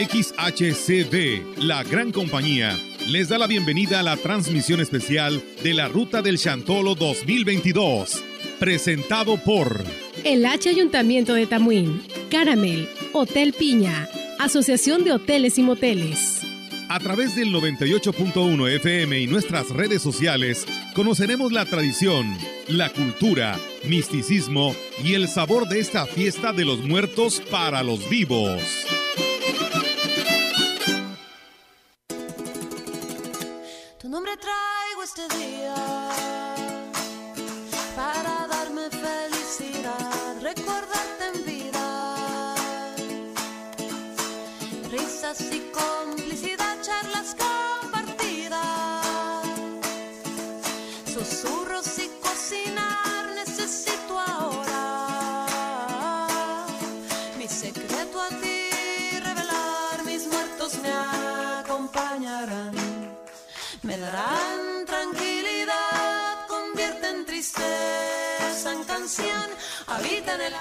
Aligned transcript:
XHCD, 0.00 1.58
la 1.58 1.82
gran 1.84 2.10
compañía, 2.10 2.74
les 3.06 3.28
da 3.28 3.36
la 3.36 3.46
bienvenida 3.46 4.00
a 4.00 4.02
la 4.02 4.16
transmisión 4.16 4.80
especial 4.80 5.42
de 5.62 5.74
la 5.74 5.88
Ruta 5.88 6.22
del 6.22 6.38
Chantolo 6.38 6.94
2022, 6.94 8.24
presentado 8.58 9.36
por 9.36 9.84
el 10.24 10.46
H 10.46 10.70
Ayuntamiento 10.70 11.34
de 11.34 11.46
Tamuín, 11.46 12.02
Caramel, 12.30 12.88
Hotel 13.12 13.52
Piña, 13.52 14.08
Asociación 14.38 15.04
de 15.04 15.12
Hoteles 15.12 15.58
y 15.58 15.62
Moteles. 15.62 16.40
A 16.88 16.98
través 16.98 17.36
del 17.36 17.52
98.1 17.52 18.70
FM 18.76 19.20
y 19.20 19.26
nuestras 19.26 19.68
redes 19.68 20.00
sociales, 20.00 20.64
conoceremos 20.94 21.52
la 21.52 21.66
tradición, 21.66 22.38
la 22.68 22.88
cultura, 22.88 23.60
misticismo 23.84 24.74
y 25.04 25.12
el 25.12 25.28
sabor 25.28 25.68
de 25.68 25.78
esta 25.78 26.06
fiesta 26.06 26.54
de 26.54 26.64
los 26.64 26.78
muertos 26.80 27.42
para 27.50 27.82
los 27.82 28.08
vivos. 28.08 28.62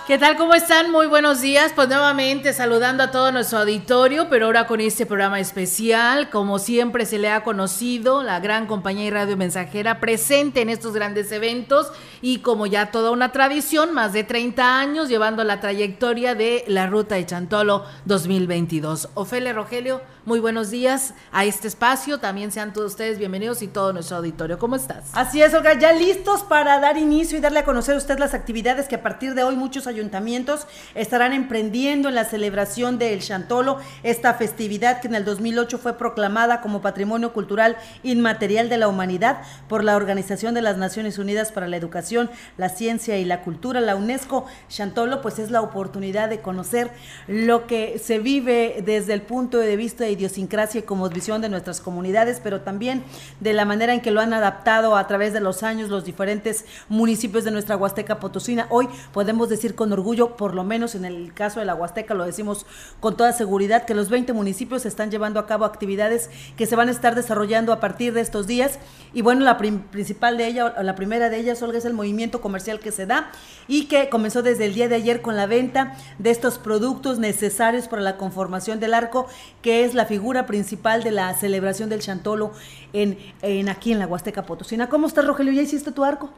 ¿Qué 0.10 0.18
tal? 0.18 0.38
¿Cómo 0.38 0.56
están? 0.56 0.90
Muy 0.90 1.06
buenos 1.06 1.40
días. 1.40 1.72
Pues 1.76 1.88
nuevamente 1.88 2.52
saludando 2.52 3.04
a 3.04 3.12
todo 3.12 3.32
nuestro 3.32 3.60
auditorio, 3.60 4.28
pero 4.28 4.48
ahora 4.48 4.66
con 4.66 4.82
este 4.82 5.06
programa 5.06 5.40
especial, 5.40 6.32
como 6.32 6.58
siempre 6.58 7.06
se 7.06 7.20
le 7.20 7.30
ha 7.30 7.44
conocido, 7.44 8.24
la 8.24 8.40
gran 8.40 8.66
compañía 8.66 9.06
y 9.06 9.12
radio 9.12 9.38
mensajera 9.38 10.00
presente 10.00 10.62
en 10.62 10.70
estos 10.70 10.94
grandes 10.94 11.32
eventos 11.32 11.92
y 12.24 12.40
como 12.40 12.66
ya 12.66 12.90
toda 12.90 13.12
una 13.12 13.32
tradición, 13.32 13.94
más 13.94 14.12
de 14.12 14.24
30 14.24 14.80
años 14.80 15.10
llevando 15.10 15.44
la 15.44 15.60
trayectoria 15.60 16.34
de 16.34 16.64
la 16.66 16.88
Ruta 16.88 17.14
de 17.14 17.28
Chantolo 17.28 17.86
2022. 18.06 19.10
Ofelia 19.14 19.54
Rogelio, 19.54 20.02
muy 20.26 20.40
buenos 20.40 20.72
días 20.72 21.14
a 21.32 21.46
este 21.46 21.68
espacio. 21.68 22.18
También 22.18 22.52
sean 22.52 22.74
todos 22.74 22.94
ustedes 22.94 23.20
bienvenidos 23.20 23.62
y 23.62 23.68
todo 23.68 23.94
nuestro 23.94 24.18
auditorio. 24.18 24.58
¿Cómo 24.58 24.76
estás? 24.76 25.12
Así 25.14 25.44
es, 25.44 25.54
Olga, 25.54 25.78
ya 25.78 25.94
listos 25.94 26.42
para 26.42 26.80
dar 26.80 26.98
inicio 26.98 27.38
y 27.38 27.42
darle 27.42 27.60
a 27.60 27.64
conocer 27.64 27.94
a 27.94 28.00
usted 28.00 28.18
las 28.18 28.34
actividades 28.34 28.88
que 28.88 28.96
a 28.96 29.04
partir 29.04 29.36
de 29.36 29.44
hoy 29.44 29.56
muchos 29.56 29.86
ayuntamientos 30.00 30.66
estarán 30.95 31.33
emprendiendo 31.33 32.09
en 32.09 32.16
la 32.16 32.25
celebración 32.25 32.97
del 32.97 33.19
Chantolo, 33.19 33.78
esta 34.03 34.33
festividad 34.33 35.02
que 35.02 35.08
en 35.08 35.16
el 35.16 35.25
2008 35.25 35.78
fue 35.78 35.97
proclamada 35.97 36.61
como 36.61 36.81
Patrimonio 36.81 37.33
Cultural 37.33 37.78
Inmaterial 38.03 38.69
de 38.69 38.78
la 38.78 38.88
Humanidad 38.88 39.41
por 39.67 39.83
la 39.83 39.95
Organización 39.95 40.53
de 40.53 40.61
las 40.61 40.78
Naciones 40.78 41.17
Unidas 41.17 41.52
para 41.52 41.67
la 41.67 41.78
Educación, 41.78 42.30
la 42.58 42.69
Ciencia 42.69 43.17
y 43.17 43.25
la 43.25 43.41
Cultura, 43.41 43.81
la 43.81 43.95
UNESCO. 43.95 44.45
Chantolo, 44.69 45.22
pues 45.22 45.39
es 45.39 45.52
la 45.52 45.61
oportunidad 45.61 46.30
de 46.30 46.39
conocer 46.39 46.91
lo 47.28 47.67
que 47.67 48.00
se 48.00 48.19
vive 48.19 48.81
desde 48.86 49.13
el 49.13 49.22
punto 49.22 49.58
de 49.58 49.75
vista 49.75 50.06
de 50.06 50.11
idiosincrasia 50.11 50.80
y 50.80 50.84
como 50.84 51.09
visión 51.09 51.41
de 51.41 51.50
nuestras 51.50 51.81
comunidades, 51.81 52.39
pero 52.41 52.61
también 52.61 53.03
de 53.39 53.53
la 53.53 53.66
manera 53.66 53.94
en 53.94 54.02
que 54.02 54.11
lo 54.11 54.22
han 54.22 54.34
adaptado 54.34 54.95
a 54.95 55.07
través 55.07 55.34
de 55.34 55.41
los 55.41 55.63
años 55.63 55.90
los 55.90 56.06
diferentes 56.06 56.66
municipios 56.88 57.44
de 57.44 57.51
nuestra 57.51 57.75
Huasteca 57.75 58.19
Potosina. 58.19 58.68
Hoy 58.69 58.88
podemos 59.12 59.50
decir 59.50 59.75
con 59.75 59.88
orgullo, 59.94 60.35
por 60.35 60.55
lo 60.55 60.63
menos 60.63 60.95
en 60.95 61.05
el 61.05 61.33
caso 61.33 61.59
de 61.59 61.66
la 61.66 61.75
Huasteca, 61.75 62.13
lo 62.13 62.25
decimos 62.25 62.66
con 63.00 63.17
toda 63.17 63.33
seguridad, 63.33 63.85
que 63.85 63.94
los 63.94 64.09
20 64.09 64.33
municipios 64.33 64.85
están 64.85 65.11
llevando 65.11 65.39
a 65.39 65.45
cabo 65.45 65.66
actividades 65.66 66.29
que 66.57 66.66
se 66.66 66.75
van 66.75 66.88
a 66.88 66.91
estar 66.91 67.16
desarrollando 67.16 67.73
a 67.73 67.79
partir 67.79 68.13
de 68.13 68.22
estos 68.22 68.47
días. 68.47 68.79
Y 69.13 69.22
bueno, 69.22 69.41
la 69.41 69.57
principal 69.57 70.38
de 70.38 70.47
ella, 70.47 70.73
la 70.81 70.95
primera 70.95 71.29
de 71.29 71.38
ellas, 71.38 71.61
Olga, 71.61 71.77
es 71.77 71.85
el 71.85 71.94
movimiento 71.94 72.41
comercial 72.41 72.79
que 72.79 72.91
se 72.91 73.05
da 73.05 73.31
y 73.67 73.85
que 73.85 74.09
comenzó 74.09 74.41
desde 74.41 74.66
el 74.66 74.73
día 74.73 74.88
de 74.88 74.95
ayer 74.95 75.22
con 75.22 75.35
la 75.35 75.45
venta 75.45 75.95
de 76.17 76.29
estos 76.29 76.57
productos 76.57 77.19
necesarios 77.19 77.88
para 77.88 78.01
la 78.01 78.17
conformación 78.17 78.79
del 78.79 78.94
arco, 78.94 79.27
que 79.61 79.85
es 79.85 79.94
la 79.94 80.06
figura 80.06 80.45
principal 80.45 81.03
de 81.03 81.11
la 81.11 81.33
celebración 81.33 81.89
del 81.89 82.01
Chantolo 82.01 82.51
en, 82.94 83.17
en 83.41 83.69
aquí 83.69 83.91
en 83.91 84.00
la 84.00 84.07
Huasteca 84.07 84.45
Potosina. 84.45 84.89
¿Cómo 84.89 85.07
estás, 85.07 85.25
Rogelio? 85.25 85.53
¿Ya 85.53 85.61
hiciste 85.61 85.91
tu 85.91 86.03
arco? 86.03 86.29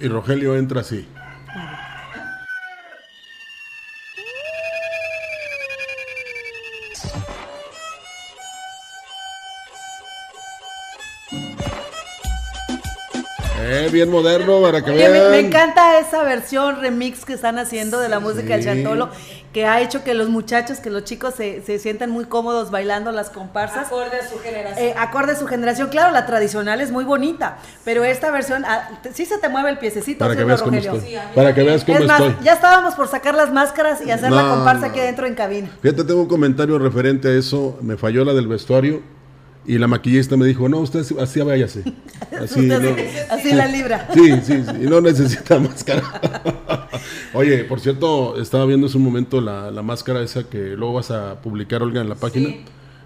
Y 0.00 0.08
Rogelio 0.08 0.56
entra 0.56 0.80
así. 0.80 1.06
Eh, 13.70 13.88
bien 13.92 14.10
moderno 14.10 14.60
para 14.60 14.82
que 14.82 14.90
vean. 14.90 15.30
Me, 15.30 15.38
encanta 15.38 16.00
esa 16.00 16.24
versión 16.24 16.80
remix 16.80 17.24
que 17.24 17.34
están 17.34 17.56
haciendo 17.56 18.00
de 18.00 18.08
la 18.08 18.18
música 18.18 18.56
del 18.56 18.64
Chantolo, 18.64 19.10
que 19.52 19.64
ha 19.64 19.80
hecho 19.80 20.02
que 20.02 20.12
los 20.14 20.28
muchachos, 20.28 20.78
que 20.78 20.90
los 20.90 21.04
chicos 21.04 21.34
se, 21.34 21.62
se 21.62 21.78
sientan 21.78 22.10
muy 22.10 22.24
cómodos 22.24 22.72
bailando 22.72 23.12
las 23.12 23.30
comparsas. 23.30 23.86
Acorde 23.86 24.18
a 24.18 24.28
su 24.28 24.38
generación. 24.40 24.88
Eh, 24.88 24.94
acorde 24.98 25.32
a 25.32 25.36
su 25.36 25.46
generación. 25.46 25.88
Claro, 25.88 26.12
la 26.12 26.26
tradicional 26.26 26.80
es 26.80 26.90
muy 26.90 27.04
bonita, 27.04 27.58
pero 27.84 28.02
esta 28.02 28.32
versión, 28.32 28.64
ah, 28.64 28.90
sí 29.14 29.24
se 29.24 29.38
te 29.38 29.48
mueve 29.48 29.70
el 29.70 29.78
piececito. 29.78 30.18
Para 30.18 30.34
que 30.34 30.42
veas 30.42 30.62
cómo 30.62 30.76
estoy. 30.76 31.18
para 31.34 31.54
que 31.54 31.62
veas 31.62 31.84
cómo 31.84 31.98
es 31.98 32.06
más, 32.06 32.22
Ya 32.42 32.54
estábamos 32.54 32.94
por 32.94 33.06
sacar 33.06 33.36
las 33.36 33.52
máscaras 33.52 34.04
y 34.04 34.10
hacer 34.10 34.32
la 34.32 34.48
comparsa 34.48 34.86
aquí 34.86 34.98
dentro 34.98 35.26
en 35.26 35.36
cabina. 35.36 35.70
Fíjate, 35.80 36.02
tengo 36.02 36.22
un 36.22 36.28
comentario 36.28 36.76
referente 36.76 37.28
a 37.28 37.32
eso. 37.38 37.78
Me 37.82 37.96
falló 37.96 38.24
la 38.24 38.34
del 38.34 38.48
vestuario 38.48 39.19
y 39.66 39.78
la 39.78 39.86
maquillista 39.86 40.36
me 40.36 40.46
dijo, 40.46 40.68
no, 40.68 40.78
usted 40.78 41.04
así 41.20 41.40
váyase. 41.40 41.84
Así, 42.40 42.70
así 43.28 43.52
la 43.52 43.66
libra. 43.66 44.08
Sí, 44.14 44.30
sí, 44.42 44.62
sí, 44.64 44.82
y 44.82 44.86
no 44.86 45.00
necesita 45.00 45.58
máscara. 45.60 46.02
Oye, 47.34 47.64
por 47.64 47.80
cierto, 47.80 48.40
estaba 48.40 48.64
viendo 48.64 48.86
hace 48.86 48.96
un 48.96 49.04
momento 49.04 49.42
la, 49.42 49.70
la, 49.70 49.82
máscara 49.82 50.22
esa 50.22 50.44
que 50.44 50.58
luego 50.76 50.94
vas 50.94 51.10
a 51.10 51.42
publicar, 51.42 51.82
Olga, 51.82 52.00
en 52.00 52.08
la 52.08 52.14
página. 52.14 52.54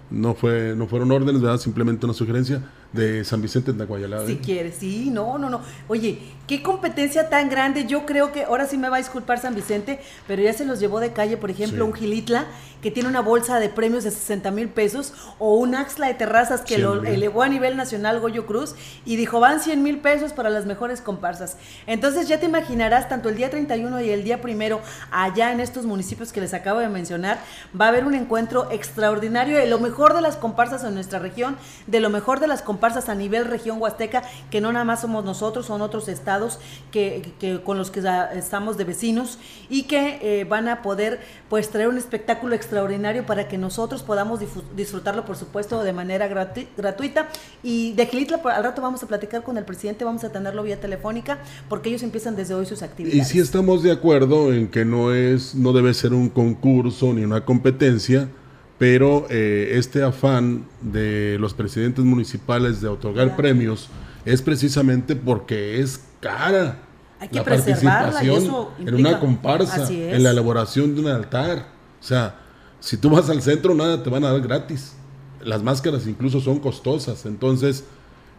No, 0.09 0.35
fue, 0.35 0.73
no 0.77 0.87
fueron 0.87 1.11
órdenes, 1.11 1.41
¿verdad? 1.41 1.57
Simplemente 1.57 2.05
una 2.05 2.13
sugerencia 2.13 2.61
de 2.95 3.23
San 3.23 3.41
Vicente 3.41 3.71
de 3.71 3.77
Naguayalá. 3.77 4.25
Si 4.25 4.33
¿eh? 4.33 4.39
quieres, 4.43 4.75
sí, 4.79 5.09
no, 5.11 5.37
no, 5.37 5.49
no. 5.49 5.61
Oye, 5.87 6.19
qué 6.47 6.63
competencia 6.63 7.29
tan 7.29 7.49
grande. 7.49 7.85
Yo 7.85 8.05
creo 8.05 8.31
que 8.31 8.45
ahora 8.45 8.65
sí 8.67 8.77
me 8.77 8.89
va 8.89 8.97
a 8.97 8.99
disculpar 8.99 9.39
San 9.39 9.55
Vicente, 9.55 9.99
pero 10.27 10.41
ya 10.41 10.53
se 10.53 10.65
los 10.65 10.79
llevó 10.79 10.99
de 10.99 11.11
calle, 11.11 11.37
por 11.37 11.51
ejemplo, 11.51 11.85
un 11.85 11.93
Gilitla 11.93 12.45
que 12.81 12.91
tiene 12.91 13.09
una 13.09 13.21
bolsa 13.21 13.59
de 13.59 13.69
premios 13.69 14.03
de 14.03 14.11
60 14.11 14.51
mil 14.51 14.69
pesos 14.69 15.11
o 15.39 15.55
un 15.55 15.73
Axla 15.73 16.05
de 16.05 16.13
terrazas 16.13 16.61
que 16.61 16.77
lo 16.77 17.03
elevó 17.03 17.41
a 17.41 17.49
nivel 17.49 17.77
nacional 17.77 18.19
Goyo 18.19 18.45
Cruz 18.45 18.75
y 19.05 19.15
dijo 19.15 19.39
van 19.39 19.59
100 19.59 19.81
mil 19.81 19.97
pesos 19.97 20.33
para 20.33 20.51
las 20.51 20.67
mejores 20.67 21.01
comparsas. 21.01 21.57
Entonces 21.87 22.27
ya 22.27 22.39
te 22.39 22.45
imaginarás, 22.45 23.09
tanto 23.09 23.29
el 23.29 23.37
día 23.37 23.49
31 23.49 24.01
y 24.01 24.11
el 24.11 24.23
día 24.23 24.39
primero, 24.39 24.81
allá 25.09 25.51
en 25.51 25.61
estos 25.61 25.85
municipios 25.85 26.31
que 26.31 26.41
les 26.41 26.53
acabo 26.53 26.79
de 26.79 26.89
mencionar, 26.89 27.39
va 27.79 27.85
a 27.85 27.87
haber 27.87 28.05
un 28.05 28.13
encuentro 28.13 28.69
extraordinario 28.69 29.57
de 29.57 29.65
lo 29.65 29.79
mejor 29.79 30.13
de 30.13 30.21
las 30.21 30.35
comparsas 30.35 30.83
en 30.83 30.93
nuestra 30.93 31.17
región, 31.17 31.57
de 31.87 31.99
lo 31.99 32.11
mejor 32.11 32.39
de 32.39 32.45
las 32.45 32.61
comparsas 32.61 32.84
a 32.85 33.15
nivel 33.15 33.45
región 33.45 33.81
huasteca, 33.81 34.23
que 34.51 34.61
no 34.61 34.71
nada 34.71 34.85
más 34.85 35.01
somos 35.01 35.25
nosotros, 35.25 35.65
son 35.65 35.81
otros 35.81 36.07
estados 36.07 36.59
que, 36.91 37.33
con 37.63 37.77
los 37.77 37.89
que 37.89 38.01
estamos 38.35 38.77
de 38.77 38.83
vecinos 38.83 39.39
y 39.69 39.83
que 39.83 40.19
eh, 40.21 40.43
van 40.43 40.67
a 40.67 40.81
poder 40.81 41.19
pues 41.49 41.69
traer 41.69 41.87
un 41.87 41.97
espectáculo 41.97 42.53
extraordinario 42.55 43.25
para 43.25 43.47
que 43.47 43.57
nosotros 43.57 44.03
podamos 44.03 44.39
disfrutarlo, 44.75 45.25
por 45.25 45.35
supuesto, 45.35 45.83
de 45.83 45.93
manera 45.93 46.27
gratuita. 46.27 47.27
Y 47.63 47.93
de 47.93 48.05
Gilitla, 48.05 48.39
al 48.43 48.63
rato 48.63 48.81
vamos 48.81 49.01
a 49.01 49.07
platicar 49.07 49.43
con 49.43 49.57
el 49.57 49.65
presidente, 49.65 50.05
vamos 50.05 50.23
a 50.23 50.31
tenerlo 50.31 50.61
vía 50.63 50.79
telefónica, 50.79 51.39
porque 51.67 51.89
ellos 51.89 52.03
empiezan 52.03 52.35
desde 52.35 52.53
hoy 52.53 52.67
sus 52.67 52.83
actividades. 52.83 53.27
Y 53.27 53.33
si 53.33 53.39
estamos 53.39 53.81
de 53.81 53.91
acuerdo 53.91 54.53
en 54.53 54.67
que 54.67 54.85
no 54.85 55.13
es, 55.13 55.55
no 55.55 55.73
debe 55.73 55.93
ser 55.93 56.13
un 56.13 56.29
concurso 56.29 57.13
ni 57.13 57.23
una 57.23 57.43
competencia, 57.45 58.29
pero 58.77 59.25
eh, 59.29 59.73
este 59.75 60.03
afán 60.03 60.65
de 60.81 61.37
los 61.39 61.53
presidentes 61.53 62.03
municipales 62.03 62.81
de 62.81 62.87
otorgar 62.87 63.35
premios 63.35 63.89
es 64.25 64.41
precisamente 64.41 65.15
porque 65.15 65.79
es 65.79 66.03
cara. 66.19 66.79
Hay 67.19 67.29
que 67.29 67.35
la 67.35 67.43
participación 67.43 68.67
en 68.79 68.95
una 68.95 69.19
comparsa, 69.19 69.89
en 69.89 70.21
la 70.23 70.31
elaboración 70.31 70.95
de 70.95 71.01
un 71.01 71.07
altar. 71.07 71.67
O 72.01 72.03
sea, 72.03 72.35
si 72.79 72.97
tú 72.97 73.09
vas 73.09 73.29
al 73.29 73.41
centro, 73.41 73.73
nada 73.73 74.03
te 74.03 74.09
van 74.09 74.25
a 74.25 74.31
dar 74.31 74.41
gratis. 74.41 74.93
Las 75.41 75.63
máscaras 75.63 76.05
incluso 76.07 76.41
son 76.41 76.59
costosas. 76.59 77.25
Entonces, 77.25 77.85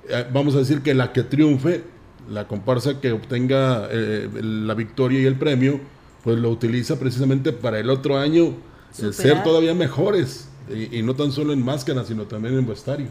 eh, 0.08 0.26
vamos 0.32 0.54
a 0.54 0.58
decir 0.58 0.82
que 0.82 0.92
la 0.92 1.12
que 1.12 1.22
triunfe, 1.22 1.84
la 2.28 2.46
comparsa 2.46 3.00
que 3.00 3.12
obtenga 3.12 3.88
eh, 3.90 4.28
la 4.42 4.74
victoria 4.74 5.20
y 5.20 5.24
el 5.24 5.36
premio, 5.36 5.80
pues 6.22 6.38
lo 6.38 6.50
utiliza 6.50 6.98
precisamente 6.98 7.52
para 7.52 7.78
el 7.78 7.88
otro 7.88 8.18
año 8.18 8.54
ser 8.92 9.42
todavía 9.42 9.74
mejores. 9.74 10.48
y, 10.68 10.98
y 10.98 11.02
no 11.02 11.14
tan 11.14 11.30
solo 11.32 11.52
en 11.52 11.64
máscara, 11.64 12.04
sino 12.04 12.24
también 12.24 12.58
en 12.58 12.66
vestuario. 12.66 13.08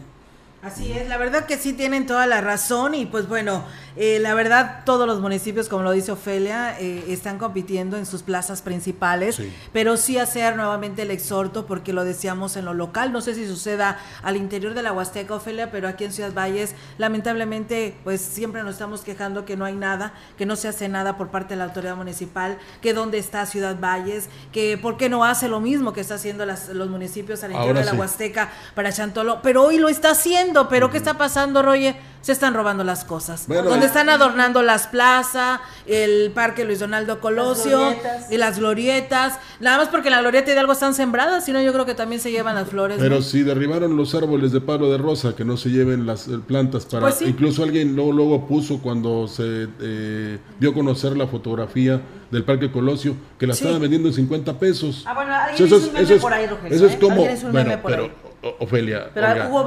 Así 0.66 0.90
es, 0.90 1.08
la 1.08 1.16
verdad 1.16 1.46
que 1.46 1.58
sí 1.58 1.74
tienen 1.74 2.06
toda 2.06 2.26
la 2.26 2.40
razón 2.40 2.96
y 2.96 3.06
pues 3.06 3.28
bueno, 3.28 3.62
eh, 3.94 4.18
la 4.18 4.34
verdad 4.34 4.82
todos 4.84 5.06
los 5.06 5.20
municipios, 5.20 5.68
como 5.68 5.84
lo 5.84 5.92
dice 5.92 6.10
Ofelia, 6.10 6.76
eh, 6.80 7.04
están 7.06 7.38
compitiendo 7.38 7.96
en 7.96 8.04
sus 8.04 8.24
plazas 8.24 8.62
principales, 8.62 9.40
pero 9.72 9.96
sí 9.96 10.18
hacer 10.18 10.56
nuevamente 10.56 11.02
el 11.02 11.12
exhorto 11.12 11.66
porque 11.66 11.92
lo 11.92 12.02
decíamos 12.02 12.56
en 12.56 12.64
lo 12.64 12.74
local, 12.74 13.12
no 13.12 13.20
sé 13.20 13.36
si 13.36 13.46
suceda 13.46 13.98
al 14.24 14.36
interior 14.36 14.74
de 14.74 14.82
la 14.82 14.92
Huasteca, 14.92 15.36
Ofelia, 15.36 15.70
pero 15.70 15.86
aquí 15.86 16.02
en 16.02 16.12
Ciudad 16.12 16.34
Valles 16.34 16.74
lamentablemente 16.98 17.96
pues 18.02 18.20
siempre 18.20 18.64
nos 18.64 18.72
estamos 18.72 19.02
quejando 19.02 19.44
que 19.44 19.56
no 19.56 19.66
hay 19.66 19.76
nada, 19.76 20.14
que 20.36 20.46
no 20.46 20.56
se 20.56 20.66
hace 20.66 20.88
nada 20.88 21.16
por 21.16 21.28
parte 21.28 21.54
de 21.54 21.58
la 21.58 21.66
autoridad 21.66 21.94
municipal, 21.94 22.58
que 22.82 22.92
dónde 22.92 23.18
está 23.18 23.46
Ciudad 23.46 23.78
Valles, 23.78 24.28
que 24.50 24.76
por 24.78 24.96
qué 24.96 25.08
no 25.08 25.24
hace 25.24 25.48
lo 25.48 25.60
mismo 25.60 25.92
que 25.92 26.00
está 26.00 26.16
haciendo 26.16 26.44
los 26.44 26.88
municipios 26.88 27.44
al 27.44 27.52
interior 27.52 27.78
de 27.78 27.84
la 27.84 27.94
Huasteca 27.94 28.50
para 28.74 28.92
Chantolo, 28.92 29.40
pero 29.42 29.62
hoy 29.62 29.78
lo 29.78 29.88
está 29.88 30.10
haciendo 30.10 30.55
pero 30.64 30.90
¿qué 30.90 30.96
está 30.96 31.18
pasando, 31.18 31.62
Roger? 31.62 31.96
Se 32.22 32.32
están 32.32 32.54
robando 32.54 32.82
las 32.82 33.04
cosas. 33.04 33.46
donde 33.46 33.86
están 33.86 34.08
adornando 34.08 34.62
las 34.62 34.88
plazas, 34.88 35.60
el 35.86 36.32
Parque 36.32 36.64
Luis 36.64 36.80
Donaldo 36.80 37.20
Colosio 37.20 37.94
y 38.30 38.36
las 38.36 38.58
glorietas. 38.58 39.38
Nada 39.60 39.78
más 39.78 39.88
porque 39.88 40.10
la 40.10 40.20
glorieta 40.20 40.50
de 40.50 40.58
algo 40.58 40.72
están 40.72 40.94
sembradas, 40.94 41.44
sino 41.44 41.62
yo 41.62 41.72
creo 41.72 41.86
que 41.86 41.94
también 41.94 42.20
se 42.20 42.32
llevan 42.32 42.56
las 42.56 42.68
flores. 42.68 42.96
Pero 42.98 43.22
si 43.22 43.44
derribaron 43.44 43.96
los 43.96 44.14
árboles 44.16 44.50
de 44.50 44.60
palo 44.60 44.90
de 44.90 44.98
rosa, 44.98 45.36
que 45.36 45.44
no 45.44 45.56
se 45.56 45.68
lleven 45.68 46.04
las 46.04 46.26
eh, 46.26 46.40
plantas 46.44 46.86
para... 46.86 47.02
Pues 47.02 47.22
incluso 47.22 47.62
alguien 47.62 47.94
luego, 47.94 48.10
luego 48.10 48.46
puso 48.48 48.78
cuando 48.78 49.28
se 49.28 49.68
eh, 49.80 50.38
dio 50.58 50.70
a 50.70 50.74
conocer 50.74 51.16
la 51.16 51.28
fotografía 51.28 52.02
del 52.30 52.42
Parque 52.42 52.72
Colosio, 52.72 53.14
que 53.38 53.46
la 53.46 53.54
estaban 53.54 53.80
vendiendo 53.80 54.08
en 54.08 54.14
50 54.14 54.58
pesos. 54.58 55.04
Ah, 55.06 55.14
bueno, 55.14 55.32
alguien 55.32 55.64
eso, 55.64 55.76
es, 55.76 56.10
un 56.10 56.18
por 56.18 56.32
ahí, 56.32 56.46
Rogelio, 56.46 56.76
Eso 56.76 56.86
es 56.86 56.94
¿eh? 56.94 56.98
como... 57.00 57.24
Bueno, 57.52 57.80
pero, 57.84 58.25
Ofelia. 58.58 59.10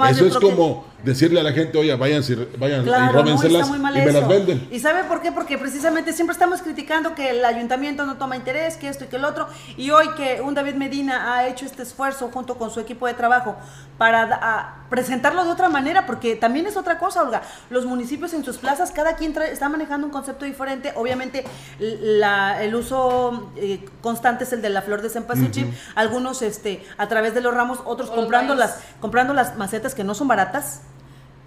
eso 0.09 0.25
es 0.25 0.37
como 0.37 0.85
decirle 1.03 1.39
a 1.39 1.43
la 1.43 1.51
gente, 1.51 1.77
oye, 1.77 1.93
vayan, 1.95 2.23
vayan 2.57 2.85
y 2.85 3.11
róbenselas 3.11 3.69
y 3.69 3.79
me 3.79 4.11
las 4.11 4.27
venden. 4.27 4.67
¿Y 4.71 4.79
sabe 4.79 5.03
por 5.05 5.21
qué? 5.21 5.31
Porque 5.31 5.57
precisamente 5.57 6.13
siempre 6.13 6.33
estamos 6.33 6.61
criticando 6.61 7.15
que 7.15 7.29
el 7.31 7.45
ayuntamiento 7.45 8.05
no 8.05 8.17
toma 8.17 8.35
interés, 8.35 8.77
que 8.77 8.89
esto 8.89 9.05
y 9.05 9.07
que 9.07 9.15
el 9.15 9.25
otro. 9.25 9.47
Y 9.77 9.91
hoy 9.91 10.09
que 10.15 10.41
un 10.41 10.53
David 10.53 10.75
Medina 10.75 11.33
ha 11.33 11.47
hecho 11.47 11.65
este 11.65 11.83
esfuerzo 11.83 12.29
junto 12.33 12.57
con 12.57 12.71
su 12.71 12.79
equipo 12.79 13.07
de 13.07 13.13
trabajo 13.13 13.55
para 13.97 14.78
presentarlo 14.89 15.44
de 15.45 15.51
otra 15.51 15.69
manera, 15.69 16.06
porque 16.06 16.36
también 16.36 16.65
es 16.68 16.77
otra 16.77 16.97
cosa, 17.00 17.21
Olga. 17.21 17.41
Los 17.69 17.86
municipios 17.86 18.33
en 18.33 18.44
sus 18.44 18.57
plazas, 18.57 18.91
cada 18.91 19.15
quien 19.15 19.36
está 19.41 19.69
manejando 19.69 20.07
un 20.07 20.12
concepto 20.12 20.45
diferente. 20.45 20.94
Obviamente, 20.95 21.45
el 21.80 22.75
uso 22.75 23.51
eh, 23.56 23.86
constante 24.01 24.44
es 24.44 24.53
el 24.53 24.62
de 24.62 24.69
la 24.69 24.81
flor 24.81 25.01
de 25.01 25.09
cempasúchil. 25.09 25.74
Algunos 25.95 26.41
este, 26.41 26.83
a 26.97 27.07
través 27.07 27.33
de 27.33 27.41
los 27.41 27.53
ramos, 27.53 27.80
otros 27.86 28.09
comprando 28.09 28.56
las, 28.56 28.80
comprando 29.00 29.33
las 29.33 29.57
macetas 29.57 29.95
que 29.95 30.03
no 30.03 30.13
son 30.13 30.27
baratas 30.27 30.81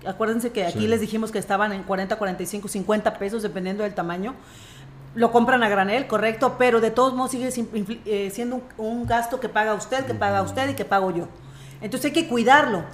acuérdense 0.07 0.51
que 0.51 0.67
aquí 0.67 0.87
les 0.87 1.01
dijimos 1.01 1.31
que 1.31 1.39
estaban 1.39 1.73
en 1.73 1.83
40, 1.83 2.17
45, 2.17 2.69
50 2.69 3.19
pesos 3.19 3.43
dependiendo 3.43 3.85
del 3.85 3.95
tamaño. 3.95 4.35
Lo 5.15 5.31
compran 5.31 5.63
a 5.63 5.69
granel, 5.69 6.07
correcto, 6.07 6.57
pero 6.59 6.81
de 6.81 6.91
todos 6.91 7.15
modos 7.15 7.33
sigue 7.33 7.51
eh, 8.07 8.31
siendo 8.33 8.63
un, 8.79 9.07
gasto 9.07 9.41
que 9.41 9.49
paga 9.49 9.75
usted, 9.75 10.07
que 10.07 10.15
paga 10.15 10.43
usted 10.43 10.71
y 10.71 10.75
que 10.75 10.87
pago 10.87 11.11
yo. 11.11 11.29
Entonces 11.83 12.07
hay 12.07 12.13
que 12.13 12.29
cuidarlo. 12.29 12.85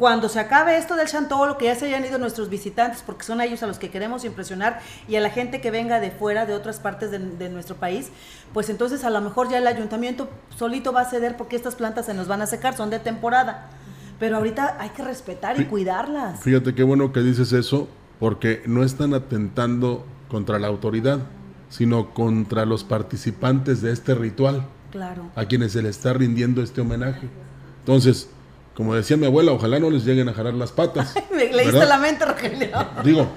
Cuando 0.00 0.28
se 0.28 0.40
acabe 0.40 0.76
esto 0.76 0.96
del 0.96 1.06
Chantolo, 1.06 1.58
que 1.58 1.66
ya 1.66 1.76
se 1.76 1.86
hayan 1.86 2.04
ido 2.04 2.18
nuestros 2.18 2.48
visitantes, 2.48 3.02
porque 3.06 3.22
son 3.22 3.40
a 3.40 3.44
ellos 3.44 3.62
a 3.62 3.68
los 3.68 3.78
que 3.78 3.90
queremos 3.90 4.24
impresionar, 4.24 4.80
y 5.06 5.14
a 5.14 5.20
la 5.20 5.30
gente 5.30 5.60
que 5.60 5.70
venga 5.70 6.00
de 6.00 6.10
fuera, 6.10 6.44
de 6.46 6.54
otras 6.54 6.80
partes 6.80 7.12
de, 7.12 7.18
de 7.18 7.48
nuestro 7.50 7.76
país, 7.76 8.10
pues 8.52 8.68
entonces 8.68 9.04
a 9.04 9.10
lo 9.10 9.20
mejor 9.20 9.48
ya 9.48 9.58
el 9.58 9.66
ayuntamiento 9.68 10.28
solito 10.56 10.92
va 10.92 11.02
a 11.02 11.04
ceder 11.04 11.36
porque 11.36 11.54
estas 11.54 11.76
plantas 11.76 12.06
se 12.06 12.14
nos 12.14 12.26
van 12.26 12.42
a 12.42 12.46
secar, 12.46 12.76
son 12.76 12.90
de 12.90 12.98
temporada 12.98 13.68
pero 14.20 14.36
ahorita 14.36 14.76
hay 14.78 14.90
que 14.90 15.02
respetar 15.02 15.58
y 15.58 15.64
cuidarlas. 15.64 16.40
Fíjate 16.40 16.74
qué 16.74 16.82
bueno 16.82 17.10
que 17.10 17.20
dices 17.20 17.54
eso, 17.54 17.88
porque 18.20 18.62
no 18.66 18.84
están 18.84 19.14
atentando 19.14 20.04
contra 20.28 20.58
la 20.58 20.68
autoridad, 20.68 21.20
sino 21.70 22.10
contra 22.12 22.66
los 22.66 22.84
participantes 22.84 23.80
de 23.80 23.92
este 23.92 24.14
ritual. 24.14 24.66
Claro. 24.90 25.30
A 25.34 25.46
quienes 25.46 25.72
se 25.72 25.82
les 25.82 25.96
está 25.96 26.12
rindiendo 26.12 26.62
este 26.62 26.82
homenaje. 26.82 27.30
Entonces, 27.78 28.28
como 28.80 28.94
decía 28.94 29.18
mi 29.18 29.26
abuela, 29.26 29.52
ojalá 29.52 29.78
no 29.78 29.90
les 29.90 30.06
lleguen 30.06 30.30
a 30.30 30.32
jalar 30.32 30.54
las 30.54 30.72
patas. 30.72 31.14
Me 31.36 31.52
leíste 31.52 31.84
la 31.84 31.98
mente, 31.98 32.24
Rogelio. 32.24 32.70
Digo, 33.04 33.28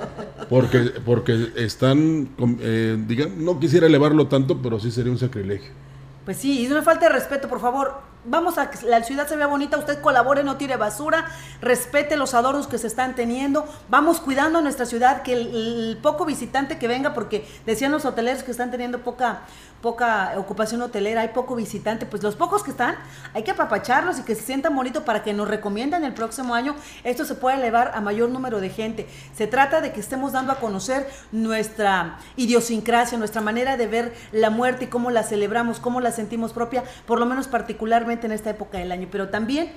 porque, 0.50 0.80
porque 1.06 1.51
están, 1.57 2.30
eh, 2.62 3.28
no 3.36 3.60
quisiera 3.60 3.88
elevarlo 3.88 4.28
tanto, 4.28 4.62
pero 4.62 4.80
sí 4.80 4.90
sería 4.90 5.12
un 5.12 5.18
sacrilegio. 5.18 5.69
Pues 6.24 6.38
sí, 6.38 6.62
y 6.62 6.66
es 6.66 6.72
una 6.72 6.81
falta 6.81 7.10
de 7.10 7.16
respeto, 7.16 7.50
por 7.50 7.60
favor 7.60 8.12
vamos 8.25 8.58
a 8.58 8.70
que 8.70 8.86
la 8.86 9.04
ciudad 9.04 9.28
se 9.28 9.36
vea 9.36 9.48
bonita, 9.48 9.78
usted 9.78 10.02
colabore, 10.02 10.44
no 10.44 10.58
tire 10.58 10.78
basura, 10.78 11.25
respete 11.62 12.18
los 12.18 12.34
adornos 12.34 12.68
que 12.68 12.78
se 12.78 12.88
están 12.88 13.16
teniendo, 13.16 13.66
vamos 13.90 14.20
cuidando 14.20 14.62
nuestra 14.62 14.86
ciudad, 14.86 15.22
que 15.24 15.34
el, 15.34 16.00
poco 16.02 16.25
visitante 16.25 16.78
que 16.78 16.88
venga, 16.88 17.14
porque 17.14 17.48
decían 17.66 17.92
los 17.92 18.06
hoteleros 18.06 18.44
que 18.44 18.52
están 18.52 18.72
teniendo 18.72 19.00
poca, 19.00 19.42
poca 19.81 20.34
ocupación 20.38 20.81
hotelera, 20.81 21.22
hay 21.22 21.30
poco 21.30 21.56
visitante, 21.56 22.06
pues 22.06 22.24
los 22.24 22.36
pocos 22.36 22.64
que 22.64 22.72
están, 22.72 22.96
hay 23.34 23.44
que 23.44 23.52
apapacharlos 23.52 24.20
y 24.20 24.24
que 24.24 24.36
se 24.36 24.42
sientan 24.42 24.75
bonito 24.75 25.06
para 25.06 25.24
que 25.24 25.34
nos 25.34 25.48
recomienden 25.48 26.04
el 26.04 26.14
próximo 26.14 26.56
año, 26.56 26.75
esto 27.04 27.25
se 27.25 27.36
puede 27.36 27.58
elevar 27.58 27.92
a 27.94 28.02
mayor 28.02 28.30
número 28.30 28.60
de 28.60 28.70
gente. 28.70 29.08
Se 29.36 29.48
trata 29.48 29.81
de 29.81 29.92
que 29.92 30.00
estemos 30.00 30.31
dando 30.31 30.52
a 30.52 30.56
conocer 30.56 31.10
nuestra 31.31 32.18
idiosincrasia, 32.36 33.18
nuestra 33.18 33.42
manera 33.42 33.78
de 33.78 33.88
ver 33.88 34.14
la 34.31 34.50
muerte 34.50 34.86
y 34.86 34.88
cómo 34.88 35.12
la 35.12 35.24
celebramos, 35.24 35.80
cómo 35.80 36.02
la 36.02 36.12
sentimos 36.12 36.54
propia, 36.54 36.84
por 37.06 37.20
lo 37.20 37.25
menos 37.25 37.48
particularmente 37.48 38.12
en 38.21 38.31
esta 38.31 38.50
época 38.50 38.77
del 38.77 38.92
año, 38.92 39.07
pero 39.12 39.30
también 39.30 39.71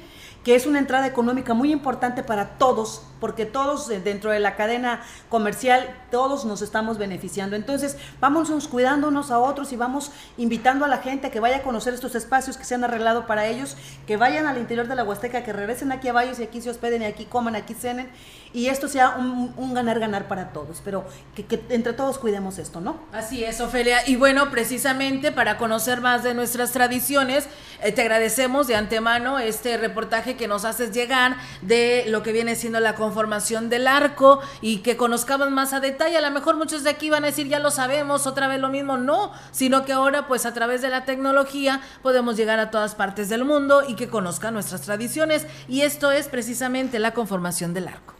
que 0.46 0.54
es 0.54 0.64
una 0.64 0.78
entrada 0.78 1.08
económica 1.08 1.54
muy 1.54 1.72
importante 1.72 2.22
para 2.22 2.50
todos, 2.50 3.02
porque 3.18 3.46
todos 3.46 3.90
eh, 3.90 3.98
dentro 3.98 4.30
de 4.30 4.38
la 4.38 4.54
cadena 4.54 5.02
comercial, 5.28 5.92
todos 6.12 6.44
nos 6.44 6.62
estamos 6.62 6.98
beneficiando. 6.98 7.56
Entonces, 7.56 7.96
vamos 8.20 8.48
cuidándonos 8.68 9.32
a 9.32 9.40
otros 9.40 9.72
y 9.72 9.76
vamos 9.76 10.12
invitando 10.36 10.84
a 10.84 10.88
la 10.88 10.98
gente 10.98 11.26
a 11.26 11.30
que 11.32 11.40
vaya 11.40 11.56
a 11.56 11.62
conocer 11.62 11.94
estos 11.94 12.14
espacios 12.14 12.56
que 12.56 12.64
se 12.64 12.76
han 12.76 12.84
arreglado 12.84 13.26
para 13.26 13.48
ellos, 13.48 13.76
que 14.06 14.16
vayan 14.16 14.46
al 14.46 14.58
interior 14.58 14.86
de 14.86 14.94
la 14.94 15.02
Huasteca, 15.02 15.42
que 15.42 15.52
regresen 15.52 15.90
aquí 15.90 16.06
a 16.06 16.12
Valles 16.12 16.38
y 16.38 16.44
aquí 16.44 16.60
se 16.60 16.70
hospeden 16.70 17.02
y 17.02 17.06
aquí 17.06 17.24
coman, 17.24 17.56
aquí 17.56 17.74
cenen, 17.74 18.08
y 18.56 18.68
esto 18.68 18.88
sea 18.88 19.16
un 19.18 19.74
ganar-ganar 19.74 20.28
para 20.28 20.50
todos, 20.54 20.80
pero 20.82 21.04
que, 21.34 21.62
entre 21.68 21.92
todos 21.92 22.16
cuidemos 22.16 22.56
esto, 22.56 22.80
¿no? 22.80 22.98
Así 23.12 23.44
es, 23.44 23.60
Ofelia. 23.60 24.08
Y 24.08 24.16
bueno, 24.16 24.50
precisamente 24.50 25.30
para 25.30 25.58
conocer 25.58 26.00
más 26.00 26.22
de 26.22 26.32
nuestras 26.32 26.72
tradiciones, 26.72 27.48
eh, 27.82 27.92
te 27.92 28.00
agradecemos 28.00 28.66
de 28.66 28.74
antemano 28.74 29.38
este 29.38 29.76
reportaje 29.76 30.38
que 30.38 30.48
nos 30.48 30.64
haces 30.64 30.92
llegar 30.92 31.36
de 31.60 32.06
lo 32.08 32.22
que 32.22 32.32
viene 32.32 32.56
siendo 32.56 32.80
la 32.80 32.94
conformación 32.94 33.68
del 33.68 33.86
arco 33.86 34.40
y 34.62 34.78
que 34.78 34.96
conozcamos 34.96 35.50
más 35.50 35.74
a 35.74 35.80
detalle. 35.80 36.16
A 36.16 36.22
lo 36.22 36.30
mejor 36.30 36.56
muchos 36.56 36.82
de 36.82 36.88
aquí 36.88 37.10
van 37.10 37.24
a 37.24 37.26
decir, 37.26 37.48
ya 37.48 37.58
lo 37.58 37.70
sabemos, 37.70 38.26
otra 38.26 38.48
vez 38.48 38.58
lo 38.58 38.70
mismo. 38.70 38.96
No, 38.96 39.32
sino 39.50 39.84
que 39.84 39.92
ahora 39.92 40.26
pues 40.28 40.46
a 40.46 40.54
través 40.54 40.80
de 40.80 40.88
la 40.88 41.04
tecnología 41.04 41.82
podemos 42.02 42.38
llegar 42.38 42.58
a 42.58 42.70
todas 42.70 42.94
partes 42.94 43.28
del 43.28 43.44
mundo 43.44 43.82
y 43.86 43.96
que 43.96 44.08
conozcan 44.08 44.54
nuestras 44.54 44.80
tradiciones. 44.80 45.46
Y 45.68 45.82
esto 45.82 46.10
es 46.10 46.28
precisamente 46.28 46.98
la 46.98 47.12
conformación 47.12 47.74
del 47.74 47.88
arco. 47.88 48.16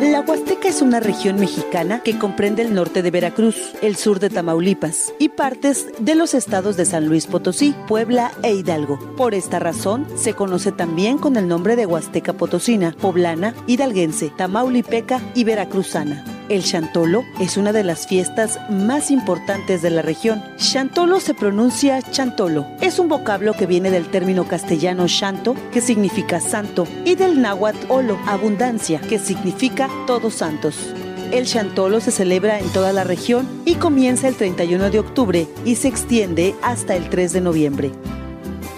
La 0.00 0.22
Huasteca 0.22 0.66
es 0.66 0.80
una 0.80 0.98
región 0.98 1.38
mexicana 1.38 2.02
que 2.02 2.18
comprende 2.18 2.62
el 2.62 2.72
norte 2.72 3.02
de 3.02 3.10
Veracruz, 3.10 3.74
el 3.82 3.96
sur 3.96 4.18
de 4.18 4.30
Tamaulipas 4.30 5.12
y 5.18 5.28
partes 5.28 5.88
de 5.98 6.14
los 6.14 6.32
estados 6.32 6.78
de 6.78 6.86
San 6.86 7.06
Luis 7.06 7.26
Potosí, 7.26 7.74
Puebla 7.86 8.32
e 8.42 8.54
Hidalgo. 8.54 8.98
Por 9.16 9.34
esta 9.34 9.58
razón, 9.58 10.06
se 10.16 10.32
conoce 10.32 10.72
también 10.72 11.18
con 11.18 11.36
el 11.36 11.46
nombre 11.46 11.76
de 11.76 11.84
Huasteca 11.84 12.32
Potosina, 12.32 12.96
Poblana, 12.98 13.54
Hidalguense, 13.66 14.30
Tamaulipeca 14.30 15.20
y 15.34 15.44
Veracruzana. 15.44 16.39
El 16.50 16.64
Chantolo 16.64 17.24
es 17.38 17.56
una 17.56 17.72
de 17.72 17.84
las 17.84 18.08
fiestas 18.08 18.58
más 18.68 19.12
importantes 19.12 19.82
de 19.82 19.90
la 19.90 20.02
región. 20.02 20.42
Chantolo 20.56 21.20
se 21.20 21.32
pronuncia 21.32 22.02
chantolo. 22.02 22.66
Es 22.80 22.98
un 22.98 23.08
vocablo 23.08 23.54
que 23.54 23.66
viene 23.66 23.88
del 23.88 24.10
término 24.10 24.48
castellano 24.48 25.06
chanto, 25.06 25.54
que 25.72 25.80
significa 25.80 26.40
santo, 26.40 26.88
y 27.04 27.14
del 27.14 27.40
náhuatl 27.40 27.86
olo, 27.88 28.18
abundancia, 28.26 29.00
que 29.00 29.20
significa 29.20 29.88
todos 30.08 30.34
santos. 30.34 30.92
El 31.30 31.46
Chantolo 31.46 32.00
se 32.00 32.10
celebra 32.10 32.58
en 32.58 32.68
toda 32.70 32.92
la 32.92 33.04
región 33.04 33.48
y 33.64 33.76
comienza 33.76 34.26
el 34.26 34.34
31 34.34 34.90
de 34.90 34.98
octubre 34.98 35.46
y 35.64 35.76
se 35.76 35.86
extiende 35.86 36.56
hasta 36.62 36.96
el 36.96 37.08
3 37.08 37.32
de 37.32 37.40
noviembre. 37.42 37.92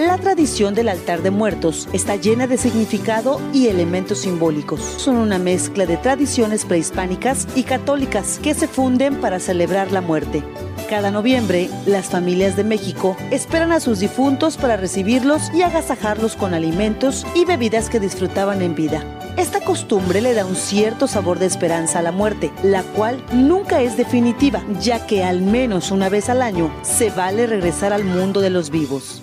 La 0.06 0.18
tradición 0.18 0.74
del 0.74 0.88
altar 0.88 1.22
de 1.22 1.30
muertos 1.30 1.88
está 1.92 2.16
llena 2.16 2.48
de 2.48 2.58
significado 2.58 3.40
y 3.52 3.68
elementos 3.68 4.18
simbólicos. 4.18 4.80
Son 4.80 5.16
una 5.16 5.38
mezcla 5.38 5.86
de 5.86 5.96
tradiciones 5.96 6.64
prehispánicas 6.64 7.46
y 7.54 7.62
católicas 7.62 8.40
que 8.42 8.52
se 8.52 8.66
funden 8.66 9.20
para 9.20 9.38
celebrar 9.38 9.92
la 9.92 10.00
muerte. 10.00 10.42
Cada 10.90 11.12
noviembre, 11.12 11.70
las 11.86 12.06
familias 12.06 12.56
de 12.56 12.64
México 12.64 13.16
esperan 13.30 13.70
a 13.70 13.78
sus 13.78 14.00
difuntos 14.00 14.56
para 14.56 14.76
recibirlos 14.76 15.54
y 15.54 15.62
agasajarlos 15.62 16.34
con 16.34 16.52
alimentos 16.52 17.24
y 17.36 17.44
bebidas 17.44 17.88
que 17.88 18.00
disfrutaban 18.00 18.60
en 18.60 18.74
vida. 18.74 19.04
Esta 19.36 19.60
costumbre 19.60 20.20
le 20.20 20.34
da 20.34 20.44
un 20.44 20.56
cierto 20.56 21.06
sabor 21.06 21.38
de 21.38 21.46
esperanza 21.46 22.00
a 22.00 22.02
la 22.02 22.10
muerte, 22.10 22.50
la 22.64 22.82
cual 22.82 23.24
nunca 23.32 23.80
es 23.80 23.96
definitiva, 23.96 24.64
ya 24.80 25.06
que 25.06 25.22
al 25.22 25.42
menos 25.42 25.92
una 25.92 26.08
vez 26.08 26.28
al 26.28 26.42
año 26.42 26.74
se 26.82 27.10
vale 27.10 27.46
regresar 27.46 27.92
al 27.92 28.04
mundo 28.04 28.40
de 28.40 28.50
los 28.50 28.70
vivos. 28.70 29.21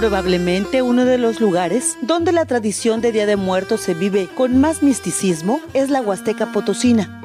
Probablemente 0.00 0.80
uno 0.80 1.04
de 1.04 1.18
los 1.18 1.42
lugares 1.42 1.98
donde 2.00 2.32
la 2.32 2.46
tradición 2.46 3.02
de 3.02 3.12
Día 3.12 3.26
de 3.26 3.36
Muertos 3.36 3.82
se 3.82 3.92
vive 3.92 4.30
con 4.34 4.58
más 4.58 4.82
misticismo 4.82 5.60
es 5.74 5.90
la 5.90 6.00
Huasteca 6.00 6.52
Potosina, 6.52 7.20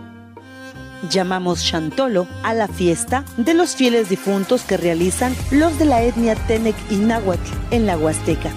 llamamos 1.10 1.64
Chantolo 1.64 2.28
a 2.44 2.54
la 2.54 2.68
fiesta 2.68 3.24
de 3.38 3.54
los 3.54 3.78
fieles 3.78 4.10
difuntos 4.10 4.64
que 4.64 4.76
realizan 4.76 5.34
los 5.52 5.80
de 5.80 5.86
la 5.86 6.04
etnia 6.04 6.36
Tenec 6.36 6.76
y 6.92 6.98
Náhuatl 6.98 7.50
en 7.72 7.86
la 7.86 7.98
Huasteca. 7.98 8.52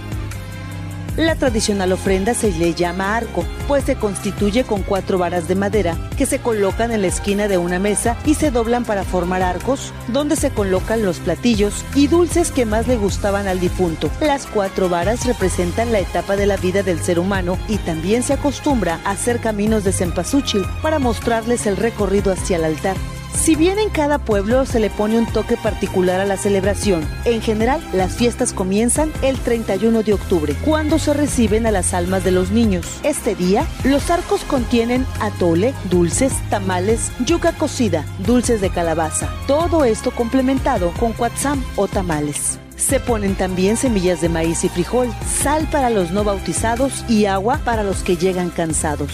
La 1.19 1.35
tradicional 1.35 1.91
ofrenda 1.91 2.33
se 2.33 2.53
le 2.53 2.75
llama 2.75 3.17
arco, 3.17 3.45
pues 3.67 3.83
se 3.83 3.97
constituye 3.97 4.63
con 4.63 4.85
cuatro 4.85 5.19
varas 5.19 5.49
de 5.49 5.57
madera 5.57 5.97
que 6.17 6.27
se 6.27 6.39
colocan 6.39 6.93
en 6.93 7.03
la 7.03 7.09
esquina 7.09 7.49
de 7.49 7.59
una 7.59 7.81
mesa 7.81 8.17
y 8.25 8.35
se 8.35 8.53
doblan 8.53 8.85
para 8.85 9.03
formar 9.03 9.43
arcos, 9.43 9.93
donde 10.07 10.37
se 10.37 10.51
colocan 10.51 11.05
los 11.05 11.19
platillos 11.19 11.85
y 11.97 12.07
dulces 12.07 12.53
que 12.53 12.67
más 12.67 12.87
le 12.87 12.97
gustaban 12.97 13.49
al 13.49 13.59
difunto. 13.59 14.09
Las 14.21 14.47
cuatro 14.47 14.89
varas 14.89 15.27
representan 15.27 15.91
la 15.91 15.99
etapa 15.99 16.37
de 16.37 16.47
la 16.47 16.57
vida 16.57 16.85
del 16.85 17.01
ser 17.01 17.19
humano 17.19 17.59
y 17.67 17.79
también 17.79 18.23
se 18.23 18.35
acostumbra 18.35 19.01
a 19.05 19.11
hacer 19.11 19.41
caminos 19.41 19.83
de 19.83 19.91
cempasúchil 19.91 20.65
para 20.83 21.01
mostrarles 21.01 21.67
el 21.67 21.77
recorrido 21.77 22.31
hacia 22.31 22.59
el 22.59 22.65
altar. 22.65 22.97
Si 23.35 23.57
bien 23.57 23.79
en 23.79 23.91
cada 23.91 24.19
pueblo 24.19 24.65
se 24.67 24.81
le 24.81 24.91
pone 24.91 25.19
un 25.19 25.27
toque 25.27 25.57
particular 25.57 26.21
a 26.21 26.25
la 26.25 26.37
celebración, 26.37 27.07
en 27.25 27.41
general 27.41 27.81
las 27.93 28.17
fiestas 28.17 28.53
comienzan 28.53 29.13
el 29.23 29.39
31 29.39 30.03
de 30.03 30.15
octubre, 30.15 30.55
cuando 30.65 30.99
se 30.99 31.15
reciben 31.15 31.67
a 31.67 31.71
las 31.71 31.95
almas 31.95 32.25
de 32.25 32.31
los 32.31 32.51
niños. 32.51 32.87
Este 33.03 33.35
día, 33.35 33.67
los 33.85 34.11
arcos 34.11 34.43
contienen 34.45 35.07
atole, 35.21 35.75
dulces, 35.91 36.33
tamales, 36.51 37.11
yuca 37.25 37.53
cocida, 37.53 38.05
dulces 38.27 38.61
de 38.61 38.71
calabaza, 38.71 39.29
todo 39.47 39.85
esto 39.85 40.11
complementado 40.11 40.93
con 40.99 41.13
cuatzam 41.13 41.63
o 41.77 41.87
tamales. 41.87 42.59
Se 42.77 43.01
ponen 43.01 43.35
también 43.35 43.77
semillas 43.77 44.21
de 44.21 44.29
maíz 44.29 44.63
y 44.65 44.69
frijol, 44.69 45.13
sal 45.27 45.67
para 45.71 45.91
los 45.91 46.13
no 46.13 46.23
bautizados 46.23 47.05
y 47.09 47.27
agua 47.27 47.61
para 47.65 47.83
los 47.83 48.03
que 48.03 48.17
llegan 48.17 48.51
cansados. 48.51 49.11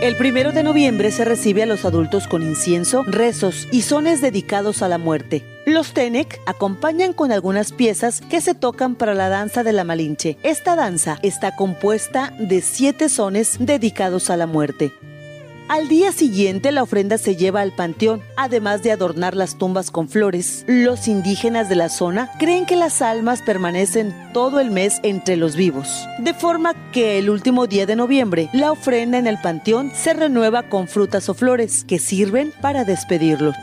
El 0.00 0.16
primero 0.16 0.50
de 0.50 0.62
noviembre 0.62 1.10
se 1.10 1.26
recibe 1.26 1.62
a 1.62 1.66
los 1.66 1.84
adultos 1.84 2.26
con 2.26 2.42
incienso, 2.42 3.02
rezos 3.06 3.68
y 3.70 3.82
sones 3.82 4.22
dedicados 4.22 4.80
a 4.80 4.88
la 4.88 4.96
muerte. 4.96 5.44
Los 5.66 5.92
Tenec 5.92 6.40
acompañan 6.46 7.12
con 7.12 7.32
algunas 7.32 7.70
piezas 7.70 8.22
que 8.22 8.40
se 8.40 8.54
tocan 8.54 8.94
para 8.94 9.12
la 9.12 9.28
danza 9.28 9.62
de 9.62 9.74
la 9.74 9.84
Malinche. 9.84 10.38
Esta 10.42 10.74
danza 10.74 11.18
está 11.22 11.54
compuesta 11.54 12.32
de 12.38 12.62
siete 12.62 13.10
sones 13.10 13.58
dedicados 13.60 14.30
a 14.30 14.38
la 14.38 14.46
muerte. 14.46 14.94
Al 15.70 15.86
día 15.86 16.10
siguiente 16.10 16.72
la 16.72 16.82
ofrenda 16.82 17.16
se 17.16 17.36
lleva 17.36 17.60
al 17.60 17.70
panteón, 17.70 18.20
además 18.36 18.82
de 18.82 18.90
adornar 18.90 19.36
las 19.36 19.56
tumbas 19.56 19.92
con 19.92 20.08
flores. 20.08 20.64
Los 20.66 21.06
indígenas 21.06 21.68
de 21.68 21.76
la 21.76 21.88
zona 21.88 22.28
creen 22.40 22.66
que 22.66 22.74
las 22.74 23.00
almas 23.02 23.40
permanecen 23.40 24.12
todo 24.32 24.58
el 24.58 24.72
mes 24.72 24.98
entre 25.04 25.36
los 25.36 25.54
vivos, 25.54 25.86
de 26.18 26.34
forma 26.34 26.74
que 26.90 27.18
el 27.18 27.30
último 27.30 27.68
día 27.68 27.86
de 27.86 27.94
noviembre 27.94 28.50
la 28.52 28.72
ofrenda 28.72 29.16
en 29.18 29.28
el 29.28 29.40
panteón 29.40 29.92
se 29.94 30.12
renueva 30.12 30.64
con 30.64 30.88
frutas 30.88 31.28
o 31.28 31.34
flores 31.34 31.84
que 31.84 32.00
sirven 32.00 32.52
para 32.60 32.84
despedirlos. 32.84 33.54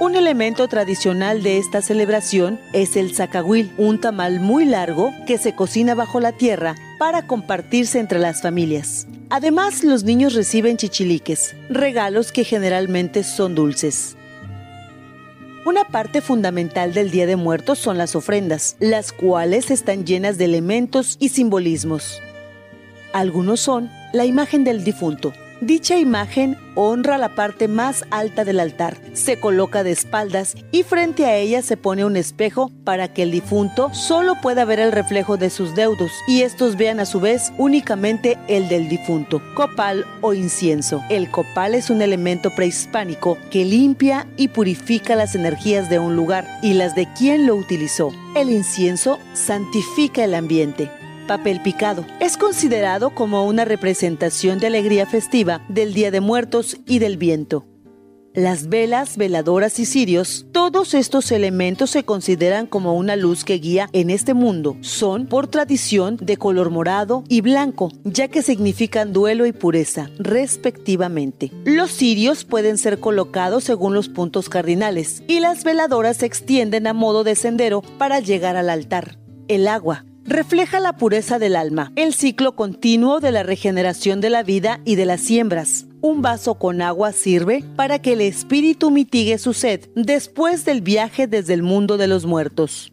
Un 0.00 0.16
elemento 0.16 0.66
tradicional 0.68 1.42
de 1.42 1.58
esta 1.58 1.82
celebración 1.82 2.58
es 2.72 2.96
el 2.96 3.14
zacahuil, 3.14 3.70
un 3.76 4.00
tamal 4.00 4.40
muy 4.40 4.64
largo 4.64 5.12
que 5.26 5.36
se 5.36 5.54
cocina 5.54 5.94
bajo 5.94 6.20
la 6.20 6.32
tierra 6.32 6.74
para 6.98 7.26
compartirse 7.26 7.98
entre 7.98 8.18
las 8.18 8.40
familias. 8.40 9.06
Además, 9.36 9.82
los 9.82 10.04
niños 10.04 10.34
reciben 10.34 10.76
chichiliques, 10.76 11.56
regalos 11.68 12.30
que 12.30 12.44
generalmente 12.44 13.24
son 13.24 13.56
dulces. 13.56 14.16
Una 15.66 15.88
parte 15.88 16.20
fundamental 16.20 16.94
del 16.94 17.10
Día 17.10 17.26
de 17.26 17.34
Muertos 17.34 17.80
son 17.80 17.98
las 17.98 18.14
ofrendas, 18.14 18.76
las 18.78 19.10
cuales 19.10 19.72
están 19.72 20.06
llenas 20.06 20.38
de 20.38 20.44
elementos 20.44 21.16
y 21.18 21.30
simbolismos. 21.30 22.20
Algunos 23.12 23.58
son 23.58 23.90
la 24.12 24.24
imagen 24.24 24.62
del 24.62 24.84
difunto, 24.84 25.32
Dicha 25.60 25.96
imagen 25.98 26.58
honra 26.74 27.16
la 27.16 27.34
parte 27.34 27.68
más 27.68 28.04
alta 28.10 28.44
del 28.44 28.60
altar. 28.60 28.98
Se 29.12 29.38
coloca 29.38 29.84
de 29.84 29.92
espaldas 29.92 30.56
y 30.72 30.82
frente 30.82 31.26
a 31.26 31.36
ella 31.36 31.62
se 31.62 31.76
pone 31.76 32.04
un 32.04 32.16
espejo 32.16 32.70
para 32.84 33.12
que 33.12 33.22
el 33.22 33.30
difunto 33.30 33.92
solo 33.94 34.34
pueda 34.42 34.64
ver 34.64 34.80
el 34.80 34.92
reflejo 34.92 35.36
de 35.36 35.50
sus 35.50 35.74
deudos 35.74 36.10
y 36.26 36.42
estos 36.42 36.76
vean 36.76 37.00
a 37.00 37.06
su 37.06 37.20
vez 37.20 37.52
únicamente 37.56 38.38
el 38.48 38.68
del 38.68 38.88
difunto. 38.88 39.40
Copal 39.54 40.04
o 40.20 40.34
incienso. 40.34 41.02
El 41.08 41.30
copal 41.30 41.74
es 41.74 41.90
un 41.90 42.02
elemento 42.02 42.50
prehispánico 42.50 43.38
que 43.50 43.64
limpia 43.64 44.26
y 44.36 44.48
purifica 44.48 45.14
las 45.14 45.34
energías 45.34 45.88
de 45.88 45.98
un 45.98 46.16
lugar 46.16 46.46
y 46.62 46.74
las 46.74 46.94
de 46.94 47.06
quien 47.14 47.46
lo 47.46 47.54
utilizó. 47.54 48.12
El 48.34 48.50
incienso 48.50 49.18
santifica 49.34 50.24
el 50.24 50.34
ambiente 50.34 50.90
papel 51.26 51.60
picado. 51.62 52.04
Es 52.20 52.36
considerado 52.36 53.10
como 53.10 53.46
una 53.46 53.64
representación 53.64 54.58
de 54.58 54.68
alegría 54.68 55.06
festiva 55.06 55.64
del 55.68 55.94
Día 55.94 56.10
de 56.10 56.20
Muertos 56.20 56.78
y 56.86 56.98
del 56.98 57.16
viento. 57.16 57.66
Las 58.34 58.68
velas, 58.68 59.16
veladoras 59.16 59.78
y 59.78 59.86
cirios, 59.86 60.46
todos 60.50 60.94
estos 60.94 61.30
elementos 61.30 61.90
se 61.90 62.02
consideran 62.02 62.66
como 62.66 62.96
una 62.96 63.14
luz 63.14 63.44
que 63.44 63.58
guía 63.58 63.88
en 63.92 64.10
este 64.10 64.34
mundo. 64.34 64.76
Son, 64.80 65.28
por 65.28 65.46
tradición, 65.46 66.16
de 66.20 66.36
color 66.36 66.70
morado 66.70 67.22
y 67.28 67.42
blanco, 67.42 67.92
ya 68.02 68.26
que 68.26 68.42
significan 68.42 69.12
duelo 69.12 69.46
y 69.46 69.52
pureza, 69.52 70.10
respectivamente. 70.18 71.52
Los 71.64 71.92
cirios 71.92 72.44
pueden 72.44 72.76
ser 72.76 72.98
colocados 72.98 73.62
según 73.62 73.94
los 73.94 74.08
puntos 74.08 74.48
cardinales 74.48 75.22
y 75.28 75.38
las 75.38 75.62
veladoras 75.62 76.16
se 76.16 76.26
extienden 76.26 76.88
a 76.88 76.92
modo 76.92 77.22
de 77.22 77.36
sendero 77.36 77.82
para 77.98 78.18
llegar 78.18 78.56
al 78.56 78.68
altar. 78.68 79.16
El 79.46 79.68
agua, 79.68 80.06
refleja 80.24 80.80
la 80.80 80.96
pureza 80.96 81.38
del 81.38 81.56
alma, 81.56 81.92
el 81.96 82.14
ciclo 82.14 82.56
continuo 82.56 83.20
de 83.20 83.32
la 83.32 83.42
regeneración 83.42 84.20
de 84.20 84.30
la 84.30 84.42
vida 84.42 84.80
y 84.84 84.96
de 84.96 85.06
las 85.06 85.20
siembras. 85.20 85.86
Un 86.00 86.22
vaso 86.22 86.54
con 86.56 86.82
agua 86.82 87.12
sirve 87.12 87.64
para 87.76 87.98
que 87.98 88.12
el 88.14 88.20
espíritu 88.20 88.90
mitigue 88.90 89.38
su 89.38 89.54
sed 89.54 89.88
después 89.94 90.64
del 90.64 90.80
viaje 90.82 91.26
desde 91.26 91.54
el 91.54 91.62
mundo 91.62 91.96
de 91.96 92.08
los 92.08 92.26
muertos. 92.26 92.92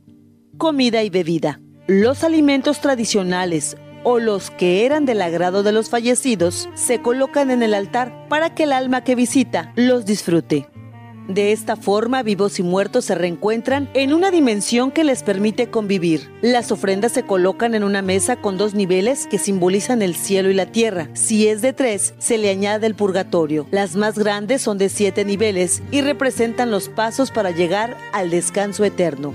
Comida 0.57 1.03
y 1.03 1.09
bebida. 1.09 1.59
Los 1.87 2.23
alimentos 2.23 2.79
tradicionales 2.79 3.75
o 4.03 4.19
los 4.19 4.49
que 4.51 4.85
eran 4.85 5.05
del 5.05 5.21
agrado 5.21 5.63
de 5.63 5.71
los 5.71 5.89
fallecidos 5.89 6.69
se 6.73 7.01
colocan 7.01 7.51
en 7.51 7.63
el 7.63 7.73
altar 7.73 8.27
para 8.29 8.53
que 8.53 8.63
el 8.63 8.73
alma 8.73 9.03
que 9.03 9.15
visita 9.15 9.73
los 9.75 10.05
disfrute. 10.05 10.70
De 11.27 11.51
esta 11.51 11.75
forma, 11.75 12.23
vivos 12.23 12.59
y 12.59 12.63
muertos 12.63 13.05
se 13.05 13.15
reencuentran 13.15 13.89
en 13.93 14.13
una 14.13 14.31
dimensión 14.31 14.91
que 14.91 15.03
les 15.03 15.23
permite 15.23 15.69
convivir. 15.69 16.29
Las 16.41 16.71
ofrendas 16.71 17.11
se 17.11 17.23
colocan 17.23 17.75
en 17.75 17.83
una 17.83 18.01
mesa 18.01 18.35
con 18.35 18.57
dos 18.57 18.73
niveles 18.73 19.27
que 19.27 19.37
simbolizan 19.37 20.01
el 20.01 20.15
cielo 20.15 20.49
y 20.49 20.53
la 20.53 20.65
tierra. 20.65 21.09
Si 21.13 21.47
es 21.47 21.61
de 21.61 21.73
tres, 21.73 22.13
se 22.17 22.37
le 22.37 22.49
añade 22.49 22.87
el 22.87 22.95
purgatorio. 22.95 23.67
Las 23.71 23.95
más 23.95 24.17
grandes 24.17 24.61
son 24.61 24.77
de 24.77 24.89
siete 24.89 25.23
niveles 25.25 25.81
y 25.91 26.01
representan 26.01 26.71
los 26.71 26.89
pasos 26.89 27.31
para 27.31 27.51
llegar 27.51 27.97
al 28.13 28.29
descanso 28.29 28.83
eterno. 28.83 29.33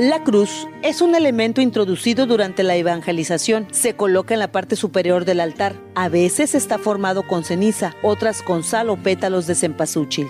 La 0.00 0.24
cruz 0.24 0.66
es 0.80 1.02
un 1.02 1.14
elemento 1.14 1.60
introducido 1.60 2.24
durante 2.24 2.62
la 2.62 2.74
evangelización. 2.74 3.68
Se 3.70 3.96
coloca 3.96 4.32
en 4.32 4.40
la 4.40 4.50
parte 4.50 4.74
superior 4.74 5.26
del 5.26 5.40
altar. 5.40 5.74
A 5.94 6.08
veces 6.08 6.54
está 6.54 6.78
formado 6.78 7.28
con 7.28 7.44
ceniza, 7.44 7.94
otras 8.02 8.40
con 8.40 8.62
sal 8.62 8.88
o 8.88 8.96
pétalos 8.96 9.46
de 9.46 9.54
cempasúchil. 9.54 10.26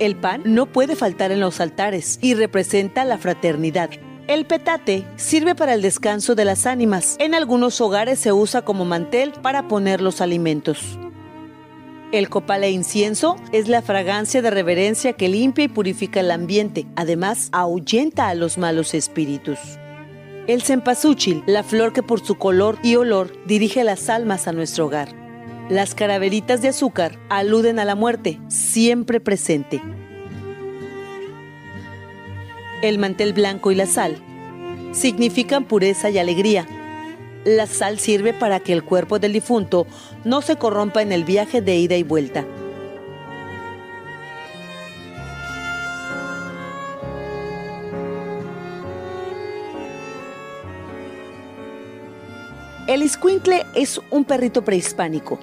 El 0.00 0.16
pan 0.16 0.42
no 0.44 0.66
puede 0.66 0.96
faltar 0.96 1.30
en 1.30 1.38
los 1.38 1.60
altares 1.60 2.18
y 2.22 2.34
representa 2.34 3.04
la 3.04 3.16
fraternidad. 3.16 3.90
El 4.26 4.46
petate 4.46 5.06
sirve 5.14 5.54
para 5.54 5.74
el 5.74 5.82
descanso 5.82 6.34
de 6.34 6.46
las 6.46 6.66
ánimas. 6.66 7.14
En 7.20 7.36
algunos 7.36 7.80
hogares 7.80 8.18
se 8.18 8.32
usa 8.32 8.62
como 8.62 8.84
mantel 8.84 9.30
para 9.30 9.68
poner 9.68 10.00
los 10.00 10.20
alimentos. 10.20 10.98
El 12.14 12.28
copal 12.28 12.62
e 12.62 12.70
incienso 12.70 13.34
es 13.50 13.66
la 13.66 13.82
fragancia 13.82 14.40
de 14.40 14.48
reverencia 14.48 15.14
que 15.14 15.28
limpia 15.28 15.64
y 15.64 15.68
purifica 15.68 16.20
el 16.20 16.30
ambiente. 16.30 16.86
Además, 16.94 17.48
ahuyenta 17.50 18.28
a 18.28 18.36
los 18.36 18.56
malos 18.56 18.94
espíritus. 18.94 19.58
El 20.46 20.62
cempasúchil, 20.62 21.42
la 21.46 21.64
flor 21.64 21.92
que 21.92 22.04
por 22.04 22.24
su 22.24 22.36
color 22.36 22.78
y 22.84 22.94
olor 22.94 23.32
dirige 23.46 23.82
las 23.82 24.08
almas 24.08 24.46
a 24.46 24.52
nuestro 24.52 24.86
hogar. 24.86 25.08
Las 25.68 25.96
caraveritas 25.96 26.62
de 26.62 26.68
azúcar 26.68 27.18
aluden 27.30 27.80
a 27.80 27.84
la 27.84 27.96
muerte, 27.96 28.38
siempre 28.46 29.18
presente. 29.18 29.82
El 32.80 32.98
mantel 32.98 33.32
blanco 33.32 33.72
y 33.72 33.74
la 33.74 33.86
sal 33.86 34.22
significan 34.92 35.64
pureza 35.64 36.10
y 36.10 36.18
alegría. 36.18 36.64
La 37.44 37.66
sal 37.66 37.98
sirve 37.98 38.32
para 38.32 38.58
que 38.58 38.72
el 38.72 38.82
cuerpo 38.82 39.18
del 39.18 39.34
difunto 39.34 39.86
no 40.24 40.40
se 40.40 40.56
corrompa 40.56 41.02
en 41.02 41.12
el 41.12 41.24
viaje 41.24 41.60
de 41.60 41.76
ida 41.76 41.96
y 41.96 42.02
vuelta. 42.02 42.46
El 52.86 53.02
escuincle 53.02 53.64
es 53.74 54.00
un 54.10 54.24
perrito 54.24 54.64
prehispánico. 54.64 55.38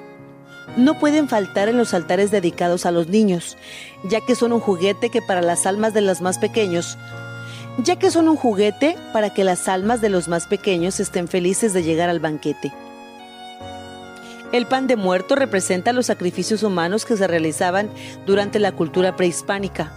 No 0.78 0.98
pueden 1.00 1.28
faltar 1.28 1.70
en 1.70 1.78
los 1.78 1.94
altares 1.94 2.32
dedicados 2.32 2.86
a 2.86 2.92
los 2.92 3.10
niños, 3.10 3.58
ya 4.04 4.22
que 4.22 4.36
son 4.36 4.54
un 4.54 4.60
juguete 4.60 5.10
que 5.10 5.22
para 5.22 5.42
las 5.42 5.66
almas 5.66 5.94
de 5.94 6.02
los 6.02 6.22
más 6.22 6.40
pequeños, 6.40 6.98
ya 7.78 7.98
que 7.98 8.12
son 8.12 8.28
un 8.28 8.36
juguete 8.36 8.98
para 9.14 9.34
que 9.34 9.44
las 9.44 9.68
almas 9.68 10.02
de 10.02 10.10
los 10.10 10.28
más 10.28 10.48
pequeños 10.48 11.00
estén 11.00 11.28
felices 11.28 11.74
de 11.74 11.84
llegar 11.84 12.10
al 12.10 12.20
banquete. 12.20 12.72
El 14.52 14.66
pan 14.66 14.88
de 14.88 14.98
muerto 14.98 15.36
representa 15.36 15.94
los 15.94 16.08
sacrificios 16.08 16.64
humanos 16.64 17.06
que 17.06 17.16
se 17.16 17.26
realizaban 17.26 17.90
durante 18.26 18.60
la 18.60 18.74
cultura 18.74 19.16
prehispánica. 19.16 19.92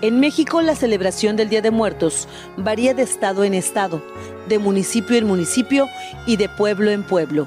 En 0.00 0.18
México 0.18 0.60
la 0.60 0.74
celebración 0.74 1.36
del 1.36 1.48
Día 1.48 1.62
de 1.62 1.70
Muertos 1.70 2.26
varía 2.56 2.94
de 2.94 3.02
estado 3.02 3.44
en 3.44 3.54
estado, 3.54 4.02
de 4.48 4.58
municipio 4.58 5.16
en 5.16 5.26
municipio 5.26 5.88
y 6.26 6.36
de 6.36 6.48
pueblo 6.48 6.90
en 6.90 7.04
pueblo. 7.04 7.46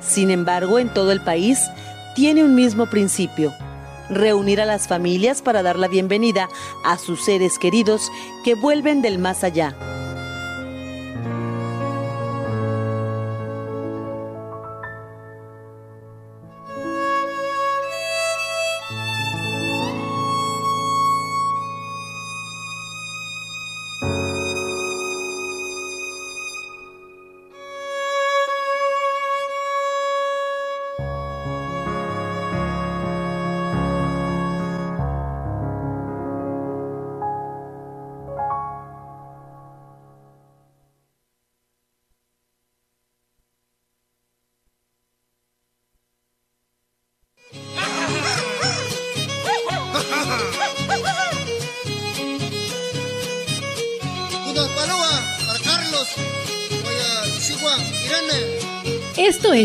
Sin 0.00 0.30
embargo, 0.30 0.78
en 0.78 0.88
todo 0.88 1.12
el 1.12 1.20
país 1.20 1.60
tiene 2.14 2.42
un 2.42 2.54
mismo 2.54 2.86
principio, 2.86 3.52
reunir 4.10 4.60
a 4.60 4.66
las 4.66 4.88
familias 4.88 5.42
para 5.42 5.62
dar 5.62 5.78
la 5.78 5.88
bienvenida 5.88 6.48
a 6.84 6.98
sus 6.98 7.24
seres 7.24 7.58
queridos 7.58 8.10
que 8.44 8.54
vuelven 8.54 9.02
del 9.02 9.18
más 9.18 9.44
allá. 9.44 9.99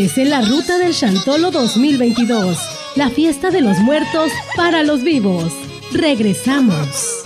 Es 0.04 0.18
en 0.18 0.28
la 0.28 0.42
ruta 0.42 0.76
del 0.76 0.92
Chantolo 0.92 1.50
2022, 1.50 2.58
la 2.96 3.08
fiesta 3.08 3.50
de 3.50 3.62
los 3.62 3.78
muertos 3.78 4.30
para 4.54 4.82
los 4.82 5.02
vivos. 5.02 5.50
Regresamos. 5.90 7.24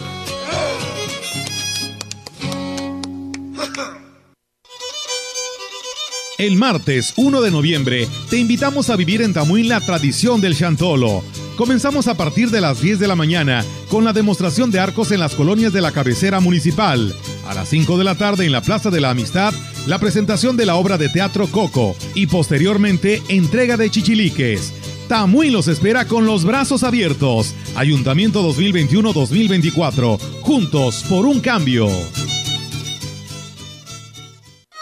El 6.38 6.56
martes 6.56 7.12
1 7.16 7.40
de 7.40 7.50
noviembre 7.50 8.08
te 8.30 8.38
invitamos 8.38 8.88
a 8.88 8.96
vivir 8.96 9.20
en 9.22 9.34
Tamuín 9.34 9.68
la 9.68 9.80
tradición 9.80 10.40
del 10.40 10.56
Chantolo. 10.56 11.24
Comenzamos 11.56 12.06
a 12.06 12.16
partir 12.16 12.50
de 12.50 12.60
las 12.60 12.80
10 12.80 13.00
de 13.00 13.08
la 13.08 13.16
mañana 13.16 13.64
con 13.88 14.04
la 14.04 14.12
demostración 14.12 14.70
de 14.70 14.78
arcos 14.78 15.10
en 15.10 15.20
las 15.20 15.34
colonias 15.34 15.72
de 15.72 15.80
la 15.80 15.90
cabecera 15.90 16.38
municipal. 16.38 17.14
A 17.48 17.54
las 17.54 17.68
5 17.68 17.98
de 17.98 18.04
la 18.04 18.14
tarde 18.14 18.46
en 18.46 18.52
la 18.52 18.62
Plaza 18.62 18.90
de 18.90 19.00
la 19.00 19.10
Amistad, 19.10 19.52
la 19.86 19.98
presentación 19.98 20.56
de 20.56 20.66
la 20.66 20.76
obra 20.76 20.98
de 20.98 21.08
teatro 21.08 21.46
Coco 21.48 21.96
y 22.14 22.26
posteriormente 22.26 23.22
entrega 23.28 23.76
de 23.76 23.90
chichiliques. 23.90 24.72
Tamuín 25.08 25.52
los 25.52 25.66
espera 25.66 26.06
con 26.06 26.24
los 26.24 26.44
brazos 26.44 26.84
abiertos. 26.84 27.54
Ayuntamiento 27.74 28.48
2021-2024. 28.48 30.20
Juntos 30.42 31.04
por 31.08 31.26
un 31.26 31.40
cambio. 31.40 31.88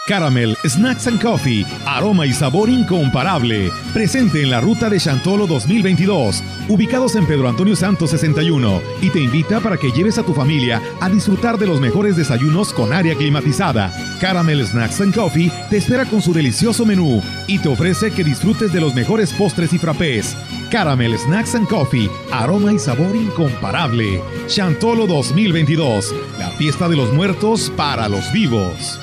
Caramel, 0.09 0.57
Snacks 0.65 1.05
and 1.05 1.21
Coffee, 1.21 1.63
aroma 1.85 2.25
y 2.25 2.33
sabor 2.33 2.67
incomparable. 2.67 3.71
Presente 3.93 4.41
en 4.41 4.49
la 4.49 4.59
ruta 4.59 4.89
de 4.89 4.99
Chantolo 4.99 5.45
2022, 5.45 6.43
ubicados 6.67 7.15
en 7.15 7.27
Pedro 7.27 7.47
Antonio 7.47 7.75
Santos 7.75 8.09
61, 8.09 8.81
y 9.03 9.11
te 9.11 9.19
invita 9.19 9.59
para 9.59 9.77
que 9.77 9.91
lleves 9.91 10.17
a 10.17 10.23
tu 10.23 10.33
familia 10.33 10.81
a 10.99 11.09
disfrutar 11.09 11.59
de 11.59 11.67
los 11.67 11.79
mejores 11.79 12.15
desayunos 12.15 12.73
con 12.73 12.91
área 12.91 13.13
climatizada. 13.13 13.93
Caramel 14.19 14.65
Snacks 14.65 14.99
and 14.99 15.13
Coffee 15.13 15.51
te 15.69 15.77
espera 15.77 16.05
con 16.05 16.23
su 16.23 16.33
delicioso 16.33 16.87
menú 16.87 17.21
y 17.45 17.59
te 17.59 17.69
ofrece 17.69 18.09
que 18.09 18.23
disfrutes 18.23 18.73
de 18.73 18.81
los 18.81 18.95
mejores 18.95 19.31
postres 19.31 19.73
y 19.73 19.77
frappés. 19.77 20.35
Caramel 20.71 21.19
Snacks 21.19 21.53
and 21.53 21.67
Coffee, 21.67 22.09
aroma 22.31 22.73
y 22.73 22.79
sabor 22.79 23.15
incomparable. 23.15 24.23
Chantolo 24.47 25.05
2022, 25.05 26.15
la 26.39 26.49
fiesta 26.49 26.89
de 26.89 26.95
los 26.95 27.13
muertos 27.13 27.71
para 27.77 28.09
los 28.09 28.31
vivos. 28.33 28.99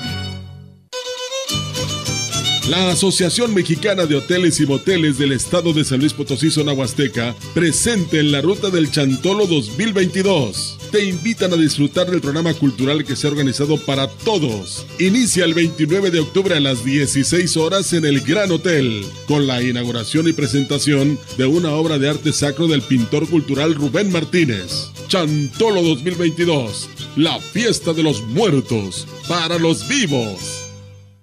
La 2.69 2.89
Asociación 2.91 3.53
Mexicana 3.53 4.05
de 4.05 4.17
Hoteles 4.17 4.59
y 4.59 4.65
Moteles 4.65 5.17
del 5.17 5.31
Estado 5.31 5.71
de 5.71 5.85
San 5.85 6.01
Luis 6.01 6.11
Potosí, 6.11 6.51
zona 6.51 6.73
presente 7.53 8.19
en 8.19 8.33
la 8.33 8.41
Ruta 8.41 8.69
del 8.69 8.91
Chantolo 8.91 9.47
2022. 9.47 10.77
Te 10.91 11.05
invitan 11.05 11.53
a 11.53 11.55
disfrutar 11.55 12.11
del 12.11 12.19
programa 12.19 12.53
cultural 12.53 13.05
que 13.05 13.15
se 13.15 13.25
ha 13.25 13.29
organizado 13.29 13.77
para 13.77 14.09
todos. 14.09 14.85
Inicia 14.99 15.45
el 15.45 15.53
29 15.53 16.11
de 16.11 16.19
octubre 16.19 16.55
a 16.55 16.59
las 16.59 16.83
16 16.83 17.55
horas 17.55 17.93
en 17.93 18.03
el 18.03 18.19
Gran 18.19 18.51
Hotel, 18.51 19.05
con 19.27 19.47
la 19.47 19.63
inauguración 19.63 20.27
y 20.27 20.33
presentación 20.33 21.17
de 21.37 21.45
una 21.45 21.71
obra 21.71 21.97
de 21.97 22.09
arte 22.09 22.33
sacro 22.33 22.67
del 22.67 22.81
pintor 22.81 23.29
cultural 23.29 23.75
Rubén 23.75 24.11
Martínez. 24.11 24.89
Chantolo 25.07 25.81
2022, 25.83 26.89
la 27.15 27.39
fiesta 27.39 27.93
de 27.93 28.03
los 28.03 28.23
muertos 28.23 29.07
para 29.29 29.57
los 29.57 29.87
vivos. 29.87 30.56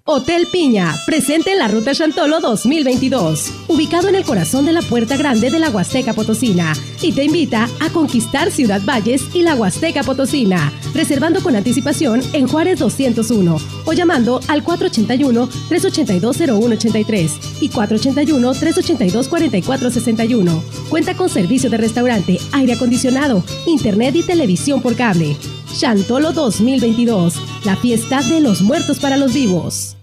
Hotel 0.07 0.47
Piña, 0.53 0.95
presente 1.07 1.53
en 1.53 1.59
la 1.59 1.67
Ruta 1.67 1.95
Chantolo 1.95 2.39
2022, 2.39 3.51
ubicado 3.69 4.09
en 4.09 4.17
el 4.17 4.25
corazón 4.25 4.67
de 4.67 4.75
la 4.75 4.83
Puerta 4.83 5.17
Grande 5.17 5.51
de 5.51 5.59
la 5.59 5.71
Huasteca 5.71 6.13
Potosina, 6.13 6.75
y 7.01 7.13
te 7.13 7.25
invita 7.25 7.71
a 7.81 7.89
conquistar 7.89 8.51
Ciudad 8.51 8.83
Valles 8.85 9.35
y 9.35 9.41
la 9.41 9.55
Huasteca 9.55 10.03
Potosina, 10.03 10.71
reservando 10.93 11.43
con 11.43 11.57
anticipación 11.57 12.21
en 12.35 12.47
Juárez 12.47 12.81
201 12.81 13.57
o 13.87 13.93
llamando 13.95 14.41
al 14.49 14.63
481-382-0183 14.63 17.31
y 17.63 17.71
481-382-4461. 17.71 20.63
Cuenta 20.91 21.17
con 21.17 21.31
servicio 21.31 21.71
de 21.71 21.79
restaurante, 21.79 22.39
aire 22.53 22.75
acondicionado, 22.75 23.43
internet 23.67 24.17
y 24.17 24.23
televisión 24.23 24.83
por 24.83 24.97
cable. 24.97 25.35
Chantolo 25.79 26.33
2022, 26.33 27.35
la 27.65 27.77
fiesta 27.77 28.23
de 28.23 28.41
los 28.41 28.63
muertos 28.63 29.01
para 29.01 29.17
los 29.17 29.35
vivos. 29.35 29.97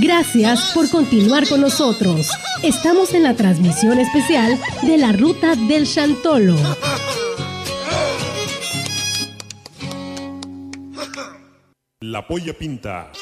Gracias 0.00 0.70
por 0.72 0.88
continuar 0.88 1.48
con 1.48 1.60
nosotros. 1.60 2.30
Estamos 2.62 3.14
en 3.14 3.24
la 3.24 3.34
transmisión 3.34 3.98
especial 3.98 4.58
de 4.82 4.96
la 4.96 5.12
Ruta 5.12 5.56
del 5.56 5.86
Chantolo. 5.86 6.56
La 12.00 12.26
polla 12.26 12.56
pinta. 12.56 13.12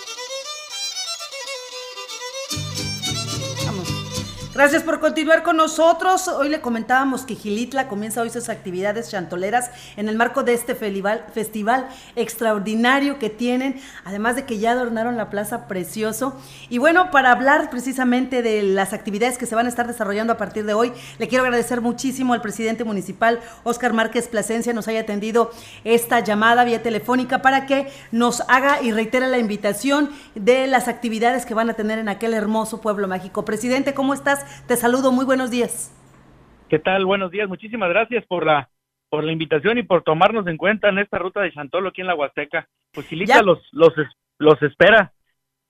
Gracias 4.58 4.82
por 4.82 4.98
continuar 4.98 5.44
con 5.44 5.56
nosotros. 5.56 6.26
Hoy 6.26 6.48
le 6.48 6.60
comentábamos 6.60 7.22
que 7.22 7.36
Gilitla 7.36 7.86
comienza 7.86 8.22
hoy 8.22 8.30
sus 8.30 8.48
actividades 8.48 9.08
chantoleras 9.08 9.70
en 9.96 10.08
el 10.08 10.16
marco 10.16 10.42
de 10.42 10.52
este 10.52 10.74
festival, 10.74 11.88
extraordinario 12.16 13.20
que 13.20 13.30
tienen, 13.30 13.80
además 14.04 14.34
de 14.34 14.46
que 14.46 14.58
ya 14.58 14.72
adornaron 14.72 15.16
la 15.16 15.30
plaza 15.30 15.68
precioso. 15.68 16.36
Y 16.70 16.78
bueno, 16.78 17.12
para 17.12 17.30
hablar 17.30 17.70
precisamente 17.70 18.42
de 18.42 18.64
las 18.64 18.92
actividades 18.92 19.38
que 19.38 19.46
se 19.46 19.54
van 19.54 19.66
a 19.66 19.68
estar 19.68 19.86
desarrollando 19.86 20.32
a 20.32 20.38
partir 20.38 20.64
de 20.64 20.74
hoy, 20.74 20.92
le 21.20 21.28
quiero 21.28 21.44
agradecer 21.44 21.80
muchísimo 21.80 22.34
al 22.34 22.42
presidente 22.42 22.82
municipal, 22.82 23.38
Óscar 23.62 23.92
Márquez 23.92 24.26
Plasencia, 24.26 24.72
nos 24.72 24.88
haya 24.88 25.02
atendido 25.02 25.52
esta 25.84 26.18
llamada 26.18 26.64
vía 26.64 26.82
telefónica 26.82 27.42
para 27.42 27.64
que 27.66 27.92
nos 28.10 28.42
haga 28.48 28.82
y 28.82 28.90
reitere 28.90 29.28
la 29.28 29.38
invitación 29.38 30.10
de 30.34 30.66
las 30.66 30.88
actividades 30.88 31.46
que 31.46 31.54
van 31.54 31.70
a 31.70 31.74
tener 31.74 32.00
en 32.00 32.08
aquel 32.08 32.34
hermoso 32.34 32.80
pueblo 32.80 33.06
mágico. 33.06 33.44
Presidente, 33.44 33.94
¿cómo 33.94 34.14
estás? 34.14 34.47
Te 34.66 34.76
saludo, 34.76 35.12
muy 35.12 35.24
buenos 35.24 35.50
días. 35.50 35.94
¿Qué 36.68 36.78
tal? 36.78 37.04
Buenos 37.06 37.30
días. 37.30 37.48
Muchísimas 37.48 37.88
gracias 37.88 38.24
por 38.26 38.44
la 38.44 38.68
por 39.10 39.24
la 39.24 39.32
invitación 39.32 39.78
y 39.78 39.82
por 39.82 40.02
tomarnos 40.02 40.46
en 40.46 40.56
cuenta 40.56 40.88
en 40.88 40.98
esta 40.98 41.18
ruta 41.18 41.40
de 41.40 41.52
Chantolo 41.52 41.88
aquí 41.88 42.02
en 42.02 42.08
la 42.08 42.14
Huasteca. 42.14 42.68
Pues 42.92 43.06
Gilita 43.06 43.42
los, 43.42 43.58
los, 43.72 43.92
los 44.38 44.62
espera. 44.62 45.12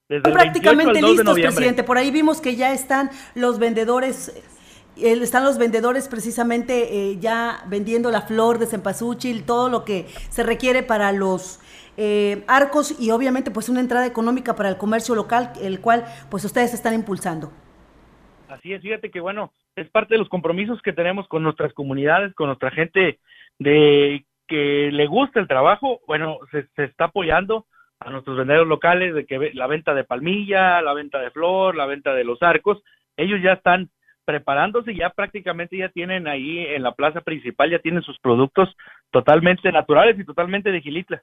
Desde 0.08 0.32
prácticamente 0.32 1.02
listos, 1.02 1.38
presidente. 1.38 1.84
Por 1.84 1.98
ahí 1.98 2.10
vimos 2.10 2.40
que 2.40 2.56
ya 2.56 2.72
están 2.72 3.10
los 3.34 3.58
vendedores, 3.58 4.42
están 4.96 5.44
los 5.44 5.58
vendedores 5.58 6.08
precisamente 6.08 7.10
eh, 7.10 7.18
ya 7.20 7.62
vendiendo 7.66 8.10
la 8.10 8.22
flor 8.22 8.58
de 8.58 8.66
cempasúchil, 8.66 9.44
todo 9.44 9.68
lo 9.68 9.84
que 9.84 10.06
se 10.30 10.42
requiere 10.42 10.82
para 10.82 11.12
los 11.12 11.60
eh, 11.98 12.42
arcos 12.46 12.98
y 12.98 13.10
obviamente 13.10 13.50
pues 13.50 13.68
una 13.68 13.80
entrada 13.80 14.06
económica 14.06 14.56
para 14.56 14.70
el 14.70 14.78
comercio 14.78 15.14
local, 15.14 15.52
el 15.60 15.80
cual 15.80 16.06
pues 16.30 16.42
ustedes 16.44 16.72
están 16.72 16.94
impulsando. 16.94 17.52
Así 18.48 18.72
es, 18.72 18.82
fíjate 18.82 19.10
que 19.10 19.20
bueno, 19.20 19.52
es 19.76 19.88
parte 19.90 20.14
de 20.14 20.18
los 20.18 20.28
compromisos 20.28 20.80
que 20.82 20.92
tenemos 20.92 21.28
con 21.28 21.42
nuestras 21.42 21.72
comunidades, 21.74 22.34
con 22.34 22.46
nuestra 22.46 22.70
gente 22.70 23.18
de 23.58 24.24
que 24.46 24.90
le 24.90 25.06
gusta 25.06 25.38
el 25.38 25.46
trabajo, 25.46 26.00
bueno, 26.06 26.38
se, 26.50 26.66
está 26.82 27.04
apoyando 27.04 27.66
a 28.00 28.10
nuestros 28.10 28.38
vendedores 28.38 28.68
locales 28.68 29.14
de 29.14 29.26
que 29.26 29.50
la 29.52 29.66
venta 29.66 29.92
de 29.94 30.04
palmilla, 30.04 30.80
la 30.80 30.94
venta 30.94 31.18
de 31.18 31.30
flor, 31.30 31.76
la 31.76 31.86
venta 31.86 32.14
de 32.14 32.24
los 32.24 32.42
arcos, 32.42 32.82
ellos 33.16 33.40
ya 33.42 33.52
están 33.52 33.90
preparándose, 34.24 34.94
ya 34.94 35.10
prácticamente 35.10 35.76
ya 35.76 35.88
tienen 35.90 36.26
ahí 36.26 36.58
en 36.58 36.82
la 36.82 36.92
plaza 36.92 37.20
principal, 37.20 37.70
ya 37.70 37.78
tienen 37.78 38.02
sus 38.02 38.18
productos 38.20 38.74
totalmente 39.10 39.70
naturales 39.72 40.18
y 40.18 40.24
totalmente 40.24 40.70
de 40.70 40.80
Gilitla. 40.80 41.22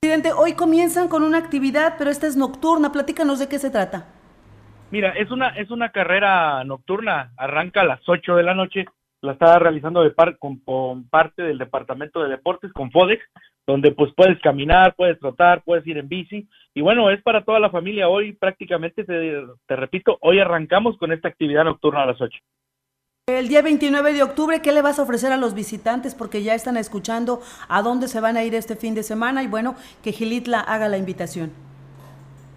Presidente, 0.00 0.32
hoy 0.32 0.54
comienzan 0.54 1.08
con 1.08 1.22
una 1.22 1.38
actividad, 1.38 1.94
pero 1.98 2.10
esta 2.10 2.26
es 2.26 2.36
nocturna, 2.36 2.92
platícanos 2.92 3.38
de 3.38 3.48
qué 3.48 3.58
se 3.58 3.70
trata. 3.70 4.06
Mira, 4.94 5.10
es 5.10 5.28
una, 5.32 5.48
es 5.48 5.72
una 5.72 5.88
carrera 5.88 6.62
nocturna, 6.62 7.32
arranca 7.36 7.80
a 7.80 7.84
las 7.84 8.00
8 8.08 8.36
de 8.36 8.44
la 8.44 8.54
noche, 8.54 8.84
la 9.22 9.32
está 9.32 9.58
realizando 9.58 10.04
de 10.04 10.12
par, 10.12 10.38
con, 10.38 10.60
parte 11.08 11.42
del 11.42 11.58
Departamento 11.58 12.22
de 12.22 12.28
Deportes, 12.28 12.72
con 12.72 12.92
FODEX, 12.92 13.20
donde 13.66 13.90
pues 13.90 14.12
puedes 14.14 14.40
caminar, 14.40 14.94
puedes 14.94 15.18
trotar, 15.18 15.64
puedes 15.64 15.84
ir 15.88 15.98
en 15.98 16.08
bici, 16.08 16.46
y 16.74 16.80
bueno, 16.80 17.10
es 17.10 17.20
para 17.22 17.44
toda 17.44 17.58
la 17.58 17.70
familia, 17.70 18.08
hoy 18.08 18.34
prácticamente, 18.34 19.02
te, 19.02 19.42
te 19.66 19.74
repito, 19.74 20.16
hoy 20.20 20.38
arrancamos 20.38 20.96
con 20.96 21.10
esta 21.10 21.26
actividad 21.26 21.64
nocturna 21.64 22.04
a 22.04 22.06
las 22.06 22.20
8. 22.20 22.38
El 23.26 23.48
día 23.48 23.62
29 23.62 24.12
de 24.12 24.22
octubre, 24.22 24.62
¿qué 24.62 24.70
le 24.70 24.80
vas 24.80 25.00
a 25.00 25.02
ofrecer 25.02 25.32
a 25.32 25.36
los 25.38 25.54
visitantes? 25.54 26.14
Porque 26.14 26.44
ya 26.44 26.54
están 26.54 26.76
escuchando 26.76 27.40
a 27.68 27.82
dónde 27.82 28.06
se 28.06 28.20
van 28.20 28.36
a 28.36 28.44
ir 28.44 28.54
este 28.54 28.76
fin 28.76 28.94
de 28.94 29.02
semana 29.02 29.42
y 29.42 29.48
bueno, 29.48 29.74
que 30.04 30.12
Gilitla 30.12 30.60
haga 30.60 30.86
la 30.86 30.98
invitación 30.98 31.50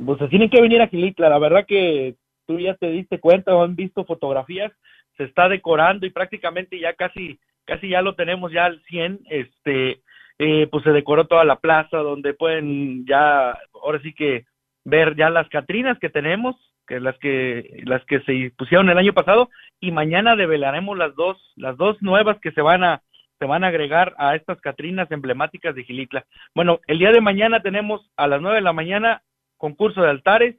pues 0.06 0.20
tienen 0.30 0.50
que 0.50 0.62
venir 0.62 0.82
a 0.82 0.88
Gilitla, 0.88 1.30
la 1.30 1.40
verdad 1.40 1.66
que 1.68 2.16
tú 2.48 2.60
ya 2.60 2.74
te 2.76 2.90
diste 2.90 3.20
cuenta 3.20 3.54
o 3.54 3.64
han 3.64 3.76
visto 3.76 4.06
fotografías, 4.06 4.72
se 5.18 5.26
está 5.26 5.50
decorando 5.50 6.06
y 6.06 6.12
prácticamente 6.12 6.80
ya 6.80 6.94
casi, 6.94 7.40
casi 7.66 7.90
ya 7.90 8.02
lo 8.02 8.16
tenemos 8.16 8.52
ya 8.52 8.66
al 8.66 8.82
100, 8.84 9.20
este, 9.30 10.02
eh, 10.40 10.68
pues 10.72 10.84
se 10.84 10.92
decoró 10.92 11.26
toda 11.26 11.44
la 11.44 11.58
plaza 11.58 11.98
donde 11.98 12.34
pueden 12.34 13.06
ya, 13.06 13.58
ahora 13.74 14.00
sí 14.02 14.14
que 14.14 14.46
ver 14.86 15.16
ya 15.16 15.30
las 15.30 15.50
Catrinas 15.50 16.00
que 16.00 16.10
tenemos, 16.10 16.56
que 16.88 17.00
las 17.00 17.18
que 17.20 17.82
las 17.84 18.04
que 18.06 18.22
se 18.22 18.54
pusieron 18.58 18.90
el 18.90 18.98
año 18.98 19.14
pasado 19.14 19.50
y 19.82 19.92
mañana 19.92 20.38
develaremos 20.38 20.98
las 20.98 21.14
dos 21.16 21.38
las 21.58 21.76
dos 21.76 22.02
nuevas 22.02 22.40
que 22.40 22.52
se 22.54 22.62
van 22.62 22.86
a 22.86 23.02
se 23.40 23.46
van 23.46 23.64
a 23.64 23.68
agregar 23.68 24.16
a 24.18 24.36
estas 24.36 24.60
Catrinas 24.62 25.12
emblemáticas 25.12 25.76
de 25.76 25.84
Gilitla. 25.84 26.26
Bueno, 26.56 26.80
el 26.88 27.00
día 27.00 27.12
de 27.12 27.22
mañana 27.22 27.62
tenemos 27.62 28.10
a 28.16 28.28
las 28.28 28.42
nueve 28.42 28.56
de 28.56 28.64
la 28.64 28.74
mañana 28.74 29.22
concurso 29.58 30.02
de 30.02 30.10
altares, 30.10 30.56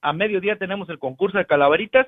a 0.00 0.12
mediodía 0.12 0.56
tenemos 0.56 0.88
el 0.88 0.98
concurso 0.98 1.38
de 1.38 1.46
calaveritas 1.46 2.06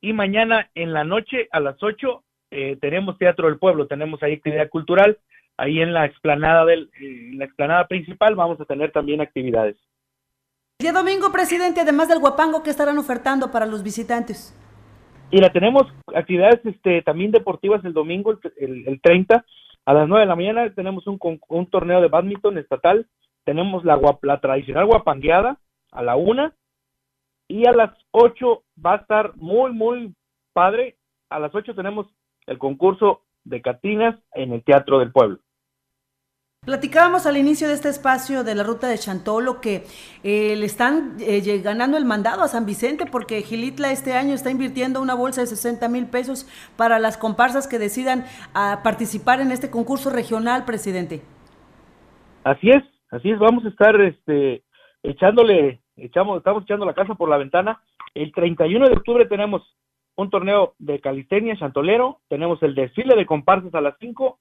y 0.00 0.12
mañana 0.12 0.70
en 0.74 0.92
la 0.92 1.04
noche 1.04 1.48
a 1.52 1.60
las 1.60 1.82
8 1.82 2.22
eh, 2.50 2.76
tenemos 2.80 3.18
Teatro 3.18 3.48
del 3.48 3.58
Pueblo, 3.58 3.86
tenemos 3.86 4.22
ahí 4.22 4.34
actividad 4.34 4.68
cultural, 4.68 5.18
ahí 5.56 5.80
en 5.80 5.92
la 5.92 6.06
explanada 6.06 6.64
del, 6.64 6.90
eh, 7.00 7.30
la 7.34 7.44
explanada 7.44 7.86
principal 7.86 8.34
vamos 8.34 8.60
a 8.60 8.64
tener 8.64 8.92
también 8.92 9.20
actividades. 9.20 9.76
El 10.78 10.84
día 10.84 10.92
domingo, 10.92 11.30
presidente, 11.30 11.80
además 11.80 12.08
del 12.08 12.20
guapango, 12.20 12.62
¿qué 12.62 12.70
estarán 12.70 12.98
ofertando 12.98 13.50
para 13.50 13.66
los 13.66 13.82
visitantes? 13.82 14.56
Y 15.30 15.38
la 15.38 15.52
tenemos 15.52 15.84
actividades 16.14 16.60
este, 16.64 17.02
también 17.02 17.30
deportivas 17.30 17.84
el 17.84 17.92
domingo, 17.92 18.38
el, 18.58 18.88
el, 18.88 19.00
30, 19.00 19.44
a 19.84 19.92
las 19.92 20.08
9 20.08 20.22
de 20.22 20.26
la 20.26 20.36
mañana 20.36 20.74
tenemos 20.74 21.06
un, 21.06 21.18
un 21.48 21.66
torneo 21.66 22.00
de 22.00 22.08
badminton 22.08 22.58
estatal 22.58 23.06
tenemos 23.44 23.84
la, 23.84 23.98
la 24.22 24.40
tradicional 24.40 24.86
guapangueada 24.86 25.58
a 25.92 26.02
la 26.02 26.16
una 26.16 26.54
y 27.50 27.66
a 27.66 27.72
las 27.72 27.90
ocho 28.12 28.62
va 28.84 28.94
a 28.94 28.98
estar 28.98 29.36
muy, 29.36 29.72
muy 29.72 30.14
padre. 30.52 30.96
A 31.28 31.40
las 31.40 31.54
ocho 31.54 31.74
tenemos 31.74 32.06
el 32.46 32.58
concurso 32.58 33.22
de 33.44 33.60
Catinas 33.60 34.16
en 34.34 34.52
el 34.52 34.62
Teatro 34.62 35.00
del 35.00 35.10
Pueblo. 35.10 35.38
Platicábamos 36.64 37.26
al 37.26 37.38
inicio 37.38 37.68
de 37.68 37.74
este 37.74 37.88
espacio 37.88 38.44
de 38.44 38.54
la 38.54 38.62
ruta 38.62 38.86
de 38.86 38.98
Chantolo 38.98 39.60
que 39.60 39.84
eh, 40.22 40.54
le 40.56 40.66
están 40.66 41.16
eh, 41.18 41.40
ganando 41.62 41.96
el 41.96 42.04
mandado 42.04 42.42
a 42.42 42.48
San 42.48 42.66
Vicente 42.66 43.06
porque 43.06 43.40
Gilitla 43.42 43.90
este 43.90 44.12
año 44.12 44.34
está 44.34 44.50
invirtiendo 44.50 45.00
una 45.00 45.14
bolsa 45.14 45.40
de 45.40 45.46
60 45.46 45.88
mil 45.88 46.06
pesos 46.06 46.46
para 46.76 46.98
las 46.98 47.16
comparsas 47.16 47.66
que 47.66 47.78
decidan 47.78 48.24
a 48.52 48.72
ah, 48.72 48.82
participar 48.82 49.40
en 49.40 49.52
este 49.52 49.70
concurso 49.70 50.10
regional, 50.10 50.66
presidente. 50.66 51.22
Así 52.44 52.70
es, 52.70 52.84
Así 53.10 53.30
es, 53.30 53.38
vamos 53.40 53.64
a 53.64 53.68
estar 53.68 54.00
este, 54.00 54.62
echándole, 55.02 55.80
echamos, 56.00 56.38
estamos 56.38 56.64
echando 56.64 56.86
la 56.86 56.94
casa 56.94 57.14
por 57.14 57.28
la 57.28 57.38
ventana. 57.38 57.80
El 58.14 58.32
31 58.32 58.86
de 58.86 58.92
octubre 58.92 59.26
tenemos 59.26 59.62
un 60.16 60.30
torneo 60.30 60.74
de 60.78 61.00
calistenia 61.00 61.56
chantolero, 61.56 62.20
tenemos 62.28 62.62
el 62.62 62.74
desfile 62.74 63.16
de 63.16 63.26
comparsas 63.26 63.74
a 63.74 63.80
las 63.80 63.94
5 63.98 64.38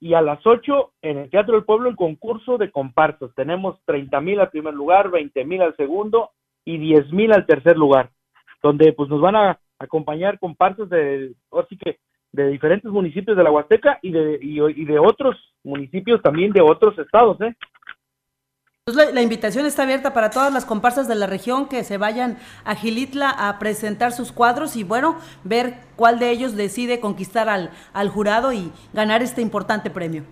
y 0.00 0.14
a 0.14 0.20
las 0.20 0.44
8 0.44 0.92
en 1.02 1.18
el 1.18 1.30
Teatro 1.30 1.54
del 1.54 1.64
Pueblo 1.64 1.88
el 1.88 1.96
concurso 1.96 2.58
de 2.58 2.70
comparsas. 2.70 3.32
Tenemos 3.36 3.78
30 3.84 4.20
mil 4.20 4.40
al 4.40 4.50
primer 4.50 4.74
lugar, 4.74 5.10
20 5.10 5.44
mil 5.44 5.62
al 5.62 5.76
segundo 5.76 6.30
y 6.64 6.78
10 6.78 7.12
mil 7.12 7.32
al 7.32 7.46
tercer 7.46 7.76
lugar, 7.76 8.10
donde 8.62 8.92
pues 8.92 9.08
nos 9.08 9.20
van 9.20 9.36
a 9.36 9.60
acompañar 9.78 10.38
comparsas 10.38 10.88
de, 10.88 11.34
así 11.52 11.76
que 11.76 11.98
de 12.32 12.48
diferentes 12.48 12.90
municipios 12.90 13.36
de 13.36 13.44
la 13.44 13.50
Huasteca 13.50 13.98
y 14.02 14.10
de, 14.10 14.38
y, 14.40 14.60
y 14.60 14.84
de 14.84 14.98
otros 14.98 15.36
municipios 15.62 16.20
también 16.22 16.52
de 16.52 16.62
otros 16.62 16.98
estados, 16.98 17.40
¿eh? 17.40 17.54
Pues 18.84 19.14
la, 19.14 19.22
invitación 19.22 19.64
está 19.64 19.84
abierta 19.84 20.12
para 20.12 20.30
todas 20.30 20.52
las 20.52 20.66
comparsas 20.66 21.06
de 21.06 21.14
la 21.14 21.28
región 21.28 21.68
que 21.68 21.84
se 21.84 21.98
vayan 21.98 22.36
a 22.64 22.74
Gilitla 22.74 23.30
a 23.30 23.60
presentar 23.60 24.10
sus 24.10 24.32
cuadros 24.32 24.74
y 24.74 24.82
bueno, 24.82 25.20
ver 25.44 25.74
cuál 25.94 26.18
de 26.18 26.32
ellos 26.32 26.56
decide 26.56 26.98
conquistar 26.98 27.48
al, 27.48 27.70
al 27.92 28.08
jurado 28.08 28.52
y 28.52 28.72
ganar 28.92 29.22
este 29.22 29.40
importante 29.40 29.88
premio. 29.88 30.24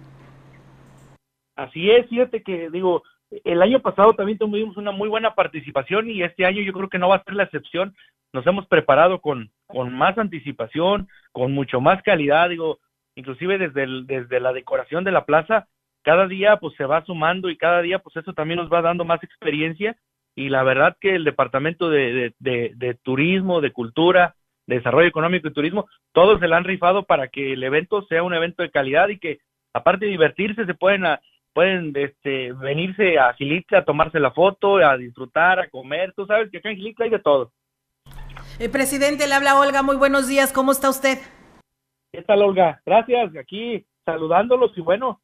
Así 1.54 1.92
es, 1.92 2.08
fíjate 2.08 2.42
que 2.42 2.70
digo, 2.70 3.04
el 3.44 3.62
año 3.62 3.78
pasado 3.78 4.14
también 4.14 4.38
tuvimos 4.38 4.76
una 4.76 4.90
muy 4.90 5.08
buena 5.08 5.32
participación 5.36 6.10
y 6.10 6.24
este 6.24 6.44
año 6.44 6.60
yo 6.60 6.72
creo 6.72 6.88
que 6.88 6.98
no 6.98 7.08
va 7.08 7.16
a 7.16 7.22
ser 7.22 7.34
la 7.34 7.44
excepción. 7.44 7.94
Nos 8.32 8.44
hemos 8.48 8.66
preparado 8.66 9.20
con, 9.20 9.52
con 9.68 9.94
más 9.94 10.18
anticipación, 10.18 11.06
con 11.30 11.52
mucho 11.52 11.80
más 11.80 12.02
calidad, 12.02 12.48
digo, 12.48 12.80
inclusive 13.14 13.58
desde, 13.58 13.86
desde 14.06 14.40
la 14.40 14.52
decoración 14.52 15.04
de 15.04 15.12
la 15.12 15.24
plaza 15.24 15.68
cada 16.02 16.26
día 16.26 16.56
pues 16.56 16.74
se 16.76 16.84
va 16.84 17.04
sumando 17.04 17.50
y 17.50 17.56
cada 17.56 17.82
día 17.82 17.98
pues 17.98 18.16
eso 18.16 18.32
también 18.32 18.58
nos 18.58 18.72
va 18.72 18.82
dando 18.82 19.04
más 19.04 19.22
experiencia 19.22 19.96
y 20.34 20.48
la 20.48 20.62
verdad 20.62 20.96
que 21.00 21.14
el 21.14 21.24
departamento 21.24 21.90
de, 21.90 22.32
de, 22.38 22.98
turismo, 23.02 23.60
de 23.60 23.72
cultura, 23.72 24.36
de 24.66 24.76
desarrollo 24.76 25.08
económico 25.08 25.48
y 25.48 25.52
turismo, 25.52 25.86
todos 26.12 26.40
se 26.40 26.48
la 26.48 26.56
han 26.56 26.64
rifado 26.64 27.04
para 27.04 27.28
que 27.28 27.52
el 27.52 27.62
evento 27.62 28.02
sea 28.02 28.22
un 28.22 28.34
evento 28.34 28.62
de 28.62 28.70
calidad 28.70 29.08
y 29.08 29.18
que 29.18 29.38
aparte 29.72 30.06
de 30.06 30.12
divertirse 30.12 30.64
se 30.64 30.74
pueden 30.74 31.04
pueden 31.52 31.92
este, 31.96 32.52
venirse 32.52 33.18
a 33.18 33.32
Gilitla 33.34 33.78
a 33.78 33.84
tomarse 33.84 34.20
la 34.20 34.30
foto, 34.30 34.76
a 34.76 34.96
disfrutar, 34.96 35.58
a 35.58 35.68
comer, 35.68 36.12
tú 36.14 36.24
sabes 36.24 36.48
que 36.50 36.58
acá 36.58 36.70
en 36.70 36.76
Gilitla 36.76 37.06
hay 37.06 37.10
de 37.10 37.18
todo. 37.18 37.50
El 38.60 38.70
presidente, 38.70 39.26
le 39.26 39.34
habla 39.34 39.58
Olga, 39.58 39.82
muy 39.82 39.96
buenos 39.96 40.28
días, 40.28 40.52
¿cómo 40.52 40.70
está 40.70 40.88
usted? 40.88 41.18
¿Qué 42.12 42.22
tal 42.22 42.42
Olga? 42.42 42.80
Gracias, 42.86 43.36
aquí 43.36 43.84
saludándolos 44.04 44.76
y 44.76 44.80
bueno, 44.80 45.20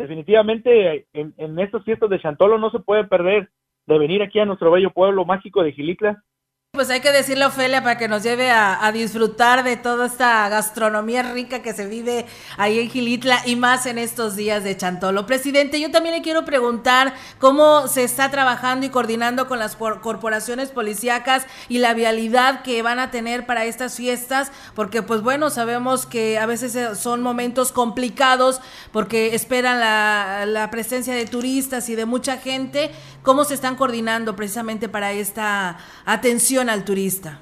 definitivamente 0.00 1.06
en, 1.12 1.34
en 1.36 1.58
estos 1.58 1.84
fiestas 1.84 2.08
de 2.08 2.20
Chantolo 2.20 2.58
no 2.58 2.70
se 2.70 2.78
puede 2.78 3.04
perder 3.04 3.50
de 3.86 3.98
venir 3.98 4.22
aquí 4.22 4.38
a 4.40 4.46
nuestro 4.46 4.70
bello 4.70 4.90
pueblo 4.90 5.26
mágico 5.26 5.62
de 5.62 5.72
Gilitla 5.72 6.24
pues 6.72 6.88
hay 6.88 7.00
que 7.00 7.10
decirle 7.10 7.42
a 7.42 7.48
Ofelia 7.48 7.82
para 7.82 7.98
que 7.98 8.06
nos 8.06 8.22
lleve 8.22 8.52
a, 8.52 8.88
disfrutar 8.92 9.64
de 9.64 9.76
toda 9.76 10.06
esta 10.06 10.48
gastronomía 10.48 11.24
rica 11.24 11.62
que 11.62 11.72
se 11.72 11.88
vive 11.88 12.26
ahí 12.56 12.78
en 12.78 12.88
Gilitla 12.88 13.42
y 13.44 13.56
más 13.56 13.86
en 13.86 13.98
estos 13.98 14.36
días 14.36 14.62
de 14.62 14.76
Chantolo. 14.76 15.26
Presidente, 15.26 15.80
yo 15.80 15.90
también 15.90 16.14
le 16.14 16.22
quiero 16.22 16.44
preguntar 16.44 17.12
cómo 17.40 17.88
se 17.88 18.04
está 18.04 18.30
trabajando 18.30 18.86
y 18.86 18.88
coordinando 18.88 19.48
con 19.48 19.58
las 19.58 19.74
corporaciones 19.74 20.70
policíacas 20.70 21.44
y 21.68 21.78
la 21.78 21.92
vialidad 21.92 22.62
que 22.62 22.82
van 22.82 23.00
a 23.00 23.10
tener 23.10 23.46
para 23.46 23.64
estas 23.64 23.96
fiestas, 23.96 24.52
porque 24.76 25.02
pues 25.02 25.22
bueno, 25.22 25.50
sabemos 25.50 26.06
que 26.06 26.38
a 26.38 26.46
veces 26.46 26.76
eh, 26.76 26.94
son 26.94 27.20
momentos 27.20 27.72
complicados 27.72 28.60
porque 28.92 29.34
esperan 29.34 29.80
la, 29.80 30.44
la 30.46 30.70
presencia 30.70 31.14
de 31.16 31.26
turistas 31.26 31.88
y 31.88 31.96
de 31.96 32.06
mucha 32.06 32.36
gente. 32.36 32.92
¿Cómo 33.22 33.44
se 33.44 33.54
están 33.54 33.76
coordinando 33.76 34.34
precisamente 34.34 34.88
para 34.88 35.12
esta 35.12 35.76
atención? 36.06 36.70
al 36.70 36.84
turista? 36.84 37.40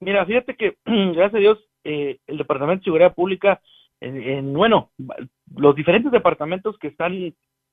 Mira, 0.00 0.24
fíjate 0.24 0.54
que, 0.56 0.76
gracias 0.84 1.34
a 1.34 1.38
Dios, 1.38 1.58
eh, 1.84 2.18
el 2.26 2.38
Departamento 2.38 2.80
de 2.80 2.84
Seguridad 2.84 3.14
Pública, 3.14 3.60
en, 4.00 4.52
bueno, 4.52 4.90
los 5.56 5.76
diferentes 5.76 6.10
departamentos 6.10 6.76
que 6.78 6.88
están, 6.88 7.12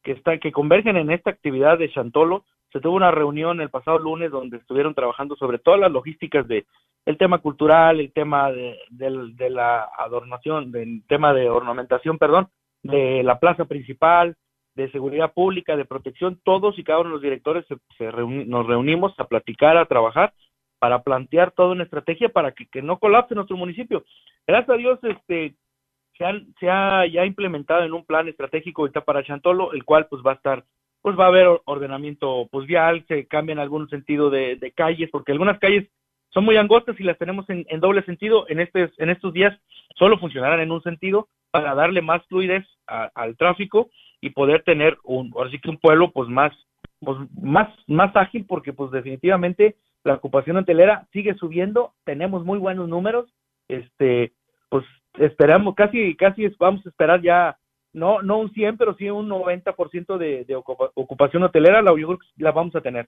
que 0.03 0.11
están, 0.11 0.39
que 0.39 0.51
convergen 0.51 0.95
en 0.95 1.11
esta 1.11 1.31
actividad 1.31 1.77
de 1.77 1.91
Chantolo, 1.91 2.45
se 2.71 2.79
tuvo 2.79 2.95
una 2.95 3.09
reunión 3.09 3.61
el 3.61 3.69
pasado 3.69 3.97
lunes 3.97 4.29
donde 4.29 4.57
estuvieron 4.57 4.93
trabajando 4.93 5.35
sobre 5.35 5.57
todas 5.57 5.79
las 5.79 5.91
logísticas 5.91 6.47
de 6.47 6.65
el 7.05 7.17
tema 7.17 7.39
cultural, 7.39 7.99
el 7.99 8.11
tema 8.11 8.51
de, 8.51 8.77
de, 8.91 9.49
la 9.49 9.89
adornación, 9.97 10.71
del 10.71 11.03
tema 11.07 11.33
de 11.33 11.49
ornamentación, 11.49 12.19
perdón, 12.19 12.49
de 12.83 13.23
la 13.23 13.39
plaza 13.39 13.65
principal, 13.65 14.35
de 14.79 14.91
seguridad 14.91 15.33
pública, 15.33 15.75
de 15.75 15.85
protección, 15.85 16.39
todos 16.43 16.79
y 16.79 16.83
cada 16.83 16.99
uno 16.99 17.09
de 17.09 17.13
los 17.15 17.21
directores 17.21 17.65
se, 17.97 18.11
nos 18.11 18.65
reunimos 18.65 19.13
a 19.19 19.25
platicar, 19.25 19.77
a 19.77 19.85
trabajar 19.85 20.33
para 20.79 21.03
plantear 21.03 21.51
toda 21.51 21.73
una 21.73 21.83
estrategia 21.83 22.29
para 22.29 22.53
que, 22.53 22.81
no 22.81 22.97
colapse 22.97 23.35
nuestro 23.35 23.57
municipio. 23.57 24.05
Gracias 24.47 24.69
a 24.69 24.77
Dios, 24.77 24.99
este, 25.03 25.55
se, 26.17 26.25
han, 26.25 26.47
se 26.59 26.69
ha 26.69 27.05
ya 27.07 27.25
implementado 27.25 27.83
en 27.83 27.93
un 27.93 28.05
plan 28.05 28.29
estratégico 28.29 28.83
ahorita 28.83 29.01
para 29.01 29.23
Chantolo, 29.23 29.73
el 29.73 29.83
cual 29.83 30.07
pues 30.09 30.23
va 30.25 30.31
a 30.31 30.35
estar, 30.35 30.63
pues 31.01 31.19
va 31.19 31.25
a 31.25 31.27
haber 31.27 31.47
ordenamiento 31.65 32.47
pues 32.49 32.65
vial, 32.65 33.03
se 33.09 33.27
cambia 33.27 33.53
en 33.53 33.59
algún 33.59 33.89
sentido 33.89 34.29
de, 34.29 34.73
calles, 34.75 35.09
porque 35.11 35.33
algunas 35.33 35.59
calles 35.59 35.89
son 36.29 36.45
muy 36.45 36.55
angostas 36.55 36.97
y 36.99 37.03
las 37.03 37.17
tenemos 37.17 37.49
en, 37.49 37.65
en 37.67 37.81
doble 37.81 38.01
sentido. 38.03 38.45
En, 38.47 38.61
este, 38.61 38.89
en 38.97 39.09
estos 39.09 39.33
días 39.33 39.59
solo 39.97 40.17
funcionarán 40.17 40.61
en 40.61 40.71
un 40.71 40.81
sentido 40.83 41.27
para 41.51 41.75
darle 41.75 42.01
más 42.01 42.25
fluidez 42.27 42.65
al 42.87 43.35
tráfico 43.35 43.89
y 44.21 44.31
poder 44.31 44.63
tener 44.63 44.97
un, 45.03 45.31
ahora 45.35 45.49
sí 45.49 45.59
que 45.59 45.69
un 45.69 45.77
pueblo 45.77 46.11
pues 46.11 46.29
más, 46.29 46.53
pues, 46.99 47.17
más, 47.41 47.69
más 47.87 48.15
ágil 48.15 48.45
porque 48.45 48.73
pues 48.73 48.91
definitivamente 48.91 49.75
la 50.03 50.15
ocupación 50.15 50.57
hotelera 50.57 51.07
sigue 51.11 51.33
subiendo, 51.35 51.93
tenemos 52.05 52.45
muy 52.45 52.57
buenos 52.57 52.87
números, 52.87 53.33
este, 53.67 54.33
pues 54.69 54.85
esperamos, 55.17 55.75
casi, 55.75 56.15
casi 56.15 56.47
vamos 56.57 56.85
a 56.85 56.89
esperar 56.89 57.21
ya, 57.21 57.57
no, 57.93 58.21
no 58.21 58.37
un 58.37 58.51
100, 58.51 58.77
pero 58.77 58.93
sí 58.95 59.09
un 59.09 59.29
90% 59.29 60.17
de, 60.17 60.45
de 60.45 60.55
ocupación 60.55 61.43
hotelera, 61.43 61.81
la, 61.81 61.93
la 62.37 62.51
vamos 62.51 62.75
a 62.75 62.81
tener. 62.81 63.07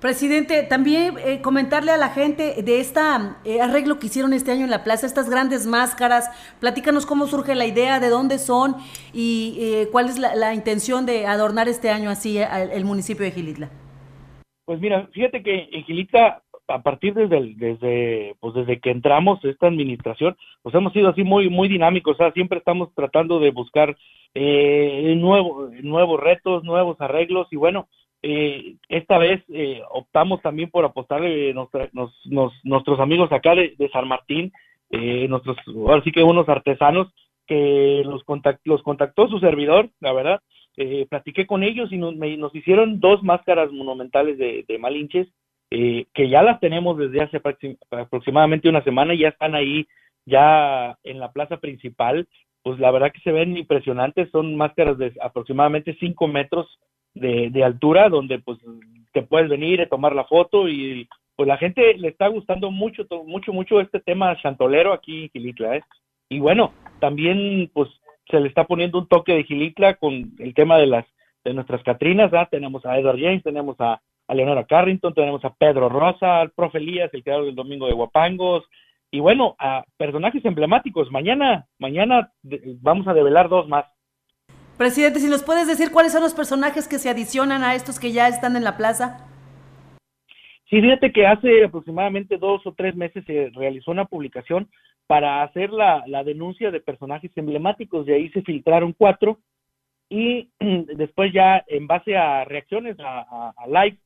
Presidente, 0.00 0.62
también 0.62 1.16
eh, 1.26 1.42
comentarle 1.42 1.92
a 1.92 1.98
la 1.98 2.08
gente 2.08 2.62
de 2.62 2.80
este 2.80 3.00
arreglo 3.00 3.98
que 3.98 4.06
hicieron 4.06 4.32
este 4.32 4.50
año 4.50 4.64
en 4.64 4.70
la 4.70 4.82
plaza, 4.82 5.06
estas 5.06 5.28
grandes 5.28 5.66
máscaras, 5.66 6.30
platícanos 6.58 7.04
cómo 7.04 7.26
surge 7.26 7.54
la 7.54 7.66
idea, 7.66 8.00
de 8.00 8.08
dónde 8.08 8.38
son 8.38 8.76
y 9.12 9.58
eh, 9.60 9.88
cuál 9.92 10.06
es 10.06 10.18
la, 10.18 10.54
intención 10.54 11.04
de 11.04 11.26
adornar 11.26 11.68
este 11.68 11.90
año 11.90 12.08
así 12.08 12.38
el, 12.38 12.84
municipio 12.86 13.26
de 13.26 13.32
Gilitla. 13.32 13.68
Pues 14.64 14.80
mira, 14.80 15.06
fíjate 15.12 15.42
que 15.42 15.68
en 15.70 15.84
Gilitla, 15.84 16.42
a 16.68 16.82
partir 16.82 17.12
desde, 17.12 17.54
desde, 17.56 18.36
pues 18.40 18.54
desde 18.54 18.80
que 18.80 18.90
entramos 18.90 19.44
esta 19.44 19.66
administración, 19.66 20.34
pues 20.62 20.74
hemos 20.74 20.94
sido 20.94 21.10
así 21.10 21.24
muy, 21.24 21.50
muy 21.50 21.68
dinámicos, 21.68 22.14
o 22.14 22.16
sea, 22.16 22.32
siempre 22.32 22.58
estamos 22.58 22.88
tratando 22.94 23.38
de 23.38 23.50
buscar 23.50 23.94
eh, 24.34 25.14
nuevos 25.16 26.20
retos, 26.20 26.64
nuevos 26.64 26.98
arreglos 27.02 27.48
y 27.50 27.56
bueno, 27.56 27.86
eh, 28.22 28.76
esta 28.88 29.18
vez 29.18 29.42
eh, 29.48 29.82
optamos 29.90 30.42
también 30.42 30.70
por 30.70 30.84
apostarle 30.84 31.54
nuestros 31.54 33.00
amigos 33.00 33.32
acá 33.32 33.54
de, 33.54 33.90
San 33.92 34.08
Martín, 34.08 34.52
eh, 34.90 35.26
nuestros, 35.28 35.56
ahora 35.66 36.02
sí 36.02 36.12
que 36.12 36.22
unos 36.22 36.48
artesanos 36.48 37.08
que 37.46 38.02
los, 38.04 38.22
los 38.64 38.82
contactó 38.82 39.28
su 39.28 39.38
servidor, 39.38 39.88
la 40.00 40.12
verdad, 40.12 40.40
eh, 40.76 41.06
platiqué 41.08 41.46
con 41.46 41.62
ellos 41.62 41.90
y 41.92 41.96
nos, 41.96 42.14
nos 42.14 42.54
hicieron 42.54 43.00
dos 43.00 43.22
máscaras 43.22 43.72
monumentales 43.72 44.38
de, 44.38 44.78
Malinches, 44.78 45.28
que 45.70 46.28
ya 46.28 46.42
las 46.42 46.60
tenemos 46.60 46.98
desde 46.98 47.22
hace 47.22 47.40
aproximadamente 47.90 48.68
una 48.68 48.82
semana 48.82 49.14
y 49.14 49.20
ya 49.20 49.28
están 49.28 49.54
ahí, 49.54 49.86
ya 50.26 50.98
en 51.04 51.20
la 51.20 51.32
plaza 51.32 51.58
principal, 51.58 52.28
pues 52.62 52.78
la 52.78 52.90
verdad 52.90 53.12
que 53.12 53.20
se 53.20 53.32
ven 53.32 53.56
impresionantes, 53.56 54.30
son 54.30 54.56
máscaras 54.56 54.98
de 54.98 55.12
aproximadamente 55.22 55.96
5 55.98 56.28
metros 56.28 56.66
de, 57.14 57.50
de 57.50 57.64
altura 57.64 58.08
donde 58.08 58.38
pues 58.38 58.58
te 59.12 59.22
puedes 59.22 59.48
venir 59.48 59.80
a 59.80 59.88
tomar 59.88 60.14
la 60.14 60.24
foto 60.24 60.68
y 60.68 61.08
pues 61.36 61.48
la 61.48 61.56
gente 61.56 61.94
le 61.94 62.08
está 62.08 62.28
gustando 62.28 62.70
mucho, 62.70 63.06
mucho, 63.26 63.52
mucho 63.52 63.80
este 63.80 64.00
tema 64.00 64.36
chantolero 64.40 64.92
aquí 64.92 65.22
en 65.22 65.30
Gilitla, 65.30 65.76
¿eh? 65.76 65.82
Y 66.28 66.38
bueno, 66.38 66.72
también 67.00 67.70
pues 67.72 67.88
se 68.30 68.38
le 68.38 68.48
está 68.48 68.64
poniendo 68.64 68.98
un 68.98 69.08
toque 69.08 69.34
de 69.34 69.44
Gilitla 69.44 69.94
con 69.94 70.32
el 70.38 70.54
tema 70.54 70.78
de 70.78 70.86
las 70.86 71.06
de 71.44 71.54
nuestras 71.54 71.82
Catrinas. 71.82 72.30
Tenemos 72.50 72.84
a 72.86 72.98
Edward 72.98 73.18
James, 73.18 73.42
tenemos 73.42 73.76
a, 73.80 74.00
a 74.28 74.34
Leonora 74.34 74.64
Carrington, 74.64 75.14
tenemos 75.14 75.44
a 75.44 75.54
Pedro 75.54 75.88
Rosa, 75.88 76.40
al 76.40 76.50
profe 76.50 76.78
Elías, 76.78 77.12
el 77.12 77.24
creador 77.24 77.46
del 77.46 77.54
Domingo 77.54 77.86
de 77.86 77.94
Guapangos, 77.94 78.64
y 79.10 79.18
bueno, 79.18 79.56
a 79.58 79.84
personajes 79.96 80.44
emblemáticos. 80.44 81.10
Mañana, 81.10 81.66
mañana 81.78 82.30
vamos 82.80 83.08
a 83.08 83.14
develar 83.14 83.48
dos 83.48 83.66
más. 83.68 83.86
Presidente, 84.80 85.20
si 85.20 85.28
nos 85.28 85.42
puedes 85.42 85.68
decir 85.68 85.92
cuáles 85.92 86.10
son 86.10 86.22
los 86.22 86.32
personajes 86.32 86.88
que 86.88 86.96
se 86.96 87.10
adicionan 87.10 87.62
a 87.62 87.74
estos 87.74 88.00
que 88.00 88.12
ya 88.12 88.28
están 88.28 88.56
en 88.56 88.64
la 88.64 88.78
plaza. 88.78 89.28
Sí, 90.70 90.80
fíjate 90.80 91.12
que 91.12 91.26
hace 91.26 91.64
aproximadamente 91.64 92.38
dos 92.38 92.66
o 92.66 92.72
tres 92.72 92.96
meses 92.96 93.22
se 93.26 93.50
realizó 93.54 93.90
una 93.90 94.06
publicación 94.06 94.70
para 95.06 95.42
hacer 95.42 95.68
la, 95.68 96.02
denuncia 96.24 96.70
de 96.70 96.80
personajes 96.80 97.30
emblemáticos, 97.36 98.06
de 98.06 98.14
ahí 98.14 98.30
se 98.30 98.40
filtraron 98.40 98.94
cuatro 98.96 99.38
y 100.08 100.48
después 100.96 101.30
ya 101.30 101.62
en 101.66 101.86
base 101.86 102.16
a 102.16 102.46
reacciones 102.46 102.96
a, 103.00 103.52
a, 103.54 103.66
live 103.66 103.98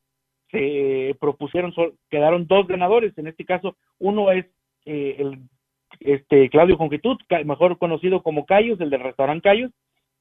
se 0.51 1.17
propusieron, 1.21 1.73
quedaron 2.11 2.49
dos 2.49 2.67
ganadores, 2.67 3.17
en 3.17 3.29
este 3.29 3.45
caso 3.45 3.77
uno 4.01 4.33
es 4.33 4.45
eh, 4.87 5.15
el 5.21 5.39
este 6.01 6.51
Claudio 6.51 6.77
Conquitud, 6.77 7.17
mejor 7.45 7.79
conocido 7.79 8.25
como 8.25 8.45
Cayos, 8.45 8.81
el 8.81 8.91
del 8.91 9.05
restaurante 9.05 9.49
Cayos, 9.49 9.71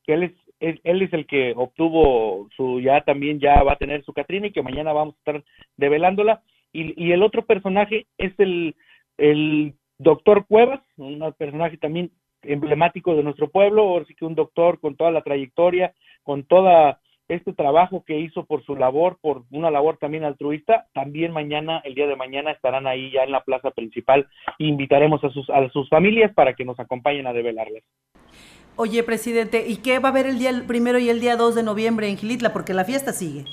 que 0.05 0.13
él 0.13 0.23
es 0.23 0.42
él, 0.83 1.01
es 1.01 1.13
el 1.13 1.25
que 1.25 1.53
obtuvo 1.55 2.47
su, 2.55 2.79
ya 2.79 3.01
también 3.01 3.39
ya 3.39 3.61
va 3.63 3.73
a 3.73 3.77
tener 3.77 4.03
su 4.03 4.13
Catrina 4.13 4.47
y 4.47 4.51
que 4.51 4.63
mañana 4.63 4.93
vamos 4.93 5.15
a 5.15 5.17
estar 5.17 5.43
develándola. 5.77 6.41
Y, 6.71 7.01
y 7.03 7.11
el 7.11 7.21
otro 7.21 7.45
personaje 7.45 8.07
es 8.17 8.33
el, 8.39 8.75
el 9.17 9.73
doctor 9.97 10.45
Cuevas, 10.47 10.81
un 10.97 11.33
personaje 11.37 11.77
también 11.77 12.11
emblemático 12.41 13.15
de 13.15 13.23
nuestro 13.23 13.49
pueblo, 13.49 13.97
así 13.97 14.15
que 14.15 14.25
un 14.25 14.35
doctor 14.35 14.79
con 14.79 14.95
toda 14.95 15.11
la 15.11 15.21
trayectoria, 15.21 15.93
con 16.23 16.43
toda 16.43 16.99
este 17.27 17.53
trabajo 17.53 18.03
que 18.05 18.19
hizo 18.19 18.45
por 18.45 18.63
su 18.65 18.75
labor, 18.75 19.17
por 19.21 19.43
una 19.51 19.71
labor 19.71 19.97
también 19.97 20.23
altruista, 20.23 20.87
también 20.93 21.31
mañana, 21.31 21.81
el 21.85 21.95
día 21.95 22.07
de 22.07 22.15
mañana, 22.15 22.51
estarán 22.51 22.85
ahí 22.85 23.11
ya 23.11 23.23
en 23.23 23.31
la 23.31 23.43
plaza 23.43 23.71
principal. 23.71 24.27
Invitaremos 24.57 25.23
a 25.23 25.29
sus, 25.29 25.49
a 25.49 25.69
sus 25.69 25.89
familias 25.89 26.33
para 26.33 26.53
que 26.53 26.65
nos 26.65 26.79
acompañen 26.79 27.27
a 27.27 27.33
develarles. 27.33 27.83
Oye, 28.75 29.03
presidente, 29.03 29.65
¿y 29.67 29.77
qué 29.77 29.99
va 29.99 30.09
a 30.09 30.11
haber 30.11 30.25
el 30.25 30.39
día 30.39 30.51
primero 30.67 30.97
y 30.97 31.09
el 31.09 31.19
día 31.19 31.35
2 31.35 31.53
de 31.53 31.63
noviembre 31.63 32.09
en 32.09 32.17
Gilitla? 32.17 32.53
Porque 32.53 32.73
la 32.73 32.85
fiesta 32.85 33.13
sigue. 33.13 33.45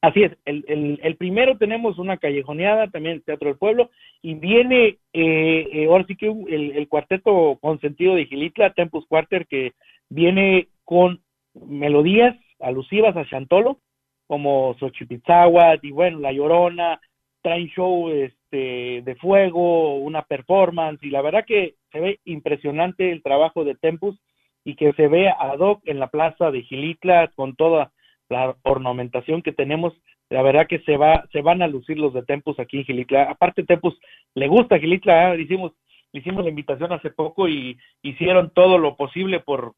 Así 0.00 0.24
es, 0.24 0.32
el, 0.44 0.64
el, 0.68 1.00
el 1.02 1.16
primero 1.16 1.56
tenemos 1.56 1.98
una 1.98 2.18
callejoneada, 2.18 2.88
también 2.88 3.14
el 3.14 3.22
Teatro 3.22 3.48
del 3.48 3.56
Pueblo, 3.56 3.90
y 4.20 4.34
viene, 4.34 4.98
eh, 5.12 5.68
eh, 5.72 5.86
ahora 5.86 6.04
sí 6.06 6.16
que 6.16 6.26
el, 6.26 6.72
el 6.72 6.88
cuarteto 6.88 7.56
consentido 7.62 8.14
de 8.14 8.26
Gilitla, 8.26 8.74
Tempus 8.74 9.06
Quarter, 9.06 9.46
que 9.46 9.72
viene 10.10 10.68
con 10.84 11.22
melodías 11.54 12.36
alusivas 12.60 13.16
a 13.16 13.24
Chantolo, 13.24 13.78
como 14.26 14.74
Xochipitzahuat 14.78 15.82
y 15.84 15.92
bueno, 15.92 16.18
La 16.18 16.32
Llorona, 16.32 17.00
traen 17.44 17.68
show 17.68 18.08
este, 18.08 19.02
de 19.02 19.16
fuego, 19.20 19.96
una 19.96 20.22
performance, 20.22 20.98
y 21.02 21.10
la 21.10 21.20
verdad 21.20 21.44
que 21.46 21.74
se 21.92 22.00
ve 22.00 22.20
impresionante 22.24 23.12
el 23.12 23.22
trabajo 23.22 23.64
de 23.64 23.74
Tempus 23.74 24.18
y 24.64 24.76
que 24.76 24.94
se 24.94 25.08
ve 25.08 25.28
ad 25.28 25.58
hoc 25.58 25.82
en 25.84 25.98
la 25.98 26.08
plaza 26.08 26.50
de 26.50 26.62
Gilitla 26.62 27.30
con 27.36 27.54
toda 27.54 27.92
la 28.30 28.56
ornamentación 28.62 29.42
que 29.42 29.52
tenemos, 29.52 29.92
la 30.30 30.40
verdad 30.40 30.66
que 30.66 30.78
se 30.80 30.96
va, 30.96 31.28
se 31.32 31.42
van 31.42 31.60
a 31.60 31.68
lucir 31.68 31.98
los 31.98 32.14
de 32.14 32.22
Tempus 32.22 32.58
aquí 32.58 32.78
en 32.78 32.84
Gilitla. 32.84 33.24
Aparte 33.24 33.62
Tempus 33.62 33.94
le 34.34 34.48
gusta 34.48 34.78
Gilitla, 34.78 35.34
¿eh? 35.34 35.42
hicimos, 35.42 35.72
hicimos 36.12 36.44
la 36.44 36.48
invitación 36.48 36.94
hace 36.94 37.10
poco 37.10 37.46
y 37.46 37.76
hicieron 38.00 38.52
todo 38.54 38.78
lo 38.78 38.96
posible 38.96 39.40
por 39.40 39.74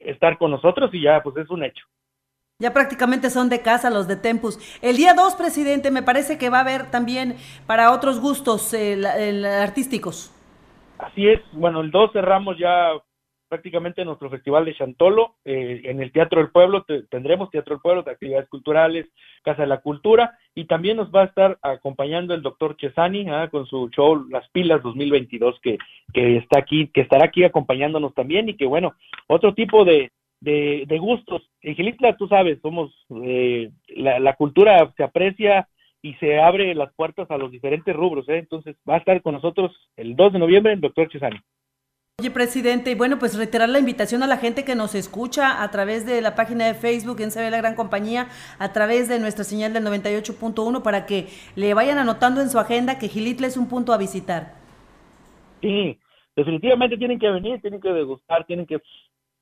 estar 0.00 0.38
con 0.38 0.50
nosotros 0.50 0.92
y 0.92 1.02
ya 1.02 1.22
pues 1.22 1.36
es 1.36 1.48
un 1.50 1.62
hecho. 1.62 1.86
Ya 2.58 2.72
prácticamente 2.72 3.28
son 3.28 3.50
de 3.50 3.60
casa 3.60 3.90
los 3.90 4.08
de 4.08 4.16
Tempus. 4.16 4.58
El 4.80 4.96
día 4.96 5.12
2, 5.12 5.34
presidente, 5.34 5.90
me 5.90 6.02
parece 6.02 6.38
que 6.38 6.48
va 6.48 6.58
a 6.58 6.60
haber 6.62 6.90
también 6.90 7.36
para 7.66 7.92
otros 7.92 8.18
gustos 8.18 8.74
artísticos. 9.60 10.32
Así 10.96 11.28
es, 11.28 11.42
bueno, 11.52 11.82
el 11.82 11.90
2 11.90 12.12
cerramos 12.14 12.56
ya 12.58 12.92
prácticamente 13.50 14.06
nuestro 14.06 14.30
festival 14.30 14.64
de 14.64 14.74
Chantolo. 14.74 15.34
Eh, 15.44 15.82
en 15.84 16.00
el 16.00 16.10
Teatro 16.12 16.40
del 16.40 16.50
Pueblo 16.50 16.86
tendremos 17.10 17.50
Teatro 17.50 17.74
del 17.74 17.82
Pueblo 17.82 18.02
de 18.02 18.12
actividades 18.12 18.48
culturales, 18.48 19.06
Casa 19.44 19.60
de 19.60 19.68
la 19.68 19.82
Cultura, 19.82 20.38
y 20.54 20.64
también 20.64 20.96
nos 20.96 21.14
va 21.14 21.24
a 21.24 21.26
estar 21.26 21.58
acompañando 21.60 22.32
el 22.32 22.40
doctor 22.40 22.74
Chesani 22.78 23.28
ah, 23.28 23.48
con 23.50 23.66
su 23.66 23.90
show 23.90 24.26
Las 24.30 24.48
Pilas 24.48 24.82
2022 24.82 25.60
que, 25.60 25.76
que 26.14 26.38
está 26.38 26.58
aquí, 26.58 26.88
que 26.88 27.02
estará 27.02 27.26
aquí 27.26 27.44
acompañándonos 27.44 28.14
también 28.14 28.48
y 28.48 28.56
que 28.56 28.64
bueno, 28.64 28.94
otro 29.26 29.52
tipo 29.52 29.84
de, 29.84 30.10
de, 30.40 30.84
de 30.86 30.98
gustos. 30.98 31.42
En 31.62 31.74
Gilitla, 31.74 32.16
tú 32.16 32.28
sabes, 32.28 32.60
somos, 32.60 32.92
eh, 33.24 33.70
la, 33.88 34.18
la, 34.18 34.34
cultura 34.34 34.92
se 34.96 35.02
aprecia 35.02 35.68
y 36.02 36.14
se 36.14 36.38
abre 36.40 36.74
las 36.74 36.92
puertas 36.94 37.30
a 37.30 37.38
los 37.38 37.50
diferentes 37.50 37.94
rubros. 37.94 38.28
¿eh? 38.28 38.38
Entonces 38.38 38.76
va 38.88 38.94
a 38.94 38.98
estar 38.98 39.20
con 39.22 39.34
nosotros 39.34 39.72
el 39.96 40.14
2 40.14 40.34
de 40.34 40.38
noviembre 40.38 40.72
el 40.72 40.80
doctor 40.80 41.08
Chesani. 41.08 41.38
Oye, 42.18 42.30
presidente, 42.30 42.90
y 42.90 42.94
bueno, 42.94 43.18
pues 43.18 43.36
reiterar 43.36 43.68
la 43.68 43.78
invitación 43.78 44.22
a 44.22 44.26
la 44.26 44.38
gente 44.38 44.64
que 44.64 44.74
nos 44.74 44.94
escucha 44.94 45.62
a 45.62 45.70
través 45.70 46.06
de 46.06 46.22
la 46.22 46.34
página 46.34 46.66
de 46.66 46.72
Facebook 46.72 47.20
en 47.20 47.28
ve 47.28 47.50
la 47.50 47.58
Gran 47.58 47.74
Compañía, 47.74 48.28
a 48.58 48.72
través 48.72 49.06
de 49.10 49.20
nuestra 49.20 49.44
señal 49.44 49.74
del 49.74 49.84
98.1, 49.84 50.82
para 50.82 51.04
que 51.04 51.26
le 51.56 51.74
vayan 51.74 51.98
anotando 51.98 52.40
en 52.40 52.48
su 52.48 52.58
agenda 52.58 52.98
que 52.98 53.08
Gilitla 53.08 53.48
es 53.48 53.58
un 53.58 53.68
punto 53.68 53.92
a 53.92 53.98
visitar. 53.98 54.54
Sí, 55.60 55.98
definitivamente 56.34 56.96
tienen 56.96 57.18
que 57.18 57.28
venir, 57.28 57.60
tienen 57.60 57.82
que 57.82 57.92
degustar, 57.92 58.46
tienen 58.46 58.64
que... 58.64 58.80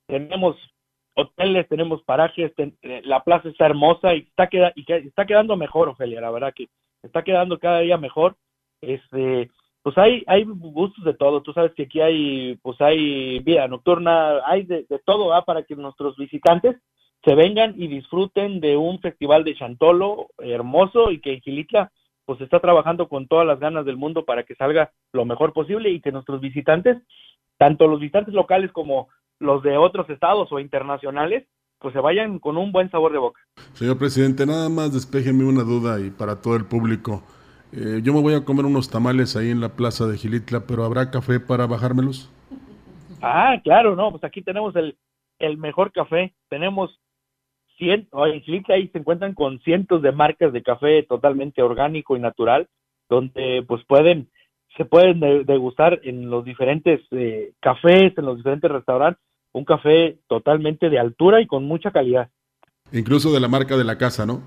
Tenemos 0.07 0.57
hoteles, 1.15 1.67
tenemos 1.67 2.03
parajes, 2.03 2.51
eh, 2.57 3.01
la 3.03 3.23
plaza 3.23 3.49
está 3.49 3.65
hermosa 3.65 4.13
y 4.13 4.19
está, 4.19 4.47
queda, 4.47 4.73
y 4.75 4.85
está 4.89 5.25
quedando 5.25 5.55
mejor, 5.55 5.89
Ofelia, 5.89 6.21
la 6.21 6.31
verdad 6.31 6.53
que 6.53 6.67
está 7.01 7.23
quedando 7.23 7.57
cada 7.59 7.79
día 7.79 7.97
mejor. 7.97 8.35
Este, 8.81 9.49
pues 9.81 9.97
hay, 9.97 10.23
hay 10.27 10.43
gustos 10.43 11.03
de 11.05 11.13
todo, 11.13 11.41
tú 11.41 11.53
sabes 11.53 11.73
que 11.73 11.83
aquí 11.83 12.01
hay, 12.01 12.55
pues 12.61 12.79
hay 12.81 13.39
vida 13.39 13.67
nocturna, 13.67 14.41
hay 14.45 14.63
de, 14.63 14.85
todo, 15.05 15.33
¿ah? 15.33 15.45
para 15.45 15.63
que 15.63 15.75
nuestros 15.75 16.17
visitantes 16.17 16.75
se 17.23 17.35
vengan 17.35 17.73
y 17.77 17.87
disfruten 17.87 18.59
de 18.59 18.77
un 18.77 18.99
festival 18.99 19.43
de 19.43 19.55
Chantolo 19.55 20.27
hermoso 20.39 21.11
y 21.11 21.19
que 21.19 21.39
Gilitla 21.39 21.91
pues 22.25 22.41
está 22.41 22.59
trabajando 22.59 23.07
con 23.07 23.27
todas 23.27 23.45
las 23.45 23.59
ganas 23.59 23.85
del 23.85 23.97
mundo 23.97 24.25
para 24.25 24.43
que 24.43 24.55
salga 24.55 24.91
lo 25.13 25.25
mejor 25.25 25.53
posible 25.53 25.89
y 25.89 26.01
que 26.01 26.11
nuestros 26.11 26.41
visitantes, 26.41 26.97
tanto 27.57 27.87
los 27.87 27.99
visitantes 27.99 28.33
locales 28.33 28.71
como 28.71 29.09
los 29.39 29.63
de 29.63 29.77
otros 29.77 30.09
estados 30.09 30.51
o 30.51 30.59
internacionales, 30.59 31.45
pues 31.79 31.93
se 31.93 31.99
vayan 31.99 32.39
con 32.39 32.57
un 32.57 32.71
buen 32.71 32.89
sabor 32.89 33.11
de 33.11 33.19
boca. 33.19 33.39
Señor 33.73 33.97
presidente, 33.97 34.45
nada 34.45 34.69
más 34.69 34.93
despéjeme 34.93 35.43
una 35.43 35.63
duda 35.63 35.99
y 35.99 36.09
para 36.09 36.41
todo 36.41 36.55
el 36.55 36.65
público. 36.65 37.23
Eh, 37.71 38.01
yo 38.03 38.13
me 38.13 38.21
voy 38.21 38.33
a 38.33 38.45
comer 38.45 38.65
unos 38.65 38.89
tamales 38.89 39.35
ahí 39.35 39.49
en 39.49 39.59
la 39.59 39.69
plaza 39.69 40.07
de 40.07 40.17
Gilitla, 40.17 40.61
pero 40.67 40.83
¿habrá 40.83 41.11
café 41.11 41.39
para 41.39 41.67
bajármelos? 41.67 42.31
Ah, 43.21 43.59
claro, 43.63 43.95
no, 43.95 44.11
pues 44.11 44.23
aquí 44.23 44.41
tenemos 44.41 44.75
el, 44.75 44.97
el 45.39 45.57
mejor 45.57 45.91
café. 45.91 46.33
Tenemos 46.49 46.99
cientos, 47.77 48.27
en 48.33 48.41
Gilitla 48.41 48.75
ahí 48.75 48.87
se 48.87 48.99
encuentran 48.99 49.33
con 49.33 49.59
cientos 49.59 50.01
de 50.01 50.11
marcas 50.11 50.53
de 50.53 50.63
café 50.63 51.03
totalmente 51.03 51.61
orgánico 51.61 52.15
y 52.15 52.19
natural, 52.19 52.67
donde 53.09 53.63
pues 53.67 53.83
pueden 53.85 54.29
se 54.77 54.85
pueden 54.85 55.19
degustar 55.45 55.99
en 56.03 56.29
los 56.29 56.43
diferentes 56.43 57.01
eh, 57.11 57.53
cafés, 57.61 58.13
en 58.17 58.25
los 58.25 58.37
diferentes 58.37 58.69
restaurantes, 58.69 59.21
un 59.53 59.63
café 59.63 60.17
totalmente 60.27 60.89
de 60.89 60.99
altura 60.99 61.41
y 61.41 61.47
con 61.47 61.65
mucha 61.65 61.91
calidad. 61.91 62.29
Incluso 62.91 63.33
de 63.33 63.39
la 63.39 63.47
marca 63.47 63.77
de 63.77 63.83
la 63.83 63.97
casa, 63.97 64.25
¿no? 64.25 64.41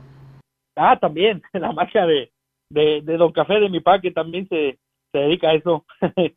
Ah, 0.76 0.98
también, 1.00 1.42
la 1.52 1.72
marca 1.72 2.06
de, 2.06 2.30
de, 2.70 3.16
Don 3.16 3.32
Café 3.32 3.54
de 3.54 3.70
mi 3.70 3.80
papá, 3.80 4.00
que 4.00 4.10
también 4.10 4.46
se, 4.48 4.78
se 5.12 5.18
dedica 5.18 5.48
a 5.48 5.54
eso. 5.54 5.84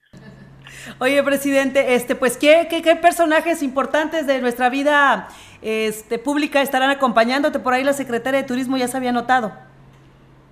Oye, 1.00 1.22
presidente, 1.22 1.96
este, 1.96 2.16
pues, 2.16 2.38
¿qué, 2.38 2.68
¿qué, 2.70 2.82
qué, 2.82 2.96
personajes 2.96 3.62
importantes 3.62 4.26
de 4.26 4.42
nuestra 4.42 4.70
vida 4.70 5.28
este, 5.62 6.18
pública 6.18 6.62
estarán 6.62 6.90
acompañándote? 6.90 7.60
Por 7.60 7.74
ahí 7.74 7.84
la 7.84 7.94
secretaria 7.94 8.42
de 8.42 8.48
Turismo 8.48 8.78
ya 8.78 8.88
se 8.88 8.96
había 8.96 9.12
notado. 9.12 9.52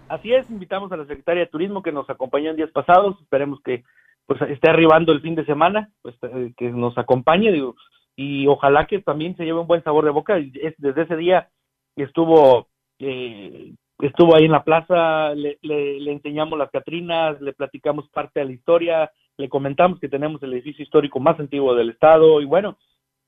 Así 0.10 0.34
es, 0.34 0.50
invitamos 0.50 0.92
a 0.92 0.98
la 0.98 1.06
secretaria 1.06 1.44
de 1.44 1.52
Turismo 1.52 1.84
que 1.84 1.92
nos 1.92 2.10
acompañó 2.10 2.50
en 2.50 2.58
días 2.58 2.72
pasados, 2.72 3.16
esperemos 3.22 3.62
que 3.64 3.84
pues 4.26 4.42
esté 4.44 4.70
arribando 4.70 5.12
el 5.12 5.22
fin 5.22 5.36
de 5.36 5.46
semana, 5.46 5.90
pues 6.02 6.16
eh, 6.24 6.54
que 6.58 6.70
nos 6.70 6.98
acompañe, 6.98 7.52
digo, 7.52 7.76
y 8.16 8.48
ojalá 8.48 8.86
que 8.86 9.00
también 9.00 9.36
se 9.38 9.46
lleve 9.46 9.60
un 9.60 9.68
buen 9.68 9.84
sabor 9.84 10.06
de 10.06 10.12
boca. 10.12 10.36
desde 10.78 11.02
ese 11.02 11.16
día 11.16 11.50
estuvo 11.96 12.68
eh, 13.00 13.74
estuvo 14.00 14.36
ahí 14.36 14.46
en 14.46 14.52
la 14.52 14.64
plaza, 14.64 15.34
le, 15.36 15.58
le, 15.62 16.12
enseñamos 16.12 16.58
las 16.58 16.72
Catrinas, 16.72 17.40
le 17.42 17.54
platicamos 17.54 18.10
parte 18.10 18.40
de 18.40 18.46
la 18.46 18.52
historia, 18.54 19.12
le 19.38 19.50
comentamos 19.50 20.00
que 20.00 20.10
tenemos 20.10 20.42
el 20.44 20.54
edificio 20.54 20.84
histórico 20.84 21.20
más 21.20 21.40
antiguo 21.40 21.76
del 21.76 21.90
estado 21.90 22.42
y 22.42 22.46
bueno, 22.46 22.78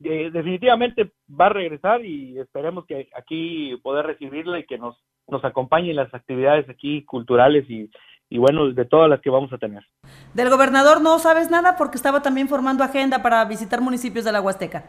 definitivamente 0.02 1.12
va 1.30 1.48
a 1.48 1.50
regresar 1.50 2.04
y 2.06 2.38
esperemos 2.40 2.86
que 2.86 3.10
aquí 3.16 3.78
poder 3.84 4.06
recibirla 4.06 4.60
y 4.60 4.66
que 4.66 4.78
nos 4.78 4.98
nos 5.28 5.44
acompañe 5.46 5.90
en 5.90 5.96
las 5.96 6.14
actividades 6.14 6.70
aquí 6.70 7.04
culturales 7.06 7.68
y, 7.70 7.90
y 8.30 8.38
bueno, 8.38 8.72
de 8.72 8.86
todas 8.86 9.10
las 9.10 9.22
que 9.22 9.30
vamos 9.30 9.52
a 9.54 9.58
tener. 9.58 9.84
Del 10.34 10.50
gobernador 10.50 11.02
no 11.02 11.18
sabes 11.20 11.50
nada 11.50 11.76
porque 11.78 11.98
estaba 11.98 12.22
también 12.22 12.48
formando 12.48 12.84
agenda 12.84 13.24
para 13.24 13.44
visitar 13.46 13.82
municipios 13.82 14.26
de 14.26 14.32
la 14.32 14.42
Huasteca. 14.42 14.86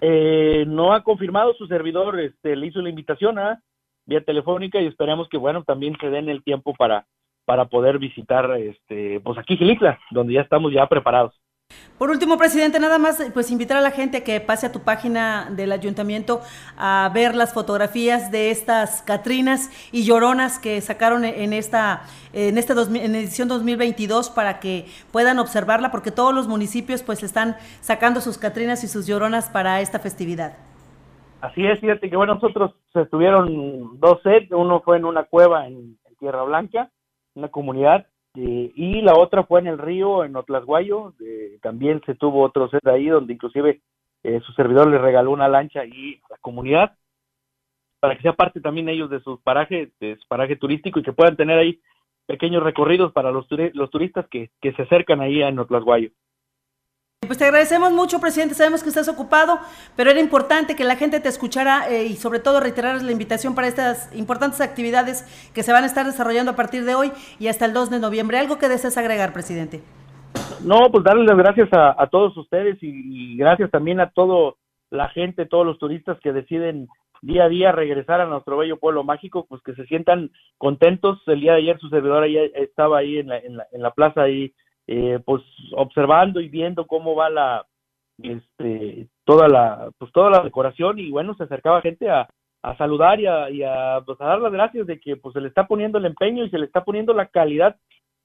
Eh, 0.00 0.64
no 0.66 0.92
ha 0.92 1.02
confirmado 1.02 1.54
su 1.54 1.66
servidor, 1.66 2.20
este, 2.20 2.54
le 2.54 2.68
hizo 2.68 2.80
la 2.80 2.88
invitación 2.88 3.38
a 3.38 3.60
vía 4.06 4.22
telefónica 4.22 4.80
y 4.80 4.86
esperamos 4.86 5.28
que 5.28 5.36
bueno 5.36 5.64
también 5.64 5.96
se 6.00 6.08
den 6.08 6.28
el 6.28 6.42
tiempo 6.42 6.72
para 6.74 7.06
para 7.44 7.66
poder 7.66 7.98
visitar 7.98 8.50
este 8.52 9.20
pues 9.20 9.38
aquí 9.38 9.56
Gilitla, 9.56 9.98
donde 10.10 10.34
ya 10.34 10.42
estamos 10.42 10.72
ya 10.72 10.86
preparados. 10.86 11.34
Por 11.98 12.10
último, 12.10 12.38
presidente, 12.38 12.78
nada 12.78 12.96
más 12.98 13.20
pues 13.34 13.50
invitar 13.50 13.76
a 13.76 13.80
la 13.80 13.90
gente 13.90 14.22
que 14.22 14.40
pase 14.40 14.66
a 14.66 14.72
tu 14.72 14.82
página 14.82 15.48
del 15.50 15.72
ayuntamiento 15.72 16.40
a 16.76 17.10
ver 17.12 17.34
las 17.34 17.52
fotografías 17.52 18.30
de 18.30 18.52
estas 18.52 19.02
Catrinas 19.02 19.68
y 19.90 20.04
Lloronas 20.04 20.60
que 20.60 20.80
sacaron 20.80 21.24
en 21.24 21.52
esta 21.52 22.02
en 22.32 22.56
este 22.56 22.74
en 22.74 23.16
edición 23.16 23.48
2022 23.48 24.30
para 24.30 24.60
que 24.60 24.86
puedan 25.10 25.40
observarla 25.40 25.90
porque 25.90 26.12
todos 26.12 26.32
los 26.32 26.46
municipios 26.46 27.02
pues 27.02 27.24
están 27.24 27.56
sacando 27.80 28.20
sus 28.20 28.38
Catrinas 28.38 28.84
y 28.84 28.86
sus 28.86 29.08
Lloronas 29.08 29.50
para 29.50 29.80
esta 29.80 29.98
festividad. 29.98 30.56
Así 31.40 31.66
es, 31.66 31.80
fíjate 31.80 32.08
que 32.08 32.16
bueno, 32.16 32.34
nosotros 32.34 32.76
estuvieron 32.94 33.98
dos 33.98 34.22
sets, 34.22 34.52
uno 34.52 34.82
fue 34.82 34.98
en 34.98 35.04
una 35.04 35.24
cueva 35.24 35.66
en 35.66 35.98
Tierra 36.20 36.44
Blanca, 36.44 36.90
una 37.34 37.48
comunidad 37.48 38.06
eh, 38.40 38.72
y 38.76 39.00
la 39.02 39.14
otra 39.14 39.42
fue 39.42 39.58
en 39.58 39.66
el 39.66 39.78
río, 39.78 40.22
en 40.22 40.36
Otlasguayo, 40.36 41.12
también 41.60 42.00
se 42.06 42.14
tuvo 42.14 42.42
otro 42.44 42.68
set 42.70 42.86
ahí 42.86 43.08
donde 43.08 43.32
inclusive 43.32 43.80
eh, 44.22 44.40
su 44.46 44.52
servidor 44.52 44.86
le 44.86 44.98
regaló 44.98 45.32
una 45.32 45.48
lancha 45.48 45.80
ahí 45.80 46.20
a 46.22 46.34
la 46.34 46.36
comunidad 46.40 46.96
para 47.98 48.14
que 48.14 48.22
sea 48.22 48.34
parte 48.34 48.60
también 48.60 48.88
ellos 48.88 49.10
de 49.10 49.18
sus 49.22 49.40
parajes, 49.40 49.88
de 49.98 50.16
su 50.18 50.28
paraje 50.28 50.54
turístico 50.54 51.00
y 51.00 51.02
que 51.02 51.12
puedan 51.12 51.34
tener 51.34 51.58
ahí 51.58 51.80
pequeños 52.26 52.62
recorridos 52.62 53.12
para 53.12 53.32
los, 53.32 53.48
los 53.72 53.90
turistas 53.90 54.28
que, 54.28 54.50
que 54.60 54.72
se 54.74 54.82
acercan 54.82 55.20
ahí 55.20 55.42
en 55.42 55.58
Otlasguayo. 55.58 56.10
Pues 57.28 57.36
te 57.36 57.44
agradecemos 57.44 57.92
mucho, 57.92 58.20
presidente. 58.20 58.54
Sabemos 58.54 58.82
que 58.82 58.88
estás 58.88 59.08
ocupado, 59.08 59.58
pero 59.96 60.10
era 60.10 60.18
importante 60.18 60.76
que 60.76 60.84
la 60.84 60.96
gente 60.96 61.20
te 61.20 61.28
escuchara 61.28 61.90
eh, 61.90 62.06
y 62.06 62.14
sobre 62.14 62.38
todo 62.38 62.58
reiterar 62.58 63.02
la 63.02 63.12
invitación 63.12 63.54
para 63.54 63.66
estas 63.66 64.10
importantes 64.16 64.60
actividades 64.62 65.24
que 65.52 65.62
se 65.62 65.72
van 65.72 65.82
a 65.82 65.88
estar 65.88 66.06
desarrollando 66.06 66.52
a 66.52 66.56
partir 66.56 66.84
de 66.86 66.94
hoy 66.94 67.12
y 67.38 67.48
hasta 67.48 67.66
el 67.66 67.74
2 67.74 67.90
de 67.90 67.98
noviembre. 67.98 68.38
¿Algo 68.38 68.56
que 68.58 68.68
desees 68.68 68.96
agregar, 68.96 69.34
presidente? 69.34 69.82
No, 70.64 70.90
pues 70.90 71.04
darles 71.04 71.26
las 71.26 71.36
gracias 71.36 71.68
a, 71.72 72.06
todos 72.06 72.34
ustedes 72.36 72.78
y, 72.80 73.36
gracias 73.36 73.70
también 73.70 74.00
a 74.00 74.10
toda 74.10 74.54
la 74.90 75.08
gente, 75.10 75.44
todos 75.44 75.66
los 75.66 75.78
turistas 75.78 76.18
que 76.22 76.32
deciden 76.32 76.88
día 77.20 77.44
a 77.44 77.48
día 77.48 77.72
regresar 77.72 78.22
a 78.22 78.26
nuestro 78.26 78.56
bello 78.56 78.78
pueblo 78.78 79.04
mágico, 79.04 79.44
pues 79.48 79.60
que 79.62 79.74
se 79.74 79.84
sientan 79.84 80.30
contentos. 80.56 81.20
El 81.26 81.40
día 81.40 81.52
de 81.52 81.58
ayer 81.58 81.78
su 81.78 81.90
servidor 81.90 82.22
ahí 82.22 82.38
estaba 82.54 82.98
ahí 82.98 83.18
en 83.18 83.28
la, 83.28 83.38
en 83.38 83.82
la 83.82 83.90
plaza 83.90 84.22
ahí 84.22 84.54
eh, 84.88 85.20
pues 85.24 85.42
observando 85.76 86.40
y 86.40 86.48
viendo 86.48 86.86
cómo 86.86 87.14
va 87.14 87.28
la 87.28 87.66
este 88.22 89.06
toda 89.24 89.46
la 89.46 89.90
pues 89.98 90.10
toda 90.12 90.30
la 90.30 90.42
decoración 90.42 90.98
y 90.98 91.10
bueno 91.10 91.34
se 91.34 91.44
acercaba 91.44 91.82
gente 91.82 92.08
a, 92.08 92.26
a 92.62 92.76
saludar 92.78 93.20
y 93.20 93.26
a, 93.26 93.50
y 93.50 93.62
a, 93.62 94.00
pues, 94.04 94.18
a 94.20 94.24
dar 94.24 94.40
las 94.40 94.50
gracias 94.50 94.86
de 94.86 94.98
que 94.98 95.16
pues 95.16 95.34
se 95.34 95.42
le 95.42 95.48
está 95.48 95.66
poniendo 95.66 95.98
el 95.98 96.06
empeño 96.06 96.42
y 96.42 96.50
se 96.50 96.58
le 96.58 96.64
está 96.64 96.84
poniendo 96.84 97.12
la 97.12 97.26
calidad 97.26 97.76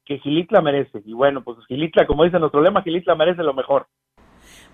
que 0.06 0.20
Gilitla 0.20 0.62
merece 0.62 1.02
y 1.06 1.12
bueno 1.14 1.44
pues 1.44 1.58
Gilitla 1.68 2.08
como 2.08 2.24
dice 2.24 2.40
nuestro 2.40 2.62
lema 2.62 2.82
Gilitla 2.82 3.14
merece 3.14 3.44
lo 3.44 3.54
mejor 3.54 3.88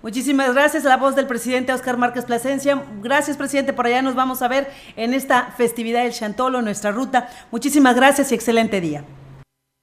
Muchísimas 0.04 0.54
gracias 0.54 0.86
a 0.86 0.90
la 0.90 0.98
voz 0.98 1.16
del 1.16 1.28
presidente 1.28 1.74
Oscar 1.74 1.98
Márquez 1.98 2.26
Plasencia. 2.26 2.82
Gracias, 3.02 3.36
presidente. 3.36 3.74
Por 3.74 3.86
allá 3.86 4.02
nos 4.02 4.16
vamos 4.16 4.42
a 4.42 4.48
ver 4.48 4.68
en 4.96 5.14
esta 5.14 5.52
festividad 5.52 6.04
del 6.04 6.14
Chantolo, 6.14 6.62
nuestra 6.62 6.92
ruta. 6.92 7.28
Muchísimas 7.52 7.98
gracias 7.98 8.32
y 8.32 8.36
excelente 8.36 8.80
día. 8.80 9.04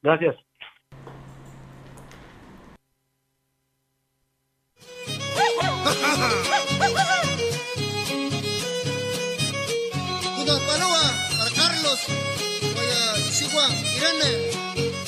Gracias. 0.02 0.34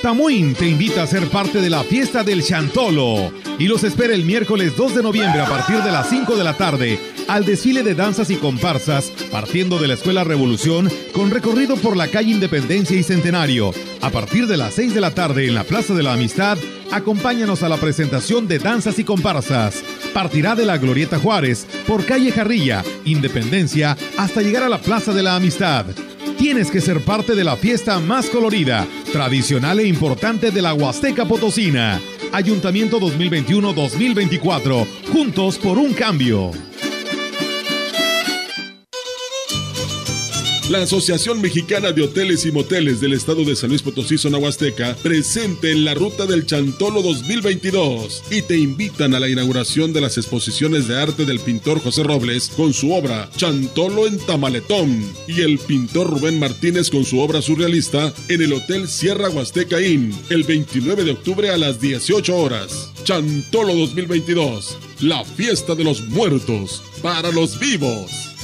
Tamuín 0.01 0.53
te 0.53 0.67
invita 0.67 1.03
a 1.03 1.07
ser 1.07 1.27
parte 1.27 1.59
de 1.59 1.69
la 1.69 1.83
fiesta 1.83 2.23
del 2.23 2.43
Chantolo 2.43 3.31
y 3.57 3.67
los 3.67 3.83
espera 3.83 4.13
el 4.13 4.25
miércoles 4.25 4.75
2 4.77 4.95
de 4.95 5.03
noviembre 5.03 5.41
a 5.41 5.45
partir 5.45 5.77
de 5.77 5.91
las 5.91 6.09
5 6.09 6.35
de 6.35 6.43
la 6.43 6.55
tarde 6.55 6.99
al 7.27 7.45
desfile 7.45 7.83
de 7.83 7.95
danzas 7.95 8.29
y 8.29 8.35
comparsas 8.35 9.11
partiendo 9.31 9.79
de 9.79 9.87
la 9.87 9.95
Escuela 9.95 10.23
Revolución 10.23 10.89
con 11.13 11.31
recorrido 11.31 11.75
por 11.77 11.97
la 11.97 12.07
calle 12.07 12.31
Independencia 12.31 12.97
y 12.97 13.03
Centenario. 13.03 13.71
A 14.01 14.09
partir 14.11 14.47
de 14.47 14.57
las 14.57 14.75
6 14.75 14.93
de 14.93 15.01
la 15.01 15.11
tarde 15.11 15.47
en 15.47 15.55
la 15.55 15.63
Plaza 15.63 15.93
de 15.93 16.03
la 16.03 16.13
Amistad, 16.13 16.57
acompáñanos 16.91 17.63
a 17.63 17.69
la 17.69 17.77
presentación 17.77 18.47
de 18.47 18.59
danzas 18.59 18.99
y 18.99 19.03
comparsas. 19.03 19.83
Partirá 20.13 20.55
de 20.55 20.65
la 20.65 20.77
Glorieta 20.77 21.19
Juárez 21.19 21.67
por 21.87 22.05
calle 22.05 22.31
Jarrilla, 22.31 22.83
Independencia, 23.05 23.97
hasta 24.17 24.41
llegar 24.41 24.63
a 24.63 24.69
la 24.69 24.79
Plaza 24.79 25.13
de 25.13 25.23
la 25.23 25.35
Amistad 25.35 25.87
tienes 26.37 26.71
que 26.71 26.81
ser 26.81 27.01
parte 27.01 27.35
de 27.35 27.43
la 27.43 27.55
fiesta 27.55 27.99
más 27.99 28.29
colorida, 28.29 28.87
tradicional 29.11 29.79
e 29.79 29.87
importante 29.87 30.51
de 30.51 30.61
la 30.61 30.73
Huasteca 30.73 31.25
Potosina. 31.25 31.99
Ayuntamiento 32.31 32.99
2021-2024. 32.99 34.87
Juntos 35.11 35.57
por 35.57 35.77
un 35.77 35.93
cambio. 35.93 36.51
La 40.69 40.81
Asociación 40.81 41.39
Mexicana 41.39 41.93
de 41.93 42.01
Hoteles 42.01 42.45
y 42.45 42.51
Moteles 42.51 42.99
del 42.99 43.13
Estado 43.13 43.45
de 43.45 43.55
San 43.55 43.69
Luis 43.69 43.81
Potosí, 43.81 44.17
zona 44.17 44.37
Huasteca, 44.37 44.97
presente 45.01 45.71
en 45.71 45.85
la 45.85 45.93
Ruta 45.93 46.25
del 46.25 46.45
Chantolo 46.45 47.01
2022 47.01 48.23
y 48.31 48.41
te 48.41 48.57
invitan 48.57 49.15
a 49.15 49.21
la 49.21 49.29
inauguración 49.29 49.93
de 49.93 50.01
las 50.01 50.17
exposiciones 50.17 50.89
de 50.89 51.01
arte 51.01 51.23
del 51.23 51.39
pintor 51.39 51.79
José 51.79 52.03
Robles 52.03 52.49
con 52.49 52.73
su 52.73 52.91
obra 52.91 53.29
Chantolo 53.37 54.07
en 54.07 54.17
Tamaletón 54.19 55.09
y 55.25 55.39
el 55.39 55.57
pintor 55.57 56.09
Rubén 56.09 56.37
Martínez 56.37 56.89
con 56.89 57.05
su 57.05 57.21
obra 57.21 57.41
surrealista 57.41 58.13
en 58.27 58.41
el 58.41 58.51
Hotel 58.51 58.89
Sierra 58.89 59.29
Huasteca 59.29 59.81
Inn 59.81 60.13
el 60.29 60.43
29 60.43 61.05
de 61.05 61.11
octubre 61.11 61.49
a 61.49 61.57
las 61.57 61.79
18 61.79 62.35
horas. 62.35 62.91
Chantolo 63.05 63.73
2022, 63.73 64.77
la 64.99 65.23
fiesta 65.23 65.75
de 65.75 65.85
los 65.85 66.01
muertos 66.09 66.83
para 67.01 67.31
los 67.31 67.57
vivos. 67.57 68.36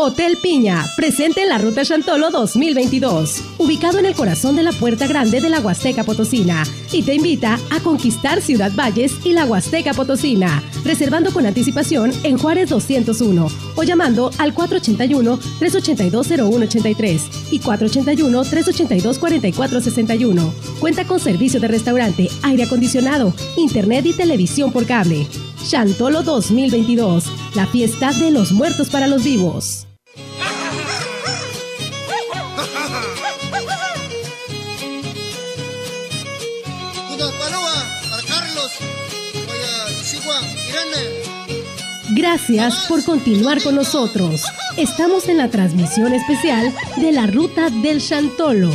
Hotel 0.00 0.38
Piña, 0.40 0.86
presente 0.94 1.42
en 1.42 1.48
la 1.48 1.58
Ruta 1.58 1.84
Chantolo 1.84 2.30
2022, 2.30 3.42
ubicado 3.58 3.98
en 3.98 4.06
el 4.06 4.14
corazón 4.14 4.54
de 4.54 4.62
la 4.62 4.70
Puerta 4.70 5.08
Grande 5.08 5.40
de 5.40 5.48
la 5.48 5.58
Huasteca 5.58 6.04
Potosina, 6.04 6.62
y 6.92 7.02
te 7.02 7.14
invita 7.14 7.58
a 7.70 7.80
conquistar 7.80 8.40
Ciudad 8.40 8.70
Valles 8.76 9.16
y 9.24 9.32
la 9.32 9.44
Huasteca 9.44 9.94
Potosina, 9.94 10.62
reservando 10.84 11.32
con 11.32 11.46
anticipación 11.46 12.12
en 12.22 12.38
Juárez 12.38 12.70
201 12.70 13.48
o 13.74 13.82
llamando 13.82 14.30
al 14.38 14.54
481-382-0183 14.54 17.20
y 17.50 17.58
481-382-4461. 17.58 20.52
Cuenta 20.78 21.08
con 21.08 21.18
servicio 21.18 21.58
de 21.58 21.66
restaurante, 21.66 22.30
aire 22.42 22.62
acondicionado, 22.62 23.34
internet 23.56 24.06
y 24.06 24.12
televisión 24.12 24.70
por 24.70 24.86
cable. 24.86 25.26
Chantolo 25.68 26.22
2022, 26.22 27.24
la 27.56 27.66
fiesta 27.66 28.12
de 28.12 28.30
los 28.30 28.52
muertos 28.52 28.90
para 28.90 29.08
los 29.08 29.24
vivos. 29.24 29.87
Gracias 42.18 42.86
por 42.88 43.04
continuar 43.04 43.62
con 43.62 43.76
nosotros. 43.76 44.42
Estamos 44.76 45.28
en 45.28 45.36
la 45.36 45.50
transmisión 45.50 46.12
especial 46.12 46.74
de 46.96 47.12
la 47.12 47.28
Ruta 47.28 47.70
del 47.70 48.00
Chantolo. 48.00 48.72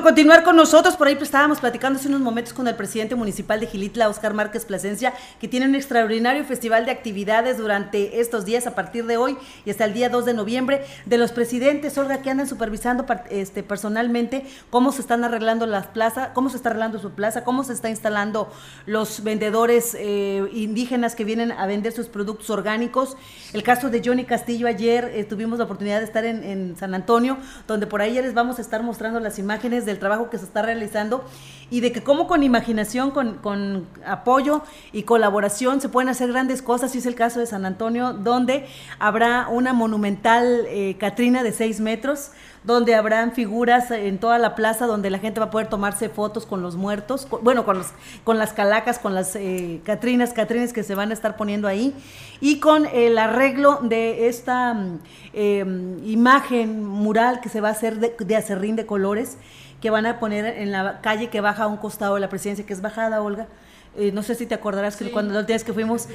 Por 0.00 0.14
continuar 0.14 0.44
con 0.44 0.56
nosotros. 0.56 0.96
Por 0.96 1.08
ahí 1.08 1.18
estábamos 1.20 1.60
platicando 1.60 1.98
hace 1.98 2.08
unos 2.08 2.22
momentos 2.22 2.54
con 2.54 2.66
el 2.66 2.74
presidente 2.74 3.14
municipal 3.16 3.60
de 3.60 3.66
Gilitla, 3.66 4.08
Oscar 4.08 4.32
Márquez 4.32 4.64
Plasencia, 4.64 5.12
que 5.38 5.46
tiene 5.46 5.66
un 5.66 5.74
extraordinario 5.74 6.42
festival 6.44 6.86
de 6.86 6.90
actividades 6.90 7.58
durante 7.58 8.18
estos 8.18 8.46
días, 8.46 8.66
a 8.66 8.74
partir 8.74 9.04
de 9.04 9.18
hoy 9.18 9.36
y 9.66 9.70
hasta 9.70 9.84
el 9.84 9.92
día 9.92 10.08
2 10.08 10.24
de 10.24 10.32
noviembre, 10.32 10.86
de 11.04 11.18
los 11.18 11.32
presidentes, 11.32 11.98
Olga, 11.98 12.22
que 12.22 12.30
andan 12.30 12.48
supervisando 12.48 13.04
este, 13.28 13.62
personalmente 13.62 14.46
cómo 14.70 14.90
se 14.90 15.02
están 15.02 15.22
arreglando 15.22 15.66
las 15.66 15.86
plazas, 15.88 16.30
cómo 16.32 16.48
se 16.48 16.56
está 16.56 16.70
arreglando 16.70 16.98
su 16.98 17.10
plaza, 17.10 17.44
cómo 17.44 17.62
se 17.62 17.74
está 17.74 17.90
instalando 17.90 18.50
los 18.86 19.22
vendedores 19.22 19.94
eh, 19.98 20.48
indígenas 20.54 21.14
que 21.14 21.24
vienen 21.24 21.52
a 21.52 21.66
vender 21.66 21.92
sus 21.92 22.06
productos 22.06 22.48
orgánicos. 22.48 23.18
El 23.52 23.62
caso 23.62 23.90
de 23.90 24.00
Johnny 24.02 24.24
Castillo, 24.24 24.66
ayer 24.66 25.10
eh, 25.14 25.24
tuvimos 25.24 25.58
la 25.58 25.66
oportunidad 25.66 25.98
de 25.98 26.06
estar 26.06 26.24
en, 26.24 26.42
en 26.42 26.76
San 26.78 26.94
Antonio, 26.94 27.36
donde 27.66 27.86
por 27.86 28.00
ahí 28.00 28.14
ya 28.14 28.22
les 28.22 28.32
vamos 28.32 28.58
a 28.58 28.62
estar 28.62 28.82
mostrando 28.82 29.20
las 29.20 29.38
imágenes 29.38 29.84
del 29.90 29.98
trabajo 29.98 30.30
que 30.30 30.38
se 30.38 30.44
está 30.44 30.62
realizando 30.62 31.24
y 31.70 31.80
de 31.80 31.92
que 31.92 32.02
como 32.02 32.26
con 32.26 32.42
imaginación, 32.42 33.12
con, 33.12 33.86
apoyo 34.04 34.62
y 34.92 35.04
colaboración 35.04 35.80
se 35.80 35.88
pueden 35.88 36.08
hacer 36.08 36.28
grandes 36.30 36.62
cosas, 36.62 36.94
y 36.94 36.98
es 36.98 37.06
el 37.06 37.14
caso 37.14 37.38
de 37.38 37.46
San 37.46 37.64
Antonio, 37.64 38.12
donde 38.12 38.66
habrá 38.98 39.48
una 39.48 39.72
monumental 39.72 40.66
eh, 40.66 40.96
Catrina 40.98 41.42
de 41.42 41.52
6 41.52 41.80
metros, 41.80 42.32
donde 42.64 42.94
habrán 42.94 43.32
figuras 43.32 43.90
en 43.90 44.18
toda 44.18 44.38
la 44.38 44.54
plaza 44.54 44.86
donde 44.86 45.08
la 45.08 45.18
gente 45.18 45.40
va 45.40 45.46
a 45.46 45.50
poder 45.50 45.68
tomarse 45.68 46.10
fotos 46.10 46.44
con 46.44 46.60
los 46.60 46.76
muertos, 46.76 47.26
bueno, 47.42 47.64
con, 47.64 47.78
los, 47.78 47.86
con 48.24 48.36
las 48.36 48.52
calacas, 48.52 48.98
con 48.98 49.14
las 49.14 49.34
eh, 49.36 49.80
Catrinas, 49.84 50.34
Catrines 50.34 50.74
que 50.74 50.82
se 50.82 50.94
van 50.94 51.10
a 51.10 51.14
estar 51.14 51.36
poniendo 51.36 51.68
ahí, 51.68 51.94
y 52.40 52.58
con 52.58 52.86
el 52.86 53.16
arreglo 53.16 53.78
de 53.82 54.28
esta 54.28 54.74
mm, 54.74 54.98
em, 55.32 56.04
imagen 56.04 56.84
mural 56.84 57.40
que 57.40 57.48
se 57.48 57.60
va 57.60 57.68
a 57.68 57.72
hacer 57.72 57.98
de, 57.98 58.14
de 58.18 58.36
acerrín 58.36 58.76
de 58.76 58.84
colores 58.84 59.38
que 59.80 59.90
van 59.90 60.06
a 60.06 60.18
poner 60.18 60.44
en 60.44 60.72
la 60.72 61.00
calle 61.00 61.28
que 61.28 61.40
baja 61.40 61.64
a 61.64 61.66
un 61.66 61.76
costado 61.76 62.14
de 62.14 62.20
la 62.20 62.28
presidencia, 62.28 62.64
que 62.66 62.72
es 62.72 62.80
bajada, 62.80 63.22
Olga. 63.22 63.48
Eh, 63.96 64.12
no 64.12 64.22
sé 64.22 64.36
si 64.36 64.46
te 64.46 64.54
acordarás 64.54 64.96
que 64.96 65.10
cuando 65.10 65.34
los 65.34 65.46
días 65.46 65.64
que 65.64 65.72
fuimos 65.72 66.06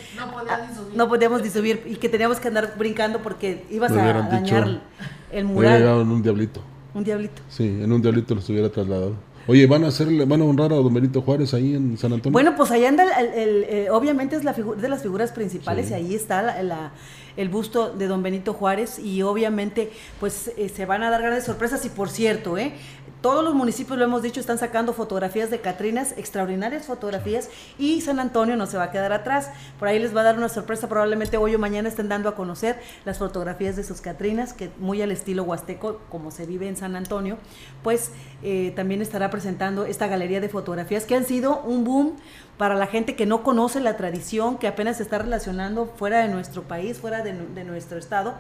no, 0.96 1.10
podíamos 1.10 1.42
ni 1.42 1.50
subir 1.50 1.84
y 1.86 1.96
que 1.96 2.08
teníamos 2.08 2.40
que 2.40 2.48
andar 2.48 2.74
brincando 2.78 3.20
porque 3.22 3.66
ibas 3.70 3.92
a 3.92 3.96
dañar 3.96 4.82
el 5.32 5.46
mural. 5.46 5.82
en 5.82 6.10
un 6.10 6.24
diablito. 6.24 6.62
Un 6.94 7.04
diablito. 7.04 7.42
Sí, 7.50 7.66
en 7.66 7.92
un 7.92 8.02
diablito 8.02 8.34
lo 8.34 8.40
estuviera 8.40 8.70
trasladado. 8.70 9.16
Oye, 9.48 9.68
¿van 9.68 9.84
a 9.84 9.90
hacerle, 9.90 10.26
van 10.26 10.42
a 10.42 10.46
honrar 10.46 10.74
a 10.74 10.78
don 10.78 10.92
Benito 10.92 11.22
Juárez 11.22 11.54
ahí 11.54 11.76
en 11.76 11.98
San 11.98 12.14
Antonio? 12.14 12.34
Bueno, 12.34 12.56
pues 12.56 12.72
ahí 12.72 12.84
anda, 12.86 13.04
el, 13.20 13.64
eh, 13.66 13.88
obviamente 13.92 14.36
es 14.36 14.44
la 14.44 14.54
de 14.54 14.90
las 14.90 15.04
figuras 15.04 15.32
principales 15.32 15.92
y 15.92 15.94
ahí 15.94 16.16
está 16.16 16.64
la, 16.64 16.94
el 17.38 17.50
busto 17.50 17.94
de 17.94 18.08
don 18.08 18.24
Benito 18.24 18.54
Juárez 18.54 18.98
y 18.98 19.22
obviamente 19.22 19.92
pues 20.20 20.52
eh, 20.58 20.70
se 20.70 20.86
van 20.88 21.04
a 21.04 21.12
dar 21.12 21.22
grandes 21.22 21.44
sorpresas 21.44 21.86
y 21.86 21.90
por 21.90 22.10
cierto, 22.10 22.58
¿eh? 22.58 22.74
Todos 23.26 23.44
los 23.44 23.56
municipios, 23.56 23.98
lo 23.98 24.06
hemos 24.06 24.22
dicho, 24.22 24.40
están 24.40 24.60
sacando 24.60 24.94
fotografías 24.94 25.50
de 25.50 25.60
Catrinas, 25.60 26.14
extraordinarias 26.16 26.86
fotografías, 26.86 27.50
y 27.80 28.02
San 28.02 28.20
Antonio 28.20 28.56
no 28.56 28.68
se 28.68 28.78
va 28.78 28.84
a 28.84 28.92
quedar 28.92 29.14
atrás. 29.14 29.50
Por 29.80 29.88
ahí 29.88 29.98
les 29.98 30.16
va 30.16 30.22
a 30.22 30.26
dar 30.26 30.38
una 30.38 30.48
sorpresa, 30.48 30.88
probablemente 30.88 31.38
hoy 31.38 31.56
o 31.56 31.58
mañana 31.58 31.90
estén 31.90 32.08
dando 32.08 32.30
a 32.30 32.36
conocer 32.36 32.80
las 33.04 33.18
fotografías 33.18 33.76
de 33.76 33.84
sus 33.84 34.00
Catrinas, 34.00 34.54
que 34.54 34.70
muy 34.78 35.02
al 35.02 35.10
estilo 35.10 35.42
huasteco, 35.42 36.02
como 36.08 36.30
se 36.30 36.46
vive 36.46 36.68
en 36.68 36.78
San 36.78 36.96
Antonio, 36.96 37.40
pues 37.82 38.12
eh, 38.44 38.74
también 38.76 39.02
estará 39.02 39.32
presentando 39.32 39.86
esta 39.86 40.06
galería 40.06 40.40
de 40.40 40.48
fotografías 40.48 41.06
que 41.06 41.16
han 41.16 41.26
sido 41.26 41.62
un 41.62 41.84
boom 41.84 42.18
para 42.60 42.76
la 42.76 42.86
gente 42.86 43.16
que 43.16 43.26
no 43.26 43.42
conoce 43.42 43.80
la 43.80 43.98
tradición, 43.98 44.60
que 44.60 44.68
apenas 44.68 44.98
se 44.98 45.04
está 45.04 45.18
relacionando 45.18 45.88
fuera 45.88 46.20
de 46.20 46.28
nuestro 46.28 46.62
país, 46.62 47.00
fuera 47.00 47.24
de, 47.24 47.34
de 47.34 47.64
nuestro 47.64 47.98
estado 47.98 48.36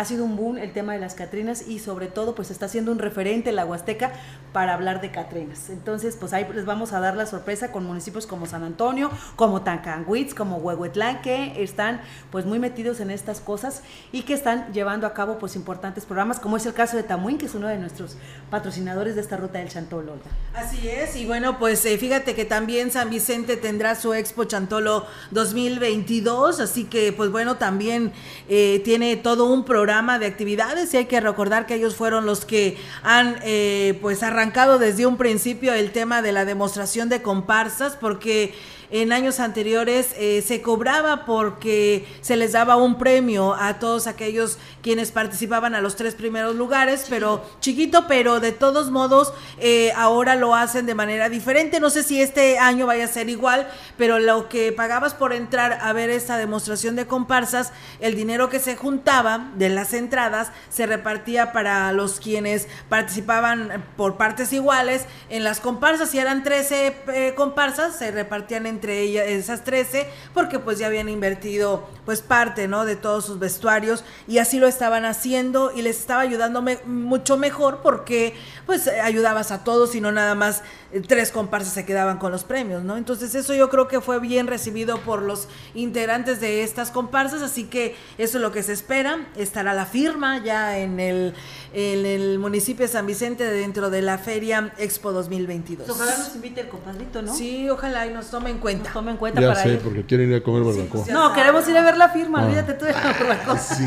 ha 0.00 0.04
sido 0.06 0.24
un 0.24 0.34
boom 0.34 0.56
el 0.56 0.72
tema 0.72 0.94
de 0.94 0.98
las 0.98 1.12
Catrinas 1.12 1.68
y 1.68 1.78
sobre 1.78 2.06
todo 2.06 2.34
pues 2.34 2.50
está 2.50 2.68
siendo 2.68 2.90
un 2.90 2.98
referente 2.98 3.52
la 3.52 3.66
Huasteca 3.66 4.12
para 4.50 4.72
hablar 4.72 5.02
de 5.02 5.10
Catrinas. 5.10 5.68
Entonces 5.68 6.16
pues 6.18 6.32
ahí 6.32 6.46
les 6.54 6.64
vamos 6.64 6.94
a 6.94 7.00
dar 7.00 7.18
la 7.18 7.26
sorpresa 7.26 7.70
con 7.70 7.84
municipios 7.84 8.26
como 8.26 8.46
San 8.46 8.62
Antonio, 8.62 9.10
como 9.36 9.60
Tancanwitz, 9.60 10.32
como 10.32 10.56
Huehuetlán 10.56 11.20
que 11.20 11.62
están 11.62 12.00
pues 12.30 12.46
muy 12.46 12.58
metidos 12.58 13.00
en 13.00 13.10
estas 13.10 13.40
cosas 13.40 13.82
y 14.10 14.22
que 14.22 14.32
están 14.32 14.72
llevando 14.72 15.06
a 15.06 15.12
cabo 15.12 15.38
pues 15.38 15.54
importantes 15.54 16.06
programas 16.06 16.40
como 16.40 16.56
es 16.56 16.64
el 16.64 16.72
caso 16.72 16.96
de 16.96 17.02
Tamuín 17.02 17.36
que 17.36 17.44
es 17.44 17.54
uno 17.54 17.68
de 17.68 17.76
nuestros 17.76 18.16
patrocinadores 18.50 19.16
de 19.16 19.20
esta 19.20 19.36
ruta 19.36 19.58
del 19.58 19.68
Chantolo. 19.68 20.14
Así 20.54 20.88
es 20.88 21.14
y 21.14 21.26
bueno 21.26 21.58
pues 21.58 21.84
eh, 21.84 21.98
fíjate 21.98 22.34
que 22.34 22.46
también 22.46 22.90
San 22.90 23.10
Vicente 23.10 23.58
tendrá 23.58 23.94
su 23.96 24.14
Expo 24.14 24.44
Chantolo 24.44 25.04
2022 25.30 26.58
así 26.58 26.84
que 26.84 27.12
pues 27.12 27.30
bueno 27.30 27.56
también 27.58 28.14
eh, 28.48 28.80
tiene 28.82 29.16
todo 29.16 29.44
un 29.44 29.66
programa 29.66 29.89
de 29.90 30.26
actividades 30.26 30.94
y 30.94 30.98
hay 30.98 31.06
que 31.06 31.20
recordar 31.20 31.66
que 31.66 31.74
ellos 31.74 31.96
fueron 31.96 32.24
los 32.24 32.44
que 32.44 32.78
han 33.02 33.36
eh, 33.42 33.98
pues 34.00 34.22
arrancado 34.22 34.78
desde 34.78 35.04
un 35.04 35.16
principio 35.16 35.74
el 35.74 35.90
tema 35.90 36.22
de 36.22 36.30
la 36.30 36.44
demostración 36.44 37.08
de 37.08 37.22
comparsas 37.22 37.96
porque 37.96 38.54
en 38.90 39.12
años 39.12 39.40
anteriores 39.40 40.14
eh, 40.16 40.42
se 40.46 40.62
cobraba 40.62 41.24
porque 41.24 42.06
se 42.20 42.36
les 42.36 42.52
daba 42.52 42.76
un 42.76 42.98
premio 42.98 43.54
a 43.54 43.78
todos 43.78 44.06
aquellos 44.06 44.58
quienes 44.82 45.12
participaban 45.12 45.74
a 45.74 45.80
los 45.80 45.96
tres 45.96 46.14
primeros 46.14 46.56
lugares, 46.56 47.06
pero 47.08 47.44
chiquito, 47.60 48.06
pero 48.08 48.40
de 48.40 48.52
todos 48.52 48.90
modos 48.90 49.32
eh, 49.58 49.92
ahora 49.96 50.36
lo 50.36 50.54
hacen 50.54 50.86
de 50.86 50.94
manera 50.94 51.28
diferente. 51.28 51.80
No 51.80 51.90
sé 51.90 52.02
si 52.02 52.20
este 52.20 52.58
año 52.58 52.86
vaya 52.86 53.04
a 53.04 53.08
ser 53.08 53.28
igual, 53.28 53.68
pero 53.96 54.18
lo 54.18 54.48
que 54.48 54.72
pagabas 54.72 55.14
por 55.14 55.32
entrar 55.32 55.78
a 55.82 55.92
ver 55.92 56.10
esta 56.10 56.36
demostración 56.36 56.96
de 56.96 57.06
comparsas, 57.06 57.72
el 58.00 58.16
dinero 58.16 58.48
que 58.48 58.58
se 58.58 58.76
juntaba 58.76 59.50
de 59.56 59.68
las 59.68 59.92
entradas 59.92 60.50
se 60.68 60.86
repartía 60.86 61.52
para 61.52 61.92
los 61.92 62.20
quienes 62.20 62.68
participaban 62.88 63.84
por 63.96 64.16
partes 64.16 64.52
iguales 64.52 65.04
en 65.28 65.44
las 65.44 65.60
comparsas. 65.60 66.10
Si 66.10 66.18
eran 66.18 66.42
13 66.42 66.96
eh, 67.08 67.34
comparsas, 67.36 67.96
se 67.96 68.10
repartían 68.10 68.66
en 68.66 68.79
entre 68.80 69.00
ellas, 69.00 69.26
esas 69.28 69.62
13, 69.62 70.08
porque 70.32 70.58
pues 70.58 70.78
ya 70.78 70.86
habían 70.86 71.10
invertido 71.10 71.86
pues 72.06 72.22
parte, 72.22 72.66
¿no? 72.66 72.86
De 72.86 72.96
todos 72.96 73.26
sus 73.26 73.38
vestuarios 73.38 74.04
y 74.26 74.38
así 74.38 74.58
lo 74.58 74.66
estaban 74.66 75.04
haciendo 75.04 75.70
y 75.70 75.82
les 75.82 75.98
estaba 75.98 76.22
ayudando 76.22 76.64
mucho 76.86 77.36
mejor 77.36 77.80
porque 77.82 78.32
pues 78.64 78.88
ayudabas 78.88 79.50
a 79.50 79.64
todos 79.64 79.94
y 79.94 80.00
no 80.00 80.12
nada 80.12 80.34
más 80.34 80.62
tres 81.06 81.30
comparsas 81.30 81.72
se 81.72 81.84
quedaban 81.84 82.18
con 82.18 82.32
los 82.32 82.44
premios, 82.44 82.82
¿no? 82.82 82.96
Entonces 82.96 83.34
eso 83.34 83.54
yo 83.54 83.68
creo 83.68 83.86
que 83.86 84.00
fue 84.00 84.18
bien 84.18 84.46
recibido 84.46 84.98
por 84.98 85.22
los 85.22 85.48
integrantes 85.74 86.40
de 86.40 86.62
estas 86.62 86.90
comparsas, 86.90 87.42
así 87.42 87.64
que 87.64 87.94
eso 88.18 88.38
es 88.38 88.42
lo 88.42 88.50
que 88.50 88.62
se 88.62 88.72
espera. 88.72 89.28
Estará 89.36 89.72
la 89.72 89.86
firma 89.86 90.42
ya 90.42 90.78
en 90.78 90.98
el, 90.98 91.34
en 91.72 92.06
el 92.06 92.38
municipio 92.38 92.86
de 92.86 92.92
San 92.92 93.06
Vicente 93.06 93.44
dentro 93.44 93.90
de 93.90 94.02
la 94.02 94.18
Feria 94.18 94.72
Expo 94.78 95.12
2022. 95.12 95.88
Ojalá 95.88 96.18
nos 96.18 96.34
invite 96.34 96.62
el 96.62 96.68
compadrito, 96.68 97.22
¿no? 97.22 97.34
Sí, 97.34 97.68
ojalá 97.70 98.06
y 98.06 98.10
nos 98.12 98.30
tome 98.30 98.50
en 98.50 98.58
cuenta. 98.58 98.84
Nos 98.84 98.92
tome 98.92 99.12
en 99.12 99.16
cuenta 99.16 99.40
ya 99.40 99.54
sé, 99.54 99.76
porque 99.76 100.04
quieren 100.04 100.30
ir 100.30 100.36
a 100.36 100.42
comer 100.42 100.64
barbacoa. 100.64 101.06
no, 101.12 101.32
queremos 101.32 101.68
ir 101.68 101.76
a 101.76 101.82
ver 101.82 101.96
la 101.96 102.08
firma, 102.08 102.40
ah. 102.40 102.46
olvídate 102.46 102.74
tú 102.74 102.84
de 102.84 102.92
la 102.92 103.02
barbacoa. 103.02 103.58
Sí, 103.70 103.84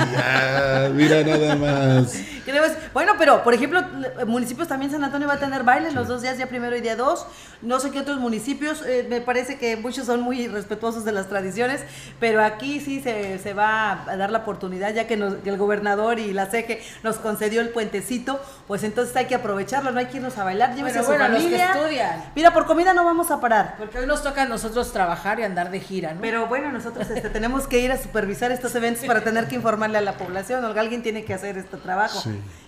mira 0.93 1.23
nada 1.23 1.55
más. 1.55 2.13
bueno, 2.93 3.13
pero 3.17 3.43
por 3.43 3.53
ejemplo, 3.53 3.81
municipios 4.25 4.67
también 4.67 4.91
San 4.91 5.03
Antonio 5.03 5.27
va 5.27 5.35
a 5.35 5.39
tener 5.39 5.63
baile 5.63 5.91
los 5.91 6.07
dos 6.07 6.21
días, 6.21 6.37
día 6.37 6.47
primero 6.47 6.75
y 6.75 6.81
día 6.81 6.92
dos. 6.95 7.25
No 7.61 7.79
sé 7.79 7.91
qué 7.91 7.99
otros 7.99 8.19
municipios, 8.19 8.81
eh, 8.85 9.05
me 9.09 9.21
parece 9.21 9.57
que 9.57 9.77
muchos 9.77 10.05
son 10.05 10.21
muy 10.21 10.47
respetuosos 10.47 11.05
de 11.05 11.13
las 11.13 11.29
tradiciones, 11.29 11.81
pero 12.19 12.43
aquí 12.43 12.81
sí 12.81 13.01
se, 13.01 13.39
se 13.39 13.53
va 13.53 14.03
a 14.03 14.17
dar 14.17 14.31
la 14.31 14.39
oportunidad, 14.39 14.93
ya 14.93 15.07
que, 15.07 15.13
el 15.13 15.57
gobernador 15.57 16.19
y 16.19 16.33
la 16.33 16.47
CEGE 16.47 16.81
nos 17.03 17.17
concedió 17.17 17.61
el 17.61 17.69
puentecito, 17.69 18.41
pues 18.67 18.83
entonces 18.83 19.15
hay 19.15 19.25
que 19.25 19.35
aprovecharlo, 19.35 19.91
no 19.91 19.99
hay 19.99 20.07
que 20.07 20.17
irnos 20.17 20.37
a 20.37 20.43
bailar, 20.43 20.75
llévese 20.75 20.99
a 20.99 21.03
su 21.03 21.13
familia. 21.13 21.73
estudian. 21.73 22.23
Mira, 22.35 22.53
por 22.53 22.65
comida 22.65 22.93
no 22.93 23.05
vamos 23.05 23.31
a 23.31 23.39
parar. 23.39 23.75
Porque 23.77 23.99
hoy 23.99 24.07
nos 24.07 24.23
toca 24.23 24.43
a 24.43 24.45
nosotros 24.45 24.91
trabajar 24.91 25.39
y 25.39 25.43
andar 25.43 25.71
de 25.71 25.79
gira, 25.79 26.13
¿no? 26.13 26.21
Pero 26.21 26.47
bueno, 26.47 26.71
nosotros 26.71 27.09
este, 27.09 27.29
tenemos 27.29 27.67
que 27.67 27.79
ir 27.79 27.91
a 27.91 27.97
supervisar 27.97 28.51
estos 28.51 28.75
eventos 28.75 29.05
para 29.05 29.21
tener 29.21 29.47
que 29.47 29.55
informarle 29.55 29.97
a 29.97 30.01
la 30.01 30.17
población, 30.17 30.65
o 30.65 30.79
alguien 30.79 31.01
tiene 31.01 31.23
que 31.23 31.33
hacer 31.33 31.57
este 31.57 31.77
trabajo. 31.77 32.23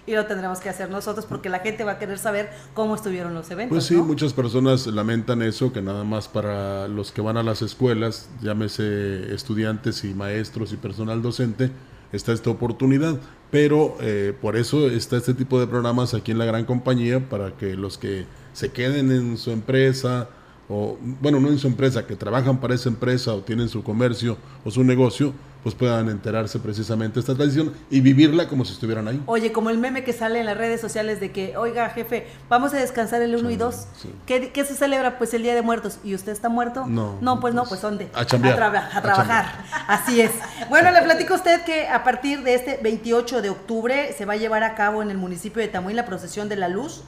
Y 0.07 0.13
lo 0.13 0.25
tendremos 0.25 0.59
que 0.59 0.69
hacer 0.69 0.89
nosotros 0.89 1.25
porque 1.25 1.49
la 1.49 1.59
gente 1.59 1.83
va 1.83 1.93
a 1.93 1.99
querer 1.99 2.19
saber 2.19 2.49
cómo 2.73 2.95
estuvieron 2.95 3.33
los 3.33 3.49
eventos. 3.49 3.75
Pues 3.75 3.85
sí, 3.85 3.95
muchas 3.95 4.33
personas 4.33 4.85
lamentan 4.87 5.41
eso, 5.41 5.73
que 5.73 5.81
nada 5.81 6.03
más 6.03 6.27
para 6.27 6.87
los 6.87 7.11
que 7.11 7.21
van 7.21 7.37
a 7.37 7.43
las 7.43 7.61
escuelas, 7.61 8.29
llámese 8.41 9.33
estudiantes 9.33 10.03
y 10.03 10.13
maestros 10.13 10.73
y 10.73 10.77
personal 10.77 11.21
docente, 11.21 11.71
está 12.11 12.33
esta 12.33 12.51
oportunidad. 12.51 13.19
Pero 13.49 13.97
eh, 14.01 14.33
por 14.39 14.57
eso 14.57 14.89
está 14.89 15.17
este 15.17 15.33
tipo 15.33 15.59
de 15.59 15.67
programas 15.67 16.13
aquí 16.13 16.31
en 16.31 16.37
la 16.37 16.45
gran 16.45 16.65
compañía, 16.65 17.27
para 17.29 17.51
que 17.57 17.75
los 17.75 17.97
que 17.97 18.25
se 18.53 18.71
queden 18.71 19.11
en 19.11 19.37
su 19.37 19.51
empresa, 19.51 20.29
o 20.69 20.97
bueno, 21.21 21.39
no 21.39 21.49
en 21.49 21.57
su 21.57 21.67
empresa, 21.67 22.05
que 22.05 22.15
trabajan 22.15 22.59
para 22.59 22.75
esa 22.75 22.89
empresa 22.89 23.33
o 23.33 23.41
tienen 23.41 23.69
su 23.69 23.83
comercio 23.83 24.37
o 24.63 24.71
su 24.71 24.83
negocio, 24.83 25.33
pues 25.65 25.73
puedan 25.73 26.09
enterarse 26.09 26.59
precisamente 26.59 27.15
de 27.15 27.21
esta 27.21 27.33
tradición 27.33 27.73
y 27.89 27.99
vivirla 27.99 28.47
como 28.47 28.63
si 28.65 28.73
estuvieran 28.73 29.07
ahí. 29.07 29.19
Oye, 29.25 29.51
como 29.51 29.71
el 29.71 29.79
meme 29.79 30.03
que 30.03 30.13
sale 30.13 30.39
en 30.39 30.45
las 30.45 30.55
redes 30.55 30.79
sociales 30.79 31.19
de 31.19 31.31
que, 31.31 31.57
oiga, 31.57 31.89
jefe, 31.89 32.27
vamos 32.47 32.75
a 32.75 32.77
descansar 32.77 33.23
el 33.23 33.35
1 33.35 33.49
y 33.49 33.55
2. 33.55 33.87
¿Qué, 34.27 34.51
se 34.53 34.75
celebra? 34.75 35.17
Pues 35.17 35.33
el 35.33 35.41
Día 35.41 35.55
de 35.55 35.63
Muertos. 35.63 35.97
¿Y 36.03 36.13
usted 36.13 36.33
está 36.33 36.49
muerto? 36.49 36.85
No. 36.85 37.17
No, 37.19 37.39
pues 37.39 37.55
no, 37.55 37.63
pues 37.63 37.81
¿dónde? 37.81 38.09
A, 38.13 38.25
chambear, 38.25 38.61
a, 38.61 39.01
trabajar. 39.01 39.65
Así 39.87 40.21
es. 40.21 40.33
Bueno, 40.69 40.91
le 40.91 41.01
platico 41.01 41.33
a 41.33 41.37
usted 41.37 41.63
que 41.63 41.87
a 41.87 42.03
partir 42.03 42.43
de 42.43 42.53
este 42.53 42.79
28 42.83 43.41
de 43.41 43.49
octubre 43.49 44.13
se 44.15 44.25
va 44.25 44.33
a 44.33 44.37
llevar 44.37 44.61
a 44.61 44.75
cabo 44.75 45.01
en 45.01 45.09
el 45.09 45.17
municipio 45.17 45.63
de 45.63 45.67
Tamuín 45.67 45.95
la 45.95 46.05
procesión 46.05 46.47
de 46.47 46.57
la 46.57 46.69
luz 46.69 47.01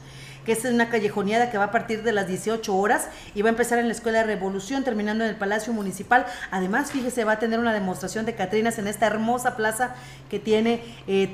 que 0.47 0.53
es 0.53 0.63
una 0.63 0.89
callejoneada 0.89 1.51
que 1.51 1.57
va 1.57 1.65
a 1.65 1.71
partir 1.71 2.03
de 2.03 2.13
las 2.13 2.25
18 2.25 2.73
horas 2.73 3.09
y 3.35 3.41
va 3.41 3.49
a 3.49 3.51
empezar 3.51 3.79
en 3.79 3.87
la 3.87 3.91
Escuela 3.91 4.19
de 4.19 4.23
Revolución, 4.23 4.85
terminando 4.85 5.25
en 5.25 5.29
el 5.29 5.35
Palacio 5.35 5.73
Municipal. 5.73 6.25
Además, 6.51 6.89
fíjese, 6.89 7.25
va 7.25 7.33
a 7.33 7.39
tener 7.39 7.59
una 7.59 7.73
demostración 7.73 8.25
de 8.25 8.33
Catrinas 8.33 8.79
en 8.79 8.87
esta 8.87 9.07
hermosa 9.07 9.57
plaza 9.57 9.95
que 10.29 10.39
tiene 10.39 10.81
eh. 11.05 11.27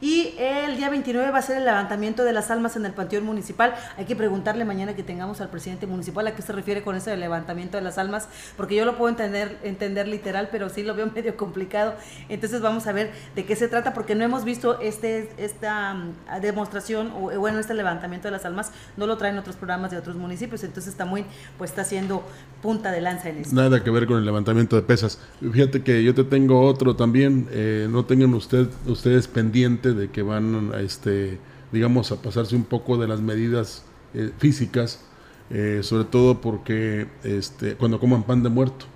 Y 0.00 0.34
el 0.38 0.76
día 0.76 0.90
29 0.90 1.30
va 1.30 1.38
a 1.38 1.42
ser 1.42 1.56
el 1.56 1.64
levantamiento 1.64 2.24
de 2.24 2.32
las 2.32 2.50
almas 2.50 2.76
en 2.76 2.84
el 2.84 2.92
Panteón 2.92 3.24
Municipal. 3.24 3.74
Hay 3.96 4.04
que 4.04 4.14
preguntarle 4.14 4.64
mañana 4.64 4.94
que 4.94 5.02
tengamos 5.02 5.40
al 5.40 5.48
presidente 5.48 5.86
municipal 5.86 6.26
a 6.26 6.34
qué 6.34 6.42
se 6.42 6.52
refiere 6.52 6.82
con 6.82 6.96
ese 6.96 7.16
levantamiento 7.16 7.78
de 7.78 7.82
las 7.82 7.96
almas, 7.96 8.28
porque 8.56 8.74
yo 8.74 8.84
lo 8.84 8.98
puedo 8.98 9.16
entender, 9.16 10.08
literal, 10.08 10.48
pero 10.52 10.68
sí 10.68 10.82
lo 10.82 10.94
veo 10.94 11.10
medio 11.14 11.36
complicado. 11.36 11.94
Entonces 12.28 12.60
vamos 12.60 12.86
a 12.86 12.92
ver 12.92 13.10
de 13.34 13.44
qué 13.46 13.56
se 13.56 13.68
trata, 13.68 13.94
porque 13.94 14.14
no 14.14 14.24
hemos 14.24 14.44
visto 14.44 14.80
este, 14.80 15.30
esta 15.38 15.94
mm, 15.94 16.40
demostración 16.42 17.12
o 17.16 17.38
bueno, 17.38 17.58
este 17.58 17.74
levantamiento 17.74 18.28
de 18.28 18.32
las 18.32 18.44
almas, 18.44 18.72
no 18.96 19.06
lo 19.06 19.16
traen 19.16 19.38
otros 19.38 19.56
programas 19.56 19.90
de 19.90 19.96
otros 19.96 20.16
municipios. 20.16 20.62
Entonces 20.64 20.94
muy, 21.06 21.24
pues 21.58 21.70
está 21.70 21.82
haciendo 21.82 22.22
punta 22.62 22.90
de 22.90 23.00
lanza 23.00 23.28
en 23.28 23.38
eso. 23.38 23.54
Nada 23.54 23.82
que 23.82 23.90
ver 23.90 24.06
con 24.06 24.18
el 24.18 24.24
levantamiento 24.24 24.76
de 24.76 24.82
pesas. 24.82 25.20
Fíjate 25.40 25.82
que 25.82 26.02
yo 26.02 26.14
te 26.14 26.24
tengo 26.24 26.62
otro 26.62 26.96
también, 26.96 27.48
eh, 27.50 27.86
no 27.90 28.04
tengan 28.04 28.32
usted, 28.34 28.68
ustedes 28.86 29.28
pendientes 29.28 29.85
de 29.94 30.10
que 30.10 30.22
van 30.22 30.72
a, 30.74 30.80
este, 30.80 31.38
digamos, 31.72 32.12
a 32.12 32.22
pasarse 32.22 32.56
un 32.56 32.64
poco 32.64 32.96
de 32.96 33.08
las 33.08 33.20
medidas 33.20 33.84
eh, 34.14 34.30
físicas, 34.38 35.04
eh, 35.50 35.80
sobre 35.82 36.04
todo 36.04 36.40
porque 36.40 37.06
este, 37.22 37.74
cuando 37.74 38.00
coman 38.00 38.24
pan 38.24 38.42
de 38.42 38.48
muerto 38.48 38.86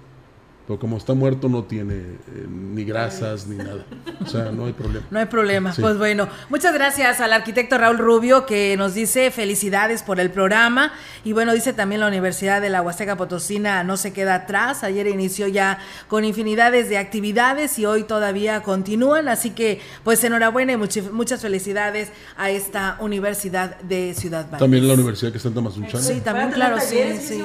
como 0.78 0.96
está 0.96 1.14
muerto 1.14 1.48
no 1.48 1.64
tiene 1.64 1.94
eh, 1.94 2.46
ni 2.48 2.84
grasas 2.84 3.46
ni 3.46 3.56
nada. 3.56 3.84
O 4.24 4.26
sea, 4.26 4.52
no 4.52 4.66
hay 4.66 4.72
problema. 4.72 5.06
No 5.10 5.18
hay 5.18 5.26
problema. 5.26 5.74
Pues 5.78 5.98
bueno, 5.98 6.28
muchas 6.48 6.74
gracias 6.74 7.20
al 7.20 7.32
arquitecto 7.32 7.78
Raúl 7.78 7.98
Rubio 7.98 8.46
que 8.46 8.76
nos 8.76 8.94
dice 8.94 9.30
felicidades 9.30 10.02
por 10.02 10.20
el 10.20 10.30
programa. 10.30 10.92
Y 11.24 11.32
bueno, 11.32 11.52
dice 11.52 11.72
también 11.72 12.00
la 12.00 12.08
Universidad 12.08 12.60
de 12.60 12.70
la 12.70 12.82
Huasteca 12.82 13.16
Potosina 13.16 13.82
no 13.84 13.96
se 13.96 14.12
queda 14.12 14.34
atrás. 14.34 14.84
Ayer 14.84 15.06
inició 15.06 15.48
ya 15.48 15.78
con 16.08 16.24
infinidades 16.24 16.88
de 16.88 16.98
actividades 16.98 17.78
y 17.78 17.86
hoy 17.86 18.04
todavía 18.04 18.62
continúan. 18.62 19.28
Así 19.28 19.50
que 19.50 19.80
pues 20.04 20.22
enhorabuena 20.22 20.72
y 20.72 20.76
muchas 20.76 21.40
felicidades 21.40 22.10
a 22.36 22.50
esta 22.50 22.96
Universidad 23.00 23.80
de 23.80 24.14
Ciudad 24.14 24.44
Valles. 24.46 24.58
También 24.60 24.86
la 24.86 24.94
universidad 24.94 25.32
que 25.32 25.38
está 25.38 25.48
en 25.48 25.54
Tamazunchán. 25.54 26.02
Sí, 26.02 26.20
también, 26.20 26.50
claro, 26.50 26.78
sí. 26.80 26.98
Sí, 27.20 27.36
sí. 27.36 27.44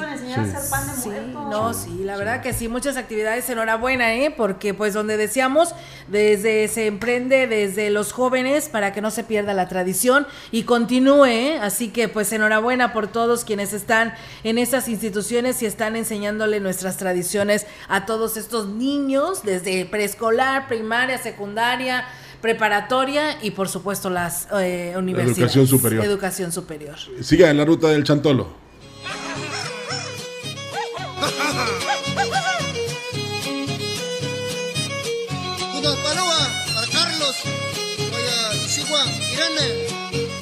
No, 1.34 1.73
sí, 1.73 2.01
la 2.03 2.17
verdad 2.17 2.41
que 2.41 2.53
sí, 2.53 2.67
muchas 2.67 2.97
actividades 2.97 3.14
actividades, 3.16 3.49
enhorabuena, 3.49 4.13
¿eh? 4.13 4.34
Porque 4.36 4.74
pues 4.74 4.93
donde 4.93 5.16
decíamos, 5.16 5.70
desde 6.09 6.68
se 6.68 6.88
emprende 6.88 7.47
desde 7.47 7.89
los 7.89 8.11
jóvenes 8.11 8.68
para 8.68 8.91
que 8.91 8.99
no 8.99 9.09
se 9.09 9.24
pierda 9.24 9.53
la 9.53 9.70
tradición 9.70 10.28
y 10.51 10.63
continúe, 10.63 11.26
¿eh? 11.26 11.59
Así 11.61 11.89
que 11.89 12.09
pues 12.09 12.34
enhorabuena 12.34 12.91
por 12.91 13.07
todos 13.07 13.45
quienes 13.45 13.72
están 13.72 14.13
en 14.43 14.57
esas 14.57 14.89
instituciones 14.89 15.61
y 15.61 15.66
están 15.66 15.95
enseñándole 15.95 16.59
nuestras 16.59 16.97
tradiciones 16.97 17.66
a 17.88 18.05
todos 18.05 18.36
estos 18.36 18.68
niños, 18.68 19.43
desde 19.43 19.86
preescolar, 19.86 20.68
primaria, 20.68 21.18
secundaria, 21.18 22.05
preparatoria 22.41 23.38
y 23.41 23.51
por 23.51 23.70
supuesto 23.70 24.09
las 24.09 24.49
eh, 24.59 24.93
universidades. 24.97 25.38
Educación 25.38 25.68
superior. 25.68 26.03
Educación 26.03 26.51
superior. 26.51 26.95
Siga 27.22 27.49
en 27.49 27.55
la 27.55 27.63
ruta 27.63 27.88
del 27.88 28.03
Chantolo. 28.03 28.66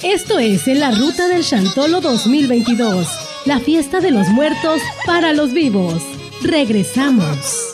Esto 0.01 0.37
es 0.37 0.67
en 0.67 0.79
la 0.79 0.91
ruta 0.91 1.27
del 1.27 1.43
Chantolo 1.43 2.01
2022, 2.01 3.07
la 3.45 3.59
fiesta 3.59 3.99
de 3.99 4.11
los 4.11 4.27
muertos 4.27 4.81
para 5.05 5.33
los 5.33 5.53
vivos. 5.53 6.01
Regresamos. 6.41 7.73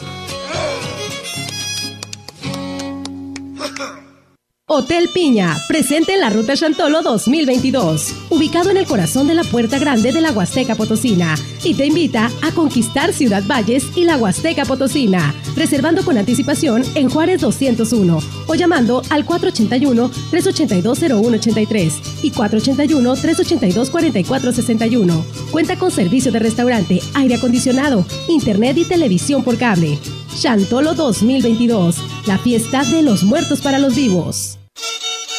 Hotel 4.72 5.10
Piña, 5.12 5.58
presente 5.68 6.14
en 6.14 6.20
la 6.20 6.30
Ruta 6.30 6.56
Chantolo 6.56 7.02
2022, 7.02 8.14
ubicado 8.30 8.70
en 8.70 8.78
el 8.78 8.86
corazón 8.86 9.28
de 9.28 9.34
la 9.34 9.44
Puerta 9.44 9.80
Grande 9.80 10.12
de 10.12 10.22
la 10.22 10.32
Huasteca 10.32 10.76
Potosina, 10.76 11.34
y 11.64 11.74
te 11.74 11.88
invita 11.88 12.30
a 12.44 12.52
conquistar 12.52 13.12
Ciudad 13.12 13.42
Valles 13.48 13.84
y 13.96 14.04
la 14.04 14.18
Huasteca 14.18 14.66
Potosina, 14.66 15.34
reservando 15.56 16.06
con 16.06 16.20
anticipación 16.20 16.84
en 16.94 17.10
Juárez 17.10 17.42
201 17.42 18.20
o 18.46 18.54
llamando 18.54 19.02
al 19.10 19.26
481-382-0183 19.26 21.94
y 22.22 22.30
481-382-4461. 22.30 25.24
Cuenta 25.50 25.80
con 25.80 25.90
servicio 25.90 26.32
de 26.32 26.38
restaurante, 26.38 27.02
aire 27.16 27.34
acondicionado, 27.34 28.06
internet 28.28 28.78
y 28.78 28.86
televisión 28.86 29.44
por 29.44 29.58
cable. 29.58 29.98
Chantolo 30.40 30.94
2022, 30.94 31.96
la 32.28 32.38
fiesta 32.38 32.84
de 32.84 33.02
los 33.02 33.24
muertos 33.24 33.62
para 33.62 33.80
los 33.80 33.96
vivos. 33.96 34.59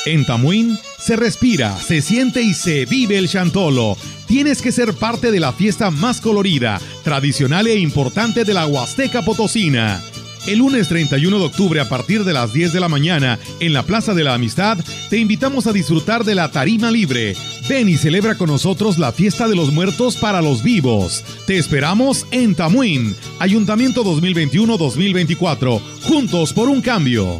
En 0.06 0.24
Tamuín 0.24 0.78
se 0.98 1.14
respira, 1.14 1.78
se 1.78 2.00
siente 2.00 2.40
y 2.40 2.54
se 2.54 2.86
vive 2.86 3.18
el 3.18 3.28
chantolo. 3.28 3.98
Tienes 4.26 4.62
que 4.62 4.72
ser 4.72 4.94
parte 4.94 5.30
de 5.30 5.40
la 5.40 5.52
fiesta 5.52 5.90
más 5.90 6.22
colorida, 6.22 6.80
tradicional 7.04 7.66
e 7.66 7.78
importante 7.78 8.44
de 8.44 8.54
la 8.54 8.66
Huasteca 8.66 9.22
Potosina. 9.22 10.02
El 10.46 10.60
lunes 10.60 10.88
31 10.88 11.38
de 11.38 11.44
octubre 11.44 11.80
a 11.80 11.88
partir 11.88 12.24
de 12.24 12.32
las 12.32 12.54
10 12.54 12.72
de 12.72 12.80
la 12.80 12.88
mañana 12.88 13.38
en 13.60 13.74
la 13.74 13.82
Plaza 13.82 14.14
de 14.14 14.24
la 14.24 14.32
Amistad 14.32 14.78
te 15.10 15.18
invitamos 15.18 15.66
a 15.66 15.72
disfrutar 15.72 16.24
de 16.24 16.34
la 16.34 16.50
tarima 16.50 16.90
libre. 16.90 17.36
Ven 17.68 17.90
y 17.90 17.98
celebra 17.98 18.36
con 18.36 18.48
nosotros 18.48 18.96
la 18.96 19.12
fiesta 19.12 19.48
de 19.48 19.56
los 19.56 19.70
muertos 19.70 20.16
para 20.16 20.40
los 20.40 20.62
vivos. 20.62 21.22
Te 21.46 21.58
esperamos 21.58 22.26
en 22.30 22.54
Tamuín, 22.54 23.14
Ayuntamiento 23.38 24.02
2021-2024, 24.02 25.78
juntos 26.04 26.54
por 26.54 26.70
un 26.70 26.80
cambio. 26.80 27.38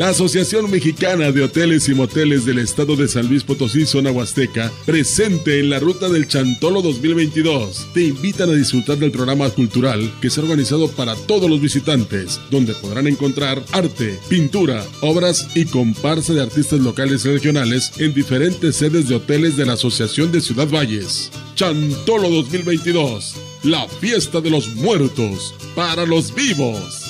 La 0.00 0.08
Asociación 0.08 0.70
Mexicana 0.70 1.30
de 1.30 1.42
Hoteles 1.42 1.86
y 1.90 1.94
Moteles 1.94 2.46
del 2.46 2.58
Estado 2.58 2.96
de 2.96 3.06
San 3.06 3.28
Luis 3.28 3.44
Potosí, 3.44 3.84
zona 3.84 4.10
Huasteca, 4.10 4.72
presente 4.86 5.60
en 5.60 5.68
la 5.68 5.78
Ruta 5.78 6.08
del 6.08 6.26
Chantolo 6.26 6.80
2022, 6.80 7.88
te 7.92 8.04
invitan 8.04 8.48
a 8.48 8.54
disfrutar 8.54 8.96
del 8.96 9.10
programa 9.10 9.50
cultural 9.50 10.10
que 10.22 10.30
se 10.30 10.40
ha 10.40 10.44
organizado 10.44 10.88
para 10.88 11.14
todos 11.14 11.50
los 11.50 11.60
visitantes, 11.60 12.40
donde 12.50 12.72
podrán 12.72 13.08
encontrar 13.08 13.62
arte, 13.72 14.18
pintura, 14.30 14.86
obras 15.02 15.46
y 15.54 15.66
comparsa 15.66 16.32
de 16.32 16.40
artistas 16.40 16.80
locales 16.80 17.26
y 17.26 17.28
regionales 17.28 17.92
en 17.98 18.14
diferentes 18.14 18.76
sedes 18.76 19.06
de 19.06 19.16
hoteles 19.16 19.58
de 19.58 19.66
la 19.66 19.74
Asociación 19.74 20.32
de 20.32 20.40
Ciudad 20.40 20.68
Valles. 20.70 21.30
Chantolo 21.56 22.30
2022, 22.30 23.34
la 23.64 23.86
fiesta 23.86 24.40
de 24.40 24.48
los 24.48 24.74
muertos 24.76 25.54
para 25.74 26.06
los 26.06 26.34
vivos. 26.34 27.09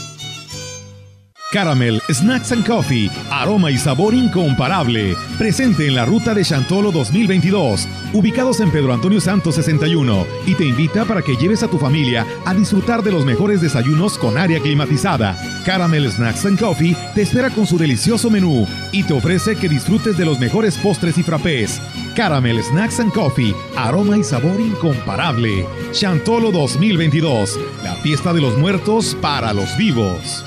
Caramel 1.53 2.01
Snacks 2.09 2.53
and 2.53 2.65
Coffee, 2.65 3.11
aroma 3.29 3.73
y 3.73 3.79
sabor 3.79 4.15
incomparable. 4.15 5.17
Presente 5.37 5.89
en 5.89 5.97
la 5.97 6.05
ruta 6.05 6.33
de 6.33 6.45
Chantolo 6.45 6.93
2022, 6.93 7.89
ubicados 8.13 8.61
en 8.61 8.71
Pedro 8.71 8.95
Antonio 8.95 9.21
Santos 9.21 9.57
61, 9.57 10.27
y 10.47 10.55
te 10.55 10.65
invita 10.65 11.05
para 11.05 11.23
que 11.23 11.35
lleves 11.35 11.65
a 11.65 11.69
tu 11.69 11.77
familia 11.77 12.25
a 12.45 12.55
disfrutar 12.55 13.03
de 13.03 13.11
los 13.11 13.25
mejores 13.25 13.61
desayunos 13.61 14.17
con 14.17 14.39
área 14.39 14.61
climatizada. 14.61 15.37
Caramel 15.67 16.11
Snacks 16.13 16.47
and 16.47 16.59
Coffee 16.59 16.97
te 17.17 17.23
espera 17.23 17.51
con 17.51 17.67
su 17.67 17.77
delicioso 17.77 18.31
menú 18.31 18.65
y 18.93 19.03
te 19.03 19.15
ofrece 19.15 19.57
que 19.57 19.69
disfrutes 19.69 20.17
de 20.17 20.27
los 20.27 20.39
mejores 20.39 20.77
postres 20.79 21.19
y 21.19 21.25
frappés. 21.25 21.83
Caramel 22.15 22.63
Snacks 22.63 23.01
and 23.01 23.13
Coffee, 23.13 23.57
aroma 23.77 24.17
y 24.17 24.23
sabor 24.23 24.61
incomparable. 24.61 25.67
Chantolo 25.91 26.53
2022, 26.53 27.59
la 27.83 27.97
fiesta 27.97 28.33
de 28.33 28.41
los 28.41 28.57
muertos 28.57 29.17
para 29.21 29.53
los 29.53 29.77
vivos. 29.77 30.45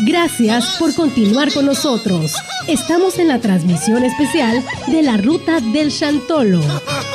Gracias 0.00 0.76
por 0.78 0.94
continuar 0.94 1.52
con 1.52 1.66
nosotros. 1.66 2.34
Estamos 2.66 3.18
en 3.18 3.28
la 3.28 3.40
transmisión 3.40 4.04
especial 4.04 4.64
de 4.86 5.02
la 5.02 5.16
Ruta 5.16 5.60
del 5.60 5.90
Chantolo. 5.90 6.60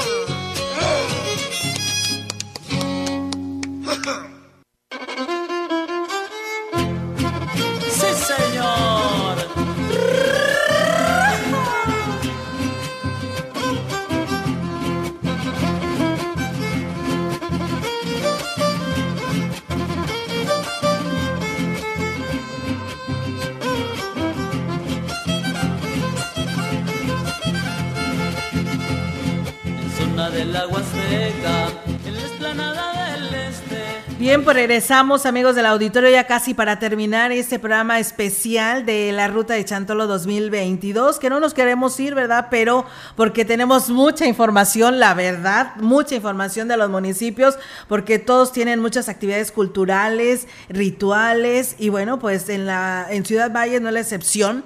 regresamos 34.53 35.25
amigos 35.25 35.55
del 35.55 35.65
auditorio 35.65 36.11
ya 36.11 36.27
casi 36.27 36.53
para 36.53 36.77
terminar 36.77 37.31
este 37.31 37.57
programa 37.57 37.99
especial 37.99 38.85
de 38.85 39.11
la 39.11 39.27
Ruta 39.27 39.55
de 39.55 39.65
Chantolo 39.65 40.05
2022, 40.05 41.17
que 41.17 41.31
no 41.31 41.39
nos 41.39 41.55
queremos 41.55 41.99
ir, 41.99 42.13
¿verdad? 42.13 42.47
Pero 42.51 42.85
porque 43.15 43.45
tenemos 43.45 43.89
mucha 43.89 44.27
información, 44.27 44.99
la 44.99 45.15
verdad, 45.15 45.75
mucha 45.77 46.13
información 46.13 46.67
de 46.67 46.77
los 46.77 46.89
municipios, 46.91 47.57
porque 47.87 48.19
todos 48.19 48.51
tienen 48.51 48.79
muchas 48.79 49.09
actividades 49.09 49.51
culturales, 49.51 50.47
rituales 50.69 51.75
y 51.79 51.89
bueno, 51.89 52.19
pues 52.19 52.47
en 52.49 52.67
la 52.67 53.07
en 53.09 53.25
Ciudad 53.25 53.51
Valle 53.51 53.79
no 53.79 53.87
es 53.87 53.93
la 53.95 53.99
excepción. 54.01 54.63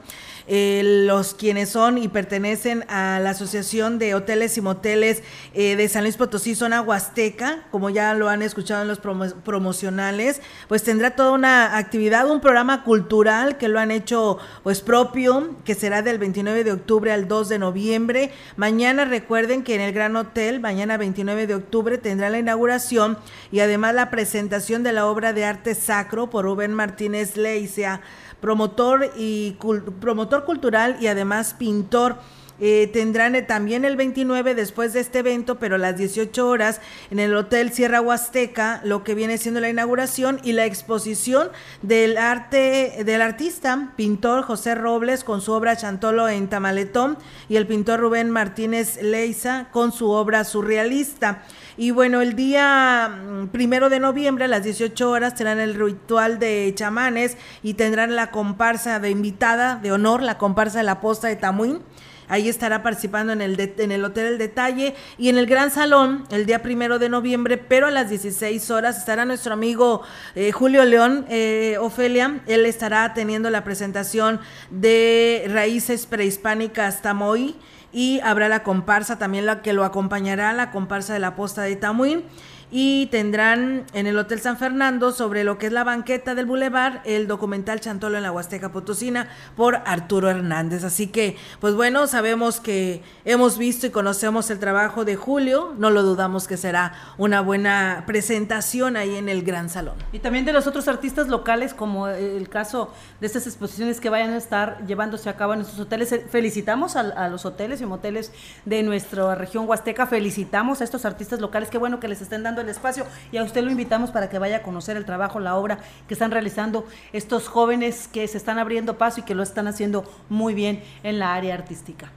Eh, 0.49 0.81
los 1.05 1.33
quienes 1.33 1.69
son 1.69 1.97
y 1.97 2.07
pertenecen 2.07 2.85
a 2.87 3.19
la 3.19 3.31
Asociación 3.31 3.99
de 3.99 4.15
Hoteles 4.15 4.57
y 4.57 4.61
Moteles 4.61 5.21
eh, 5.53 5.75
de 5.75 5.89
San 5.89 6.03
Luis 6.03 6.15
Potosí, 6.15 6.55
zona 6.55 6.81
Huasteca, 6.81 7.65
como 7.69 7.89
ya 7.89 8.13
lo 8.13 8.29
han 8.29 8.41
escuchado 8.41 8.81
en 8.81 8.87
los 8.87 8.99
promocionales, 8.99 10.41
pues 10.69 10.83
tendrá 10.83 11.11
toda 11.11 11.33
una 11.33 11.77
actividad, 11.77 12.29
un 12.29 12.39
programa 12.39 12.85
cultural 12.85 13.57
que 13.57 13.67
lo 13.67 13.77
han 13.79 13.91
hecho 13.91 14.37
pues 14.63 14.79
propio, 14.79 15.55
que 15.65 15.75
será 15.75 16.01
del 16.01 16.17
29 16.17 16.63
de 16.63 16.71
octubre 16.71 17.11
al 17.11 17.27
2 17.27 17.49
de 17.49 17.59
noviembre. 17.59 18.31
Mañana 18.55 19.03
recuerden 19.03 19.63
que 19.63 19.75
en 19.75 19.81
el 19.81 19.91
Gran 19.91 20.15
Hotel, 20.15 20.61
mañana 20.61 20.95
29 20.95 21.45
de 21.47 21.55
octubre, 21.55 21.97
tendrá 21.97 22.29
la 22.29 22.39
inauguración 22.39 23.17
y 23.51 23.59
además 23.59 23.95
la 23.95 24.09
presentación 24.09 24.83
de 24.83 24.93
la 24.93 25.07
obra 25.07 25.33
de 25.33 25.43
arte 25.43 25.75
sacro 25.75 26.29
por 26.29 26.45
Rubén 26.45 26.73
Martínez 26.73 27.35
Leicia 27.35 28.01
promotor 28.41 29.11
y 29.17 29.57
promotor 29.99 30.45
cultural 30.45 30.97
y 30.99 31.07
además 31.07 31.55
pintor 31.57 32.17
eh, 32.59 32.89
tendrán 32.91 33.35
eh, 33.35 33.41
también 33.41 33.85
el 33.85 33.95
29 33.95 34.55
después 34.55 34.93
de 34.93 34.99
este 34.99 35.19
evento, 35.19 35.59
pero 35.59 35.75
a 35.75 35.77
las 35.77 35.97
18 35.97 36.47
horas 36.47 36.81
en 37.11 37.19
el 37.19 37.35
Hotel 37.35 37.71
Sierra 37.71 38.01
Huasteca, 38.01 38.81
lo 38.83 39.03
que 39.03 39.15
viene 39.15 39.37
siendo 39.37 39.59
la 39.59 39.69
inauguración 39.69 40.39
y 40.43 40.53
la 40.53 40.65
exposición 40.65 41.49
del 41.81 42.17
arte 42.17 43.03
del 43.05 43.21
artista, 43.21 43.93
pintor 43.95 44.43
José 44.43 44.75
Robles 44.75 45.23
con 45.23 45.41
su 45.41 45.51
obra 45.51 45.77
Chantolo 45.77 46.29
en 46.29 46.47
Tamaletón 46.47 47.17
y 47.49 47.57
el 47.57 47.67
pintor 47.67 47.99
Rubén 47.99 48.31
Martínez 48.31 49.01
Leiza 49.01 49.67
con 49.71 49.91
su 49.91 50.09
obra 50.09 50.43
surrealista. 50.43 51.43
Y 51.79 51.91
bueno, 51.91 52.21
el 52.21 52.35
día 52.35 53.07
mm, 53.07 53.47
primero 53.49 53.89
de 53.89 53.99
noviembre 53.99 54.45
a 54.45 54.47
las 54.47 54.63
18 54.63 55.11
horas 55.11 55.35
tendrán 55.35 55.59
el 55.59 55.75
ritual 55.75 56.39
de 56.39 56.73
chamanes 56.75 57.37
y 57.61 57.75
tendrán 57.75 58.15
la 58.15 58.31
comparsa 58.31 58.99
de 58.99 59.11
invitada 59.11 59.75
de 59.75 59.91
honor, 59.91 60.23
la 60.23 60.39
comparsa 60.39 60.79
de 60.79 60.85
la 60.85 61.01
posta 61.01 61.27
de 61.27 61.35
Tamuín. 61.35 61.81
Ahí 62.29 62.49
estará 62.49 62.83
participando 62.83 63.31
en 63.31 63.41
el, 63.41 63.59
en 63.59 63.91
el 63.91 64.03
Hotel 64.03 64.27
El 64.27 64.37
Detalle 64.37 64.95
y 65.17 65.29
en 65.29 65.37
el 65.37 65.45
Gran 65.45 65.71
Salón 65.71 66.25
el 66.29 66.45
día 66.45 66.61
primero 66.61 66.99
de 66.99 67.09
noviembre, 67.09 67.57
pero 67.57 67.87
a 67.87 67.91
las 67.91 68.09
16 68.09 68.69
horas 68.71 68.97
estará 68.97 69.23
nuestro 69.25 69.53
amigo 69.53 70.01
eh, 70.35 70.51
Julio 70.51 70.83
León, 70.83 71.25
eh, 71.29 71.77
Ofelia. 71.79 72.41
Él 72.47 72.65
estará 72.65 73.13
teniendo 73.13 73.49
la 73.49 73.63
presentación 73.63 74.39
de 74.69 75.45
Raíces 75.49 76.05
Prehispánicas 76.05 77.01
Tamoy 77.01 77.55
y 77.93 78.19
habrá 78.19 78.49
la 78.49 78.63
comparsa 78.63 79.17
también 79.17 79.45
la 79.45 79.61
que 79.61 79.73
lo 79.73 79.85
acompañará, 79.85 80.51
la 80.53 80.71
comparsa 80.71 81.13
de 81.13 81.19
la 81.19 81.35
posta 81.35 81.61
de 81.61 81.75
Tamuín 81.77 82.25
y 82.69 83.07
tendrán 83.07 83.85
en 83.93 84.07
el 84.07 84.17
Hotel 84.17 84.41
San 84.41 84.57
Fernando 84.57 85.11
sobre 85.11 85.43
lo 85.43 85.57
que 85.57 85.67
es 85.67 85.71
la 85.71 85.83
banqueta 85.83 86.35
del 86.35 86.45
Boulevard 86.45 86.99
el 87.05 87.27
documental 87.27 87.79
Chantolo 87.79 88.17
en 88.17 88.23
la 88.23 88.31
Huasteca 88.31 88.71
Potosina 88.71 89.29
por 89.55 89.75
Arturo 89.85 90.29
Hernández. 90.29 90.83
Así 90.83 91.07
que, 91.07 91.37
pues 91.61 91.75
bueno, 91.75 92.07
sabemos 92.07 92.59
que 92.59 93.01
hemos 93.23 93.57
visto 93.57 93.87
y 93.87 93.89
conocemos 93.91 94.49
el 94.49 94.59
trabajo 94.59 95.05
de 95.05 95.15
Julio, 95.15 95.73
no 95.77 95.89
lo 95.89 96.03
dudamos 96.03 96.47
que 96.47 96.57
será 96.57 96.93
una 97.17 97.41
buena 97.41 98.03
presentación 98.05 98.97
ahí 98.97 99.15
en 99.15 99.29
el 99.29 99.43
Gran 99.43 99.69
Salón. 99.69 99.95
Y 100.11 100.19
también 100.19 100.43
de 100.43 100.53
los 100.53 100.67
otros 100.67 100.87
artistas 100.87 101.29
locales, 101.29 101.73
como 101.73 102.07
el 102.07 102.49
caso 102.49 102.91
de 103.21 103.27
estas 103.27 103.47
exposiciones 103.47 104.01
que 104.01 104.09
vayan 104.09 104.31
a 104.31 104.37
estar 104.37 104.85
llevándose 104.85 105.29
a 105.29 105.37
cabo 105.37 105.53
en 105.53 105.59
nuestros 105.59 105.79
hoteles. 105.79 106.13
Felicitamos 106.29 106.95
a, 106.97 107.01
a 107.01 107.29
los 107.29 107.45
hoteles 107.45 107.79
y 107.79 107.85
moteles 107.85 108.31
de 108.65 108.83
nuestra 108.83 109.35
región 109.35 109.67
Huasteca, 109.67 110.05
felicitamos 110.05 110.81
a 110.81 110.83
estos 110.83 111.05
artistas 111.05 111.39
locales, 111.39 111.69
qué 111.69 111.77
bueno 111.77 111.99
que 111.99 112.07
les 112.07 112.21
estén 112.21 112.43
dando 112.43 112.56
el 112.61 112.69
espacio 112.69 113.05
y 113.31 113.37
a 113.37 113.43
usted 113.43 113.63
lo 113.63 113.71
invitamos 113.71 114.11
para 114.11 114.29
que 114.29 114.39
vaya 114.39 114.57
a 114.57 114.61
conocer 114.61 114.97
el 114.97 115.05
trabajo, 115.05 115.39
la 115.39 115.55
obra 115.55 115.79
que 116.07 116.13
están 116.13 116.31
realizando 116.31 116.85
estos 117.13 117.47
jóvenes 117.47 118.07
que 118.11 118.27
se 118.27 118.37
están 118.37 118.59
abriendo 118.59 118.97
paso 118.97 119.21
y 119.21 119.23
que 119.23 119.35
lo 119.35 119.43
están 119.43 119.67
haciendo 119.67 120.03
muy 120.29 120.53
bien 120.53 120.83
en 121.03 121.19
la 121.19 121.33
área 121.33 121.53
artística. 121.53 122.11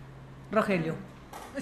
Rogelio. 0.52 0.94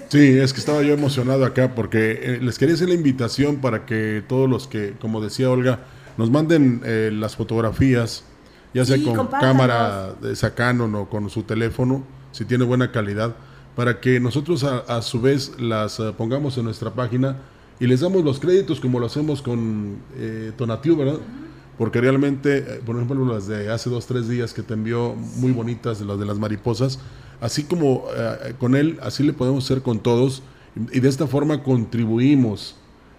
Sí, 0.09 0.39
es 0.39 0.53
que 0.53 0.61
estaba 0.61 0.83
yo 0.83 0.95
emocionado 0.95 1.45
acá 1.45 1.75
porque 1.75 2.13
eh, 2.23 2.39
les 2.41 2.59
quería 2.59 2.75
hacer 2.75 2.89
la 2.89 2.95
invitación 2.95 3.57
para 3.57 3.87
que 3.87 4.23
todos 4.27 4.49
los 4.49 4.67
que, 4.67 4.95
como 5.01 5.21
decía 5.21 5.51
Olga, 5.51 5.81
nos 6.17 6.31
manden 6.31 6.83
eh, 6.85 7.11
las 7.13 7.37
fotografías, 7.37 8.25
ya 8.75 8.85
sea 8.85 8.99
con 9.03 9.29
cámara 9.29 10.15
de 10.21 10.37
Canon 10.55 10.95
o 10.95 11.09
con 11.09 11.31
su 11.31 11.43
teléfono, 11.43 12.05
si 12.33 12.45
tiene 12.45 12.65
buena 12.65 12.93
calidad, 12.93 13.35
para 13.77 14.01
que 14.01 14.21
nosotros 14.21 14.65
a, 14.65 15.03
su 15.03 15.21
vez 15.21 15.53
las 15.59 16.01
eh, 16.01 16.13
pongamos 16.17 16.59
en 16.59 16.65
nuestra 16.65 16.91
página 16.91 17.37
y 17.81 17.87
les 17.87 18.01
damos 18.01 18.25
los 18.25 18.41
créditos 18.41 18.81
como 18.81 18.99
lo 18.99 19.07
hacemos 19.07 19.43
con 19.43 19.99
eh, 20.17 20.53
Tonatiu, 20.57 20.97
¿verdad? 20.97 21.19
Porque 21.79 22.01
realmente, 22.01 22.59
eh, 22.59 22.81
por 22.85 22.97
ejemplo, 22.97 23.25
las 23.25 23.47
de 23.47 23.71
hace 23.71 23.89
dos, 23.89 24.07
tres 24.07 24.29
días 24.29 24.53
que 24.53 24.63
te 24.63 24.75
envió 24.75 25.15
muy 25.37 25.53
bonitas, 25.53 26.01
las 26.01 26.19
de 26.19 26.27
las 26.27 26.39
mariposas, 26.39 26.99
así 27.41 27.65
como 27.65 28.05
eh, 28.17 28.55
con 28.59 28.75
él, 28.75 28.99
así 29.01 29.23
le 29.23 29.33
podemos 29.33 29.65
hacer 29.65 29.83
con 29.83 30.01
todos 30.01 30.43
y, 30.93 31.01
de 31.01 31.09
esta 31.09 31.29
forma 31.29 31.63
contribuimos, 31.63 32.77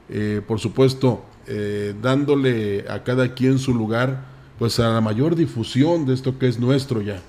eh, 0.09 0.41
por 0.45 0.59
supuesto, 0.59 1.23
dándole 2.03 2.85
a 2.87 3.03
cada 3.03 3.33
quien 3.33 3.57
su 3.57 3.73
lugar, 3.73 4.23
pues 4.59 4.79
a 4.79 4.89
la 4.89 5.01
mayor 5.01 5.35
difusión 5.35 6.05
de 6.05 6.13
esto 6.13 6.37
que 6.37 6.47
es 6.47 6.59
nuestro 6.59 7.01
ya, 7.01 7.23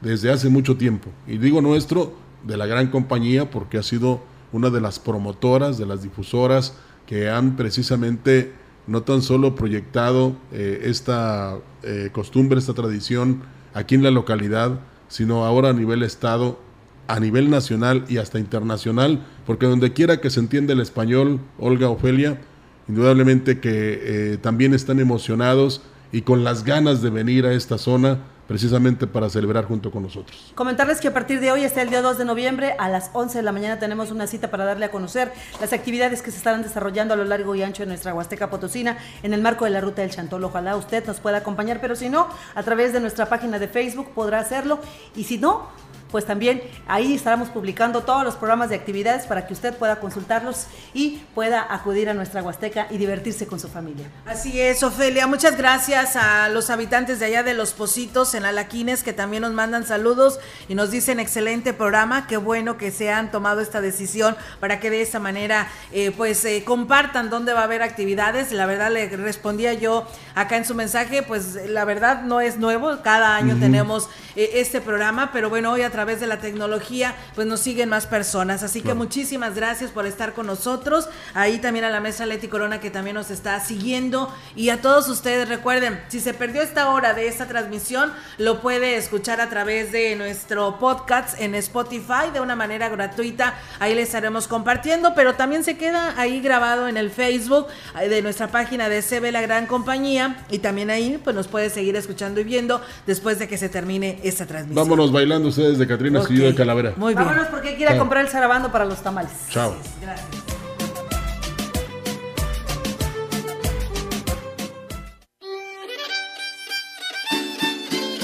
desde 0.00 0.32
hace 0.32 0.48
mucho 0.48 0.76
tiempo. 0.76 1.08
Y 1.28 1.38
digo 1.38 1.60
nuestro, 1.60 2.12
de 2.44 2.56
la 2.56 2.66
gran 2.66 2.88
compañía, 2.88 3.48
porque 3.48 3.78
ha 3.78 3.84
sido 3.84 4.22
una 4.52 4.70
de 4.70 4.80
las 4.80 4.98
promotoras, 4.98 5.78
de 5.78 5.86
las 5.86 6.02
difusoras 6.02 6.74
que 7.06 7.28
han 7.28 7.56
precisamente 7.56 8.52
no 8.86 9.02
tan 9.02 9.22
solo 9.22 9.54
proyectado 9.54 10.36
eh, 10.52 10.82
esta 10.84 11.58
eh, 11.82 12.10
costumbre, 12.12 12.58
esta 12.58 12.74
tradición 12.74 13.42
aquí 13.74 13.94
en 13.94 14.02
la 14.02 14.10
localidad, 14.10 14.80
sino 15.08 15.44
ahora 15.44 15.70
a 15.70 15.72
nivel 15.72 16.02
estado, 16.02 16.58
a 17.06 17.20
nivel 17.20 17.50
nacional 17.50 18.04
y 18.08 18.18
hasta 18.18 18.38
internacional, 18.38 19.24
porque 19.46 19.66
donde 19.66 19.92
quiera 19.92 20.20
que 20.20 20.30
se 20.30 20.40
entienda 20.40 20.72
el 20.72 20.80
español, 20.80 21.40
Olga 21.58 21.88
Ofelia, 21.88 22.40
indudablemente 22.88 23.60
que 23.60 24.00
eh, 24.32 24.38
también 24.38 24.74
están 24.74 25.00
emocionados 25.00 25.82
y 26.12 26.22
con 26.22 26.42
las 26.44 26.64
ganas 26.64 27.02
de 27.02 27.10
venir 27.10 27.46
a 27.46 27.52
esta 27.52 27.78
zona 27.78 28.18
precisamente 28.50 29.06
para 29.06 29.30
celebrar 29.30 29.64
junto 29.66 29.92
con 29.92 30.02
nosotros. 30.02 30.50
Comentarles 30.56 31.00
que 31.00 31.06
a 31.06 31.14
partir 31.14 31.38
de 31.38 31.52
hoy, 31.52 31.62
hasta 31.62 31.82
el 31.82 31.88
día 31.88 32.02
2 32.02 32.18
de 32.18 32.24
noviembre, 32.24 32.74
a 32.80 32.88
las 32.88 33.12
11 33.12 33.38
de 33.38 33.42
la 33.44 33.52
mañana 33.52 33.78
tenemos 33.78 34.10
una 34.10 34.26
cita 34.26 34.50
para 34.50 34.64
darle 34.64 34.86
a 34.86 34.90
conocer 34.90 35.32
las 35.60 35.72
actividades 35.72 36.20
que 36.20 36.32
se 36.32 36.38
estarán 36.38 36.62
desarrollando 36.62 37.14
a 37.14 37.16
lo 37.16 37.24
largo 37.24 37.54
y 37.54 37.62
ancho 37.62 37.84
de 37.84 37.86
nuestra 37.86 38.12
Huasteca 38.12 38.50
Potosina 38.50 38.98
en 39.22 39.34
el 39.34 39.40
marco 39.40 39.66
de 39.66 39.70
la 39.70 39.80
Ruta 39.80 40.02
del 40.02 40.10
Chantol. 40.10 40.42
Ojalá 40.42 40.74
usted 40.74 41.06
nos 41.06 41.20
pueda 41.20 41.36
acompañar, 41.36 41.80
pero 41.80 41.94
si 41.94 42.08
no, 42.08 42.26
a 42.56 42.62
través 42.64 42.92
de 42.92 42.98
nuestra 42.98 43.26
página 43.26 43.60
de 43.60 43.68
Facebook 43.68 44.08
podrá 44.16 44.40
hacerlo 44.40 44.80
y 45.14 45.22
si 45.22 45.38
no, 45.38 45.68
pues 46.10 46.26
también 46.26 46.62
ahí 46.86 47.14
estaremos 47.14 47.48
publicando 47.48 48.02
todos 48.02 48.24
los 48.24 48.36
programas 48.36 48.70
de 48.70 48.76
actividades 48.76 49.26
para 49.26 49.46
que 49.46 49.52
usted 49.52 49.74
pueda 49.74 50.00
consultarlos 50.00 50.66
y 50.94 51.22
pueda 51.34 51.66
acudir 51.72 52.08
a 52.08 52.14
nuestra 52.14 52.42
Huasteca 52.42 52.86
y 52.90 52.98
divertirse 52.98 53.46
con 53.46 53.60
su 53.60 53.68
familia. 53.68 54.06
Así 54.26 54.60
es, 54.60 54.82
Ofelia. 54.82 55.26
Muchas 55.26 55.56
gracias 55.56 56.16
a 56.16 56.48
los 56.48 56.70
habitantes 56.70 57.20
de 57.20 57.26
allá 57.26 57.42
de 57.42 57.54
Los 57.54 57.72
Positos 57.72 58.34
en 58.34 58.44
Alaquines 58.44 59.02
que 59.02 59.12
también 59.12 59.42
nos 59.42 59.52
mandan 59.52 59.86
saludos 59.86 60.40
y 60.68 60.74
nos 60.74 60.90
dicen 60.90 61.20
excelente 61.20 61.72
programa. 61.72 62.26
Qué 62.26 62.36
bueno 62.36 62.76
que 62.76 62.90
se 62.90 63.10
han 63.10 63.30
tomado 63.30 63.60
esta 63.60 63.80
decisión 63.80 64.36
para 64.58 64.80
que 64.80 64.90
de 64.90 65.02
esa 65.02 65.18
manera 65.18 65.68
eh, 65.92 66.12
pues 66.16 66.44
eh, 66.44 66.64
compartan 66.64 67.30
dónde 67.30 67.52
va 67.52 67.60
a 67.60 67.64
haber 67.64 67.82
actividades. 67.82 68.52
La 68.52 68.66
verdad 68.66 68.90
le 68.90 69.08
respondía 69.08 69.74
yo 69.74 70.06
acá 70.34 70.56
en 70.56 70.64
su 70.64 70.74
mensaje, 70.74 71.22
pues 71.22 71.54
la 71.66 71.84
verdad 71.84 72.22
no 72.22 72.40
es 72.40 72.58
nuevo. 72.58 72.98
Cada 73.02 73.36
año 73.36 73.56
tenemos 73.58 74.08
eh, 74.36 74.50
este 74.54 74.80
programa, 74.80 75.30
pero 75.32 75.50
bueno, 75.50 75.72
hoy 75.72 75.82
a 75.82 75.90
través 75.90 75.99
de 76.00 76.26
la 76.26 76.38
tecnología, 76.38 77.14
pues 77.34 77.46
nos 77.46 77.60
siguen 77.60 77.90
más 77.90 78.06
personas. 78.06 78.62
Así 78.62 78.80
que 78.80 78.94
muchísimas 78.94 79.54
gracias 79.54 79.90
por 79.90 80.06
estar 80.06 80.32
con 80.32 80.46
nosotros. 80.46 81.08
Ahí 81.34 81.58
también 81.58 81.84
a 81.84 81.90
la 81.90 82.00
mesa 82.00 82.24
Leti 82.24 82.48
Corona 82.48 82.80
que 82.80 82.90
también 82.90 83.16
nos 83.16 83.30
está 83.30 83.60
siguiendo. 83.60 84.32
Y 84.56 84.70
a 84.70 84.80
todos 84.80 85.08
ustedes, 85.08 85.48
recuerden, 85.48 86.00
si 86.08 86.20
se 86.20 86.32
perdió 86.32 86.62
esta 86.62 86.90
hora 86.90 87.12
de 87.12 87.28
esta 87.28 87.46
transmisión, 87.46 88.12
lo 88.38 88.62
puede 88.62 88.96
escuchar 88.96 89.40
a 89.42 89.50
través 89.50 89.92
de 89.92 90.16
nuestro 90.16 90.78
podcast 90.78 91.38
en 91.38 91.54
Spotify 91.54 92.30
de 92.32 92.40
una 92.40 92.56
manera 92.56 92.88
gratuita. 92.88 93.54
Ahí 93.78 93.94
les 93.94 94.06
estaremos 94.06 94.48
compartiendo, 94.48 95.14
pero 95.14 95.34
también 95.34 95.64
se 95.64 95.76
queda 95.76 96.18
ahí 96.18 96.40
grabado 96.40 96.88
en 96.88 96.96
el 96.96 97.10
Facebook 97.10 97.66
eh, 98.00 98.08
de 98.08 98.22
nuestra 98.22 98.48
página 98.48 98.88
de 98.88 99.02
CB 99.02 99.32
La 99.32 99.42
Gran 99.42 99.66
Compañía. 99.66 100.44
Y 100.50 100.60
también 100.60 100.88
ahí 100.88 101.20
pues 101.22 101.36
nos 101.36 101.46
puede 101.46 101.68
seguir 101.68 101.94
escuchando 101.96 102.40
y 102.40 102.44
viendo 102.44 102.80
después 103.06 103.38
de 103.38 103.48
que 103.48 103.58
se 103.58 103.68
termine 103.68 104.18
esta 104.22 104.46
transmisión. 104.46 104.88
Vámonos 104.88 105.12
bailando 105.12 105.48
ustedes 105.48 105.78
de 105.78 105.86
Catrina 105.90 106.20
okay. 106.20 106.36
de 106.36 106.54
Calavera. 106.54 106.92
Muy 106.96 107.14
bien. 107.14 107.26
Vámonos 107.26 107.48
porque 107.48 107.74
quiera 107.74 107.98
comprar 107.98 108.24
el 108.24 108.30
zarabando 108.30 108.70
para 108.70 108.84
los 108.84 109.02
tamales. 109.02 109.32
Chao. 109.48 109.74
Gracias. 110.00 110.28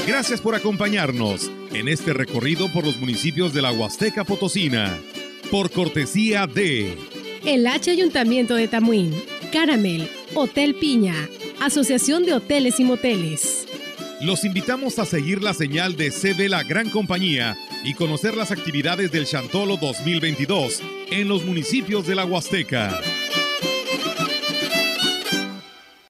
Gracias 0.06 0.40
por 0.40 0.54
acompañarnos 0.54 1.50
en 1.72 1.88
este 1.88 2.12
recorrido 2.12 2.72
por 2.72 2.84
los 2.84 2.98
municipios 2.98 3.52
de 3.52 3.62
la 3.62 3.72
Huasteca 3.72 4.22
Potosina. 4.22 4.96
Por 5.50 5.72
cortesía 5.72 6.46
de 6.46 6.96
el 7.44 7.66
H 7.66 7.90
Ayuntamiento 7.90 8.54
de 8.54 8.68
Tamuín, 8.68 9.12
Caramel, 9.52 10.08
Hotel 10.34 10.74
Piña, 10.74 11.14
Asociación 11.60 12.24
de 12.24 12.34
Hoteles 12.34 12.80
y 12.80 12.84
Moteles. 12.84 13.65
Los 14.20 14.44
invitamos 14.44 14.98
a 14.98 15.04
seguir 15.04 15.42
la 15.42 15.52
señal 15.52 15.94
de 15.94 16.10
CB 16.10 16.48
La 16.48 16.62
Gran 16.62 16.88
Compañía 16.88 17.54
y 17.84 17.92
conocer 17.92 18.34
las 18.34 18.50
actividades 18.50 19.12
del 19.12 19.26
Chantolo 19.26 19.76
2022 19.76 20.80
en 21.10 21.28
los 21.28 21.44
municipios 21.44 22.06
de 22.06 22.14
la 22.14 22.24
Huasteca. 22.24 22.98